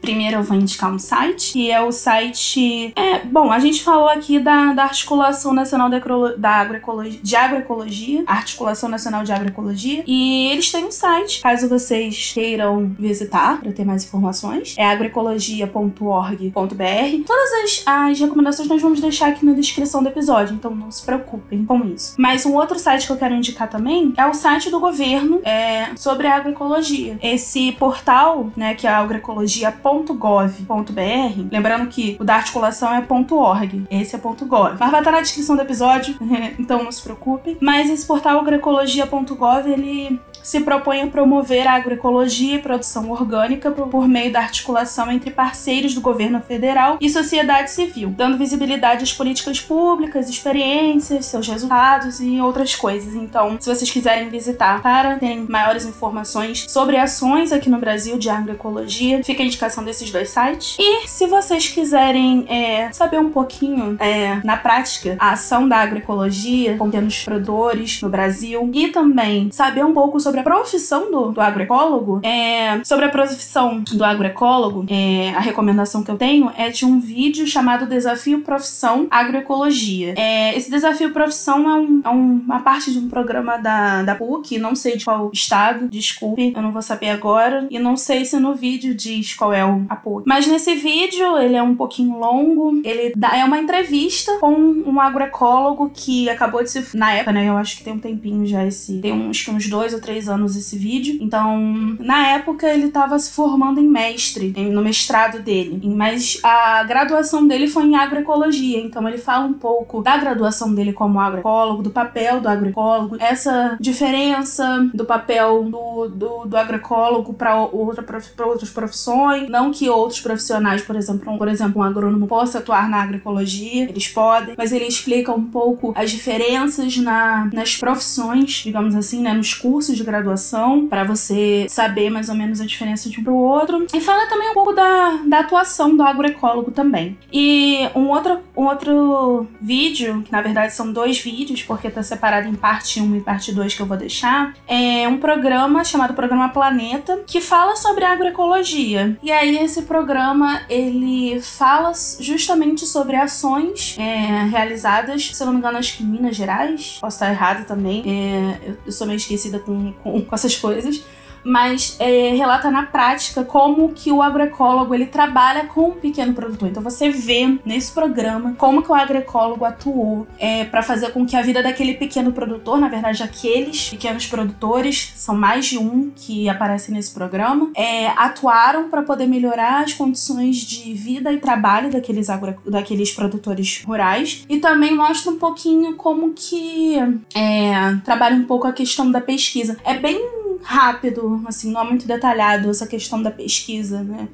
Primeiro 0.00 0.38
eu 0.38 0.42
vou 0.42 0.56
indicar 0.56 0.90
um 0.92 0.98
site, 0.98 1.52
que 1.52 1.70
é 1.70 1.80
o 1.80 1.92
site. 1.92 2.92
É, 2.96 3.20
bom, 3.24 3.52
a 3.52 3.58
gente 3.58 3.82
falou 3.82 4.08
aqui 4.08 4.38
da, 4.38 4.72
da 4.72 4.84
Articulação 4.84 5.52
Nacional 5.52 5.90
da, 5.90 6.00
da 6.36 6.50
Agroecologia, 6.50 7.20
de 7.22 7.36
Agroecologia, 7.36 8.24
Articulação 8.26 8.88
Nacional 8.88 9.22
de 9.24 9.32
Agroecologia, 9.32 10.02
e 10.06 10.48
eles 10.50 10.72
têm 10.72 10.86
um 10.86 10.90
site, 10.90 11.42
caso 11.42 11.68
vocês 11.68 12.32
queiram 12.32 12.94
visitar 12.98 13.60
para 13.60 13.72
ter 13.72 13.84
mais 13.84 14.04
informações, 14.04 14.74
é 14.78 14.86
agroecologia.org.br. 14.86 17.26
Todas 17.26 17.52
as, 17.64 17.82
as 17.86 18.20
recomendações 18.20 18.68
nós 18.68 18.80
vamos 18.80 19.00
deixar 19.00 19.28
aqui 19.28 19.44
na 19.44 19.52
descrição 19.52 20.02
do 20.02 20.08
episódio, 20.08 20.54
então 20.54 20.74
não 20.74 20.90
se 20.90 21.04
preocupem 21.04 21.64
com 21.64 21.84
isso. 21.84 22.14
Mas 22.18 22.46
um 22.46 22.54
outro 22.54 22.78
site 22.78 23.06
que 23.06 23.12
eu 23.12 23.16
quero 23.16 23.34
indicar 23.34 23.68
também 23.68 24.14
é 24.16 24.26
o 24.26 24.32
site 24.32 24.70
do 24.70 24.80
governo 24.80 25.40
é, 25.44 25.94
sobre 25.96 26.26
a 26.26 26.36
agroecologia. 26.36 27.18
Esse 27.22 27.72
portal, 27.72 28.50
né, 28.56 28.74
que 28.74 28.86
é 28.86 28.90
agroecologia.org 28.90 29.89
.gov.br, 29.98 31.48
lembrando 31.50 31.88
que 31.88 32.16
o 32.20 32.24
da 32.24 32.36
articulação 32.36 32.92
é 32.94 33.04
.org, 33.08 33.86
esse 33.90 34.16
é 34.16 34.18
.gov. 34.18 34.76
Mas 34.78 34.90
vai 34.90 35.00
estar 35.00 35.12
na 35.12 35.20
descrição 35.20 35.56
do 35.56 35.62
episódio, 35.62 36.16
então 36.58 36.82
não 36.82 36.92
se 36.92 37.02
preocupem. 37.02 37.56
Mas 37.60 37.90
esse 37.90 38.06
portal 38.06 38.38
agroecologia.gov, 38.40 39.70
ele 39.70 40.20
se 40.42 40.60
propõe 40.60 41.02
a 41.02 41.06
promover 41.06 41.66
a 41.66 41.74
agroecologia 41.74 42.56
e 42.56 42.58
produção 42.58 43.10
orgânica 43.10 43.70
por 43.70 44.08
meio 44.08 44.32
da 44.32 44.40
articulação 44.40 45.10
entre 45.10 45.30
parceiros 45.30 45.94
do 45.94 46.00
governo 46.00 46.40
federal 46.40 46.98
e 47.00 47.08
sociedade 47.08 47.70
civil, 47.70 48.10
dando 48.10 48.38
visibilidade 48.38 49.04
às 49.04 49.12
políticas 49.12 49.60
públicas, 49.60 50.28
experiências, 50.28 51.26
seus 51.26 51.46
resultados 51.46 52.20
e 52.20 52.40
outras 52.40 52.74
coisas. 52.74 53.14
Então, 53.14 53.56
se 53.60 53.68
vocês 53.68 53.90
quiserem 53.90 54.28
visitar 54.28 54.82
para 54.82 55.16
terem 55.16 55.46
maiores 55.48 55.84
informações 55.84 56.66
sobre 56.68 56.96
ações 56.96 57.52
aqui 57.52 57.68
no 57.68 57.78
Brasil 57.78 58.18
de 58.18 58.28
agroecologia, 58.28 59.22
fica 59.24 59.42
a 59.42 59.46
indicação 59.46 59.84
desses 59.84 60.10
dois 60.10 60.30
sites. 60.30 60.76
E 60.78 61.08
se 61.08 61.26
vocês 61.26 61.68
quiserem 61.68 62.46
é, 62.48 62.92
saber 62.92 63.18
um 63.18 63.30
pouquinho 63.30 63.96
é, 63.98 64.40
na 64.44 64.56
prática 64.56 65.16
a 65.18 65.32
ação 65.32 65.68
da 65.68 65.78
agroecologia 65.78 66.76
com 66.76 66.86
pequenos 66.86 67.24
produtores 67.24 68.00
no 68.02 68.08
Brasil 68.08 68.70
e 68.72 68.88
também 68.88 69.50
saber 69.50 69.84
um 69.84 69.92
pouco 69.92 70.20
sobre 70.20 70.29
a 70.38 70.42
profissão 70.44 71.10
do, 71.10 71.32
do 71.32 71.40
agroecólogo, 71.40 72.20
é, 72.22 72.80
sobre 72.84 73.06
a 73.06 73.08
profissão 73.08 73.82
do 73.92 74.04
agroecólogo, 74.04 74.86
é, 74.88 75.30
a 75.30 75.40
recomendação 75.40 76.04
que 76.04 76.10
eu 76.10 76.16
tenho 76.16 76.52
é 76.56 76.70
de 76.70 76.84
um 76.84 77.00
vídeo 77.00 77.46
chamado 77.46 77.86
Desafio 77.86 78.40
Profissão 78.42 79.08
Agroecologia. 79.10 80.14
É, 80.16 80.56
esse 80.56 80.70
desafio 80.70 81.12
profissão 81.12 81.68
é, 81.68 81.74
um, 81.74 82.00
é 82.04 82.08
uma 82.08 82.60
parte 82.60 82.92
de 82.92 82.98
um 82.98 83.08
programa 83.08 83.56
da, 83.56 84.02
da 84.02 84.14
PUC, 84.14 84.58
não 84.58 84.74
sei 84.74 84.96
de 84.96 85.04
qual 85.04 85.30
estado, 85.32 85.88
desculpe, 85.88 86.52
eu 86.54 86.62
não 86.62 86.70
vou 86.70 86.82
saber 86.82 87.10
agora, 87.10 87.66
e 87.70 87.78
não 87.78 87.96
sei 87.96 88.24
se 88.24 88.38
no 88.38 88.54
vídeo 88.54 88.94
diz 88.94 89.34
qual 89.34 89.52
é 89.52 89.64
o, 89.64 89.84
a 89.88 89.96
PUC. 89.96 90.24
Mas 90.26 90.46
nesse 90.46 90.74
vídeo, 90.74 91.36
ele 91.38 91.56
é 91.56 91.62
um 91.62 91.74
pouquinho 91.74 92.18
longo, 92.18 92.80
ele 92.84 93.12
dá, 93.16 93.36
é 93.36 93.44
uma 93.44 93.58
entrevista 93.58 94.38
com 94.38 94.52
um 94.52 95.00
agroecólogo 95.00 95.90
que 95.92 96.28
acabou 96.28 96.62
de 96.62 96.70
se. 96.70 96.96
Na 96.96 97.12
época, 97.12 97.32
né? 97.32 97.48
Eu 97.48 97.56
acho 97.56 97.76
que 97.76 97.84
tem 97.84 97.92
um 97.92 97.98
tempinho 97.98 98.46
já 98.46 98.64
esse. 98.66 98.98
Tem 98.98 99.12
uns, 99.12 99.46
uns 99.48 99.68
dois 99.68 99.94
ou 99.94 100.00
três 100.00 100.19
anos 100.28 100.56
esse 100.56 100.76
vídeo. 100.76 101.18
Então, 101.20 101.96
na 101.98 102.28
época, 102.28 102.66
ele 102.66 102.86
estava 102.86 103.18
se 103.18 103.30
formando 103.32 103.80
em 103.80 103.88
mestre, 103.88 104.52
no 104.70 104.82
mestrado 104.82 105.40
dele. 105.42 105.80
Mas 105.94 106.38
a 106.42 106.82
graduação 106.84 107.46
dele 107.46 107.66
foi 107.68 107.84
em 107.84 107.96
agroecologia. 107.96 108.80
Então, 108.80 109.06
ele 109.08 109.18
fala 109.18 109.46
um 109.46 109.52
pouco 109.52 110.02
da 110.02 110.16
graduação 110.16 110.74
dele 110.74 110.92
como 110.92 111.20
agroecólogo, 111.20 111.82
do 111.82 111.90
papel 111.90 112.40
do 112.40 112.48
agroecólogo, 112.48 113.16
essa 113.18 113.76
diferença 113.80 114.88
do 114.92 115.04
papel 115.04 115.64
do, 115.64 116.08
do, 116.08 116.46
do 116.46 116.56
agroecólogo 116.56 117.34
para 117.34 117.56
outra, 117.56 118.04
outras 118.44 118.70
profissões. 118.70 119.48
Não 119.48 119.70
que 119.70 119.88
outros 119.88 120.20
profissionais, 120.20 120.82
por 120.82 120.96
exemplo, 120.96 121.32
um, 121.32 121.38
por 121.38 121.48
exemplo, 121.48 121.80
um 121.80 121.84
agrônomo 121.84 122.26
possa 122.26 122.58
atuar 122.58 122.88
na 122.88 123.02
agroecologia, 123.02 123.88
eles 123.88 124.08
podem, 124.08 124.54
mas 124.56 124.72
ele 124.72 124.86
explica 124.86 125.32
um 125.32 125.44
pouco 125.44 125.92
as 125.96 126.10
diferenças 126.10 126.96
na, 126.96 127.48
nas 127.52 127.76
profissões, 127.76 128.62
digamos 128.64 128.94
assim, 128.94 129.22
né, 129.22 129.32
nos 129.32 129.54
cursos 129.54 129.96
de 129.96 130.04
graduação, 130.10 130.86
para 130.88 131.04
você 131.04 131.66
saber 131.68 132.10
mais 132.10 132.28
ou 132.28 132.34
menos 132.34 132.60
a 132.60 132.66
diferença 132.66 133.08
de 133.08 133.20
um 133.20 133.24
para 133.24 133.32
o 133.32 133.36
outro. 133.36 133.86
E 133.94 134.00
fala 134.00 134.28
também 134.28 134.50
um 134.50 134.54
pouco 134.54 134.72
da, 134.72 135.20
da 135.26 135.40
atuação 135.40 135.96
do 135.96 136.02
agroecólogo 136.02 136.70
também. 136.70 137.16
E 137.32 137.88
um 137.94 138.08
outro, 138.08 138.38
um 138.60 138.66
outro 138.66 139.46
vídeo, 139.60 140.22
que 140.22 140.30
na 140.30 140.42
verdade 140.42 140.74
são 140.74 140.92
dois 140.92 141.18
vídeos, 141.18 141.62
porque 141.62 141.88
está 141.88 142.02
separado 142.02 142.46
em 142.46 142.54
parte 142.54 143.00
1 143.00 143.16
e 143.16 143.20
parte 143.20 143.52
2 143.52 143.74
que 143.74 143.80
eu 143.80 143.86
vou 143.86 143.96
deixar, 143.96 144.54
é 144.68 145.08
um 145.08 145.18
programa 145.18 145.82
chamado 145.82 146.12
Programa 146.12 146.50
Planeta, 146.50 147.22
que 147.26 147.40
fala 147.40 147.74
sobre 147.74 148.04
agroecologia. 148.04 149.16
E 149.22 149.32
aí 149.32 149.56
esse 149.56 149.82
programa, 149.82 150.60
ele 150.68 151.40
fala 151.40 151.92
justamente 152.20 152.86
sobre 152.86 153.16
ações 153.16 153.96
é, 153.98 154.44
realizadas, 154.50 155.30
se 155.32 155.42
eu 155.42 155.46
não 155.46 155.54
me 155.54 155.58
engano, 155.58 155.78
acho 155.78 155.96
que 155.96 156.02
em 156.02 156.06
Minas 156.06 156.36
Gerais, 156.36 156.98
posso 157.00 157.16
estar 157.16 157.30
errado 157.30 157.66
também, 157.66 158.02
é, 158.06 158.74
eu 158.84 158.92
sou 158.92 159.06
meio 159.06 159.16
esquecida 159.16 159.58
com, 159.58 159.92
com, 160.02 160.20
com 160.20 160.34
essas 160.34 160.54
coisas, 160.56 161.02
mas 161.44 161.96
é, 161.98 162.34
relata 162.34 162.70
na 162.70 162.84
prática 162.84 163.44
como 163.44 163.92
que 163.92 164.12
o 164.12 164.22
agroecólogo 164.22 164.94
ele 164.94 165.06
trabalha 165.06 165.64
com 165.66 165.88
o 165.88 165.92
pequeno 165.92 166.32
produtor. 166.34 166.68
Então 166.68 166.82
você 166.82 167.10
vê 167.10 167.58
nesse 167.64 167.92
programa 167.92 168.54
como 168.58 168.82
que 168.82 168.90
o 168.90 168.94
agroecólogo 168.94 169.64
atuou 169.64 170.26
é, 170.38 170.64
para 170.64 170.82
fazer 170.82 171.10
com 171.12 171.26
que 171.26 171.36
a 171.36 171.42
vida 171.42 171.62
daquele 171.62 171.94
pequeno 171.94 172.32
produtor, 172.32 172.78
na 172.78 172.88
verdade 172.88 173.22
aqueles 173.22 173.90
pequenos 173.90 174.26
produtores, 174.26 175.12
são 175.16 175.34
mais 175.34 175.66
de 175.66 175.78
um 175.78 176.10
que 176.14 176.48
aparecem 176.48 176.94
nesse 176.94 177.12
programa, 177.12 177.70
é, 177.74 178.08
atuaram 178.08 178.88
para 178.88 179.02
poder 179.02 179.26
melhorar 179.26 179.82
as 179.82 179.92
condições 179.92 180.56
de 180.56 180.92
vida 180.94 181.32
e 181.32 181.38
trabalho 181.38 181.90
daqueles, 181.90 182.28
agro, 182.28 182.56
daqueles 182.66 183.12
produtores 183.12 183.82
rurais 183.84 184.44
e 184.48 184.58
também 184.58 184.94
mostra 184.94 185.30
um 185.30 185.38
pouquinho 185.38 185.94
como 185.96 186.32
que 186.34 186.96
é, 187.34 187.96
trabalha 188.04 188.36
um 188.36 188.44
pouco 188.44 188.66
a 188.66 188.72
questão 188.72 189.10
da 189.10 189.20
pesquisa. 189.20 189.76
É 189.84 189.94
bem 189.94 190.39
rápido, 190.62 191.42
assim, 191.46 191.72
não 191.72 191.82
é 191.82 191.84
muito 191.84 192.06
detalhado 192.06 192.70
essa 192.70 192.86
questão 192.86 193.22
da 193.22 193.30
pesquisa, 193.30 194.02
né? 194.02 194.28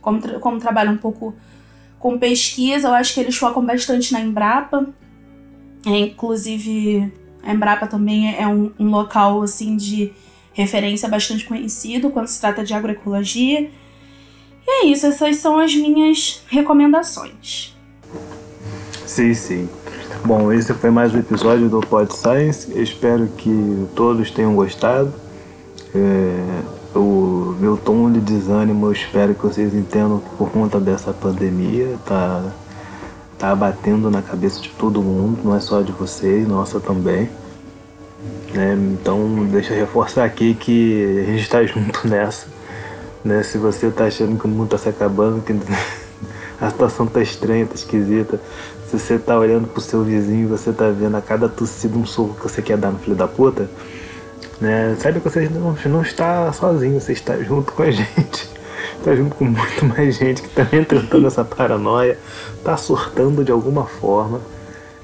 Como, 0.00 0.20
tra 0.20 0.38
como 0.38 0.58
trabalha 0.58 0.90
um 0.90 0.96
pouco 0.96 1.34
com 1.98 2.18
pesquisa, 2.18 2.88
eu 2.88 2.94
acho 2.94 3.14
que 3.14 3.20
eles 3.20 3.36
focam 3.36 3.64
bastante 3.64 4.12
na 4.12 4.20
Embrapa. 4.20 4.88
É, 5.86 5.98
inclusive, 5.98 7.12
a 7.42 7.52
Embrapa 7.52 7.86
também 7.86 8.34
é 8.36 8.46
um, 8.46 8.72
um 8.78 8.90
local, 8.90 9.42
assim, 9.42 9.76
de 9.76 10.12
referência 10.52 11.08
bastante 11.08 11.44
conhecido 11.44 12.10
quando 12.10 12.26
se 12.26 12.40
trata 12.40 12.64
de 12.64 12.74
agroecologia. 12.74 13.70
E 14.66 14.70
é 14.70 14.86
isso, 14.86 15.06
essas 15.06 15.36
são 15.36 15.58
as 15.58 15.74
minhas 15.74 16.42
recomendações. 16.48 17.76
Sim, 19.06 19.34
sim. 19.34 19.68
Bom, 20.24 20.52
esse 20.52 20.72
foi 20.74 20.90
mais 20.90 21.12
um 21.14 21.18
episódio 21.18 21.68
do 21.68 21.80
Pod 21.80 22.14
Science. 22.14 22.72
Espero 22.80 23.26
que 23.36 23.86
todos 23.94 24.30
tenham 24.30 24.54
gostado. 24.54 25.12
É, 25.94 26.98
o 26.98 27.54
meu 27.58 27.76
tom 27.76 28.10
de 28.10 28.20
desânimo, 28.20 28.86
eu 28.86 28.92
espero 28.92 29.34
que 29.34 29.42
vocês 29.42 29.74
entendam 29.74 30.20
que 30.20 30.36
por 30.36 30.50
conta 30.50 30.80
dessa 30.80 31.12
pandemia 31.12 31.96
tá, 32.06 32.52
tá 33.38 33.54
batendo 33.54 34.10
na 34.10 34.22
cabeça 34.22 34.60
de 34.60 34.70
todo 34.70 35.02
mundo, 35.02 35.40
não 35.44 35.54
é 35.54 35.60
só 35.60 35.82
de 35.82 35.92
vocês, 35.92 36.46
nossa 36.48 36.80
também. 36.80 37.28
Né? 38.54 38.74
Então 38.92 39.46
deixa 39.50 39.72
eu 39.72 39.80
reforçar 39.80 40.24
aqui 40.24 40.54
que 40.54 41.22
a 41.22 41.30
gente 41.30 41.42
está 41.42 41.64
junto 41.64 42.06
nessa. 42.08 42.46
Né? 43.24 43.42
Se 43.42 43.58
você 43.58 43.86
está 43.86 44.04
achando 44.04 44.38
que 44.38 44.46
o 44.46 44.48
mundo 44.48 44.74
está 44.74 44.78
se 44.78 44.88
acabando, 44.88 45.42
que 45.42 45.52
a 46.60 46.70
situação 46.70 47.06
tá 47.06 47.20
estranha, 47.20 47.66
tá 47.66 47.74
esquisita. 47.74 48.40
Se 48.88 48.98
você 48.98 49.18
tá 49.18 49.38
olhando 49.38 49.68
pro 49.68 49.80
seu 49.80 50.02
vizinho, 50.02 50.48
você 50.48 50.72
tá 50.72 50.90
vendo 50.90 51.16
a 51.16 51.22
cada 51.22 51.48
tossida 51.48 51.96
um 51.96 52.04
soco 52.04 52.34
que 52.34 52.42
você 52.42 52.60
quer 52.60 52.76
dar 52.76 52.90
no 52.90 52.98
filho 52.98 53.16
da 53.16 53.26
puta, 53.26 53.70
né? 54.60 54.96
Saiba 54.98 55.20
que 55.20 55.28
você 55.28 55.48
não, 55.48 55.76
não 55.86 56.02
está 56.02 56.52
sozinho, 56.52 57.00
você 57.00 57.12
está 57.12 57.36
junto 57.38 57.72
com 57.72 57.82
a 57.82 57.90
gente. 57.90 58.50
Está 58.98 59.16
junto 59.16 59.34
com 59.34 59.44
muito 59.44 59.84
mais 59.84 60.16
gente 60.16 60.42
que 60.42 60.48
está 60.48 60.76
entrando 60.76 61.20
nessa 61.20 61.44
paranoia, 61.44 62.16
está 62.56 62.76
surtando 62.76 63.44
de 63.44 63.50
alguma 63.50 63.84
forma. 63.84 64.40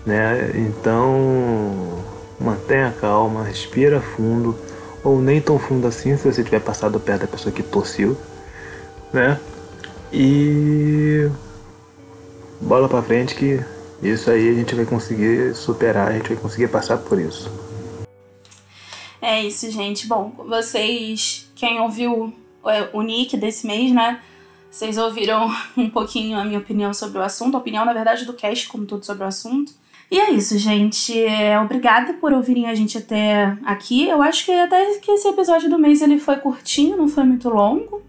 Né? 0.06 0.52
Então 0.54 1.98
mantenha 2.40 2.94
calma, 3.00 3.42
respira 3.42 4.00
fundo, 4.00 4.54
ou 5.02 5.20
nem 5.20 5.40
tão 5.40 5.58
fundo 5.58 5.86
assim 5.86 6.16
se 6.16 6.30
você 6.30 6.44
tiver 6.44 6.60
passado 6.60 7.00
perto 7.00 7.22
da 7.22 7.26
pessoa 7.26 7.52
que 7.52 7.62
tossiu, 7.62 8.16
né? 9.12 9.38
E 10.12 11.28
bola 12.60 12.88
para 12.88 13.02
frente 13.02 13.34
que 13.34 13.60
isso 14.02 14.30
aí 14.30 14.48
a 14.48 14.54
gente 14.54 14.74
vai 14.74 14.84
conseguir 14.84 15.54
superar, 15.54 16.08
a 16.08 16.12
gente 16.12 16.28
vai 16.28 16.36
conseguir 16.36 16.68
passar 16.68 16.98
por 16.98 17.18
isso. 17.18 17.50
É 19.20 19.42
isso, 19.42 19.70
gente. 19.70 20.06
Bom, 20.06 20.32
vocês, 20.36 21.50
quem 21.54 21.80
ouviu 21.80 22.32
é, 22.66 22.88
o 22.92 23.02
nick 23.02 23.36
desse 23.36 23.66
mês, 23.66 23.92
né? 23.92 24.20
Vocês 24.70 24.98
ouviram 24.98 25.50
um 25.76 25.90
pouquinho 25.90 26.38
a 26.38 26.44
minha 26.44 26.58
opinião 26.58 26.92
sobre 26.94 27.18
o 27.18 27.22
assunto, 27.22 27.56
a 27.56 27.60
opinião, 27.60 27.84
na 27.84 27.92
verdade, 27.92 28.24
do 28.24 28.32
cast, 28.32 28.68
como 28.68 28.86
tudo 28.86 29.04
sobre 29.04 29.24
o 29.24 29.26
assunto. 29.26 29.72
E 30.10 30.18
é 30.18 30.30
isso, 30.30 30.56
gente. 30.58 31.18
É, 31.18 31.60
obrigada 31.60 32.14
por 32.14 32.32
ouvirem 32.32 32.66
a 32.66 32.74
gente 32.74 32.96
até 32.96 33.56
aqui. 33.64 34.08
Eu 34.08 34.22
acho 34.22 34.44
que 34.44 34.52
até 34.52 34.98
que 34.98 35.10
esse 35.10 35.28
episódio 35.28 35.68
do 35.68 35.78
mês 35.78 36.00
ele 36.00 36.18
foi 36.18 36.36
curtinho, 36.36 36.96
não 36.96 37.08
foi 37.08 37.24
muito 37.24 37.48
longo. 37.50 38.02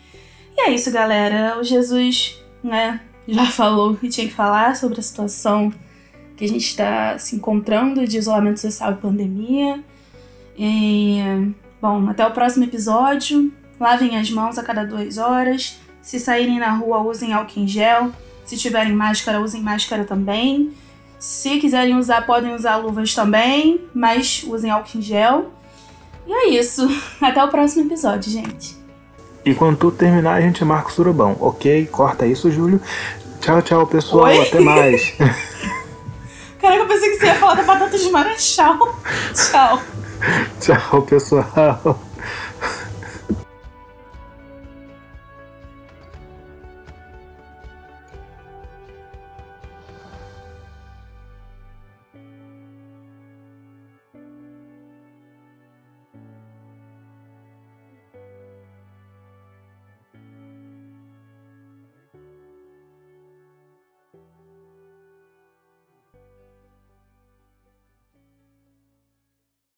E 0.57 0.61
é 0.61 0.71
isso, 0.71 0.93
galera. 0.93 1.59
O 1.59 1.65
Jesus, 1.65 2.41
né, 2.63 3.01
já 3.35 3.47
falou 3.47 3.95
que 3.95 4.09
tinha 4.09 4.27
que 4.27 4.33
falar 4.33 4.75
sobre 4.75 5.01
a 5.01 5.03
situação 5.03 5.73
que 6.37 6.45
a 6.45 6.49
gente 6.49 6.65
está 6.65 7.19
se 7.19 7.37
encontrando 7.37 8.07
de 8.07 8.17
isolamento 8.17 8.61
social 8.61 8.93
e 8.93 8.97
pandemia. 8.97 9.85
E, 10.57 11.21
bom, 11.83 12.09
até 12.09 12.27
o 12.27 12.31
próximo 12.31 12.65
episódio. 12.65 13.53
lavem 13.79 14.17
as 14.17 14.31
mãos 14.31 14.57
a 14.57 14.63
cada 14.63 14.85
duas 14.85 15.19
horas. 15.19 15.79
Se 16.01 16.19
saírem 16.19 16.59
na 16.59 16.71
rua, 16.71 17.03
usem 17.03 17.33
álcool 17.33 17.61
em 17.61 17.69
gel. 17.69 18.13
Se 18.45 18.57
tiverem 18.57 18.93
máscara, 18.93 19.41
usem 19.41 19.61
máscara 19.61 20.05
também. 20.05 20.73
Se 21.19 21.59
quiserem 21.59 21.97
usar, 21.97 22.25
podem 22.25 22.55
usar 22.55 22.77
luvas 22.77 23.13
também, 23.13 23.81
mas 23.93 24.45
usem 24.45 24.71
álcool 24.71 24.99
em 24.99 25.03
gel. 25.03 25.53
E 26.27 26.33
é 26.33 26.49
isso. 26.51 26.89
Até 27.21 27.43
o 27.45 27.49
próximo 27.49 27.85
episódio, 27.85 28.31
gente. 28.31 28.78
E 29.45 29.55
quando 29.55 29.77
tudo 29.77 29.97
terminar, 29.97 30.35
a 30.35 30.41
gente 30.41 30.65
marca 30.65 30.89
o 30.89 30.93
surubão, 30.93 31.37
ok? 31.41 31.87
Corta 31.87 32.27
isso, 32.27 32.51
Júlio. 32.51 32.81
Tchau, 33.41 33.63
tchau, 33.63 33.87
pessoal. 33.87 34.25
Oi? 34.25 34.43
Até 34.43 34.61
mais. 34.61 35.15
Caraca, 36.61 36.83
eu 36.83 36.87
pensei 36.89 37.11
que 37.11 37.19
você 37.19 37.27
ia 37.27 37.35
falar 37.37 37.55
da 37.55 37.63
batata 37.63 37.97
de 37.97 38.11
marechal. 38.11 38.77
Tchau. 39.33 39.81
tchau, 40.61 41.03
pessoal. 41.03 41.99